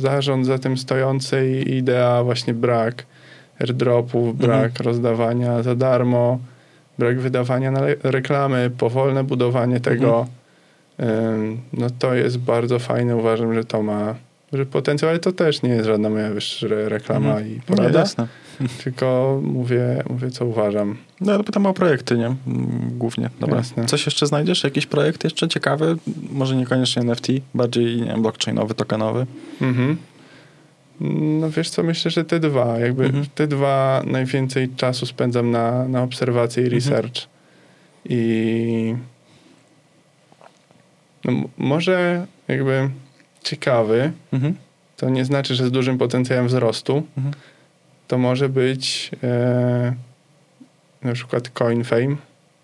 zarząd 0.00 0.46
za 0.46 0.58
tym 0.58 0.76
stojący 0.78 1.62
i 1.66 1.76
idea 1.76 2.22
właśnie 2.24 2.54
brak 2.54 3.06
airdropów, 3.60 4.36
brak 4.38 4.70
Mhm. 4.70 4.84
rozdawania 4.86 5.62
za 5.62 5.74
darmo, 5.74 6.38
brak 6.98 7.20
wydawania 7.20 7.70
na 7.70 7.80
reklamy, 8.02 8.70
powolne 8.78 9.24
budowanie 9.24 9.80
tego. 9.80 10.26
Ym, 11.00 11.60
No 11.72 11.86
to 11.98 12.14
jest 12.14 12.38
bardzo 12.38 12.78
fajne. 12.78 13.16
Uważam, 13.16 13.54
że 13.54 13.64
to 13.64 13.82
ma 13.82 14.14
że 14.52 14.66
potencjał, 14.66 15.08
ale 15.10 15.18
to 15.18 15.32
też 15.32 15.62
nie 15.62 15.70
jest 15.70 15.86
żadna 15.86 16.08
moja 16.10 16.28
re- 16.62 16.88
reklama 16.88 17.28
Mhm. 17.28 17.46
i 17.48 17.50
Nie, 17.54 17.60
porada, 17.66 17.98
jasne. 17.98 18.26
tylko 18.84 19.40
mówię, 19.42 20.02
mówię, 20.10 20.30
co 20.30 20.46
uważam. 20.46 20.96
No 21.20 21.32
ale 21.32 21.44
pytam 21.44 21.66
o 21.66 21.74
projekty, 21.74 22.18
nie? 22.18 22.26
Mm, 22.26 22.36
Głównie. 22.98 23.30
Dobra. 23.40 23.56
Jasne. 23.56 23.84
Coś 23.86 24.06
jeszcze 24.06 24.26
znajdziesz? 24.26 24.64
Jakiś 24.64 24.86
projekt 24.86 25.24
jeszcze 25.24 25.48
ciekawy? 25.48 25.96
Może 26.32 26.56
niekoniecznie 26.56 27.02
NFT, 27.02 27.26
bardziej 27.54 27.96
nie 28.00 28.04
wiem, 28.06 28.22
blockchainowy, 28.22 28.74
tokenowy? 28.74 29.26
Mhm. 29.60 29.96
No 31.40 31.50
wiesz 31.50 31.70
co, 31.70 31.82
myślę, 31.82 32.10
że 32.10 32.24
te 32.24 32.40
dwa, 32.40 32.78
jakby 32.78 33.04
Mhm. 33.04 33.26
te 33.34 33.46
dwa 33.46 34.02
najwięcej 34.06 34.68
czasu 34.68 35.06
spędzam 35.06 35.50
na, 35.50 35.88
na 35.88 36.02
obserwację 36.02 36.62
i 36.62 36.66
Mhm. 36.66 36.82
research. 36.82 37.28
I 38.08 38.94
no, 41.24 41.32
może 41.58 42.26
jakby 42.48 42.90
ciekawy, 43.44 44.12
Mhm. 44.32 44.54
to 44.96 45.10
nie 45.10 45.24
znaczy, 45.24 45.54
że 45.54 45.66
z 45.66 45.70
dużym 45.70 45.98
potencjałem 45.98 46.46
wzrostu. 46.46 47.02
Mhm. 47.16 47.34
To 48.08 48.18
może 48.18 48.48
być 48.48 49.10
e, 49.22 49.94
na 51.02 51.12
przykład 51.12 51.48
Coin 51.48 51.84
Fame, 51.84 52.16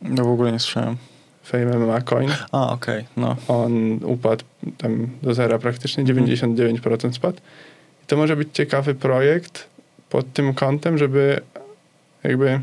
No 0.03 0.25
w 0.25 0.29
ogóle 0.29 0.53
nie 0.53 0.59
słyszałem. 0.59 0.97
Fame 1.45 1.79
MMA 1.79 2.01
Coin. 2.01 2.31
A, 2.53 2.73
okej, 2.73 3.05
no. 3.17 3.37
On 3.49 4.01
upadł 4.05 4.45
tam 4.79 5.09
do 5.23 5.35
zera 5.35 5.59
praktycznie, 5.59 6.05
Mhm. 6.05 6.27
99% 6.27 7.13
spadł. 7.13 7.39
I 8.03 8.07
to 8.07 8.17
może 8.17 8.37
być 8.37 8.49
ciekawy 8.53 8.95
projekt 8.95 9.69
pod 10.11 10.33
tym 10.33 10.55
kątem, 10.55 10.99
żeby 10.99 11.41
jakby 12.25 12.61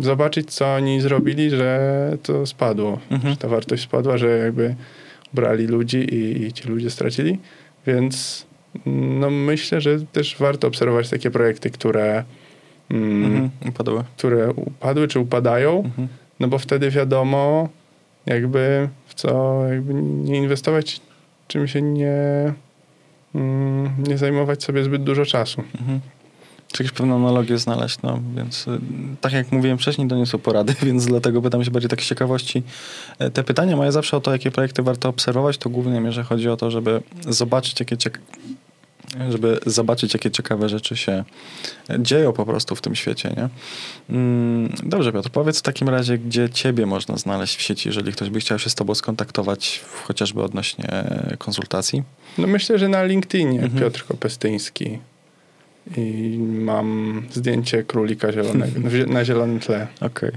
zobaczyć, 0.00 0.54
co 0.54 0.74
oni 0.74 1.00
zrobili, 1.00 1.50
że 1.50 2.16
to 2.22 2.46
spadło. 2.46 2.98
Mhm. 3.10 3.30
Że 3.34 3.36
ta 3.36 3.48
wartość 3.48 3.82
spadła, 3.82 4.18
że 4.18 4.38
jakby 4.38 4.74
brali 5.32 5.66
ludzi 5.66 5.98
i, 6.14 6.42
i 6.46 6.52
ci 6.52 6.68
ludzie 6.68 6.90
stracili. 6.90 7.38
Więc 7.86 8.46
no 8.86 9.30
myślę, 9.30 9.80
że 9.80 10.00
też 10.00 10.36
warto 10.38 10.68
obserwować 10.68 11.10
takie 11.10 11.30
projekty, 11.30 11.70
które, 11.70 12.24
mm, 12.90 13.24
Mhm. 13.24 13.50
Upadły. 13.68 14.04
które 14.16 14.52
upadły 14.52 15.08
czy 15.08 15.20
upadają. 15.20 15.82
Mhm. 15.84 16.08
No 16.40 16.48
bo 16.48 16.58
wtedy 16.58 16.90
wiadomo, 16.90 17.68
jakby 18.26 18.88
w 19.06 19.14
co 19.14 19.60
jakby 19.68 19.94
nie 19.94 20.36
inwestować, 20.38 21.00
czym 21.48 21.68
się 21.68 21.82
nie, 21.82 22.52
mm, 23.34 23.90
nie 24.08 24.18
zajmować 24.18 24.64
sobie 24.64 24.84
zbyt 24.84 25.02
dużo 25.04 25.26
czasu. 25.26 25.62
Mhm. 25.80 26.00
Czy 26.72 26.82
jakieś 26.82 26.96
pewne 26.98 27.14
analogie 27.14 27.58
znaleźć, 27.58 27.98
no 28.02 28.20
więc 28.36 28.68
y, 28.68 28.78
tak 29.20 29.32
jak 29.32 29.52
mówiłem 29.52 29.78
wcześniej, 29.78 30.08
to 30.08 30.16
nie 30.16 30.26
są 30.26 30.38
porady, 30.38 30.74
więc 30.86 31.06
dlatego 31.06 31.42
pytam 31.42 31.64
się 31.64 31.70
bardziej 31.70 31.88
tak 31.90 32.02
z 32.02 32.08
ciekawości. 32.08 32.62
E, 33.18 33.30
Te 33.30 33.44
pytania 33.44 33.76
moje 33.76 33.92
zawsze 33.92 34.16
o 34.16 34.20
to, 34.20 34.32
jakie 34.32 34.50
projekty 34.50 34.82
warto 34.82 35.08
obserwować, 35.08 35.58
to 35.58 35.70
głównie 35.70 36.00
mierze 36.00 36.22
chodzi 36.24 36.48
o 36.48 36.56
to, 36.56 36.70
żeby 36.70 37.02
zobaczyć, 37.28 37.80
jakie 37.80 37.96
ciek- 37.96 38.18
żeby 39.30 39.60
zobaczyć, 39.66 40.14
jakie 40.14 40.30
ciekawe 40.30 40.68
rzeczy 40.68 40.96
się 40.96 41.24
dzieją 41.98 42.32
po 42.32 42.46
prostu 42.46 42.76
w 42.76 42.80
tym 42.80 42.94
świecie, 42.94 43.34
nie? 43.36 43.48
Mm, 44.16 44.72
Dobrze, 44.82 45.12
Piotr, 45.12 45.30
powiedz 45.30 45.58
w 45.58 45.62
takim 45.62 45.88
razie, 45.88 46.18
gdzie 46.18 46.50
ciebie 46.50 46.86
można 46.86 47.16
znaleźć 47.16 47.56
w 47.56 47.62
sieci, 47.62 47.88
jeżeli 47.88 48.12
ktoś 48.12 48.30
by 48.30 48.40
chciał 48.40 48.58
się 48.58 48.70
z 48.70 48.74
tobą 48.74 48.94
skontaktować, 48.94 49.80
chociażby 50.04 50.42
odnośnie 50.42 50.88
konsultacji. 51.38 52.02
No 52.38 52.46
myślę, 52.46 52.78
że 52.78 52.88
na 52.88 53.04
LinkedInie 53.04 53.62
Mhm. 53.62 53.80
Piotr 53.80 54.04
Kopestyński 54.06 54.98
i 55.96 56.38
mam 56.38 57.22
zdjęcie 57.32 57.82
królika 57.82 58.32
zielonego 58.32 58.80
na 59.14 59.24
zielonym 59.24 59.60
tle. 59.60 59.86
Okej. 60.00 60.30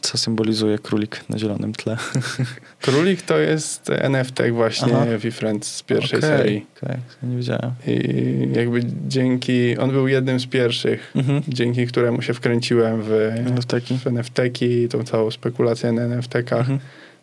Co 0.00 0.18
symbolizuje 0.18 0.78
królik 0.78 1.24
na 1.28 1.38
zielonym 1.38 1.72
tle? 1.74 1.96
Królik 2.80 3.22
to 3.22 3.38
jest 3.38 3.90
NFT 3.90 4.38
właśnie 4.52 4.92
Aha. 4.96 5.06
VFriends 5.18 5.74
z 5.76 5.82
pierwszej 5.82 6.18
Okej, 6.18 6.30
serii. 6.30 6.66
okej, 6.82 6.96
nie 7.22 7.36
wiedziałem. 7.36 7.70
I 7.86 8.48
jakby 8.56 8.80
dzięki, 9.08 9.78
on 9.78 9.90
był 9.90 10.08
jednym 10.08 10.40
z 10.40 10.46
pierwszych, 10.46 11.12
Mhm. 11.16 11.42
dzięki 11.48 11.86
któremu 11.86 12.22
się 12.22 12.34
wkręciłem 12.34 13.02
w, 13.02 13.10
NFT-ki. 13.46 13.98
w 13.98 14.06
NFT-ki, 14.06 14.88
tą 14.88 15.04
całą 15.04 15.30
spekulację 15.30 15.92
na 15.92 16.02
NFT-kach, 16.02 16.60
Mhm. 16.60 16.78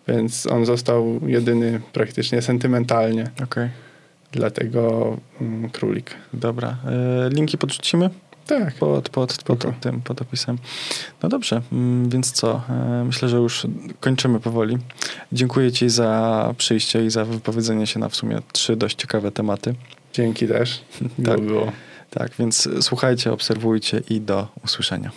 więc 0.07 0.47
on 0.47 0.65
został 0.65 1.19
jedyny 1.27 1.79
praktycznie 1.93 2.41
sentymentalnie, 2.41 3.29
Okej, 3.43 3.69
dlatego 4.31 5.17
mm, 5.41 5.69
królik. 5.69 6.15
dobra. 6.33 6.77
E, 7.25 7.29
linki 7.29 7.57
podrzucimy 7.57 8.09
Tak. 8.49 8.73
pod, 8.73 9.09
pod, 9.09 9.43
pod 9.43 9.79
tym, 9.81 10.01
pod 10.01 10.21
opisem. 10.21 10.57
No 11.23 11.29
dobrze, 11.29 11.61
mm, 11.71 12.09
więc 12.09 12.31
co? 12.31 12.61
E, 12.69 13.03
myślę, 13.05 13.29
że 13.29 13.37
już 13.37 13.67
kończymy 13.99 14.39
powoli. 14.39 14.77
Dziękuję 15.31 15.71
ci 15.71 15.89
za 15.89 16.53
przyjście 16.57 17.05
i 17.05 17.09
za 17.09 17.25
wypowiedzenie 17.25 17.87
się 17.87 17.99
na 17.99 18.09
w 18.09 18.15
sumie 18.15 18.39
trzy 18.51 18.75
dość 18.75 18.95
ciekawe 18.95 19.31
tematy. 19.31 19.75
Dzięki 20.13 20.47
też. 20.47 20.81
Tak. 21.25 21.41
było. 21.41 21.71
Tak, 22.09 22.31
więc 22.39 22.69
słuchajcie, 22.81 23.31
obserwujcie 23.31 24.01
i 24.09 24.21
do 24.21 24.47
usłyszenia. 24.63 25.07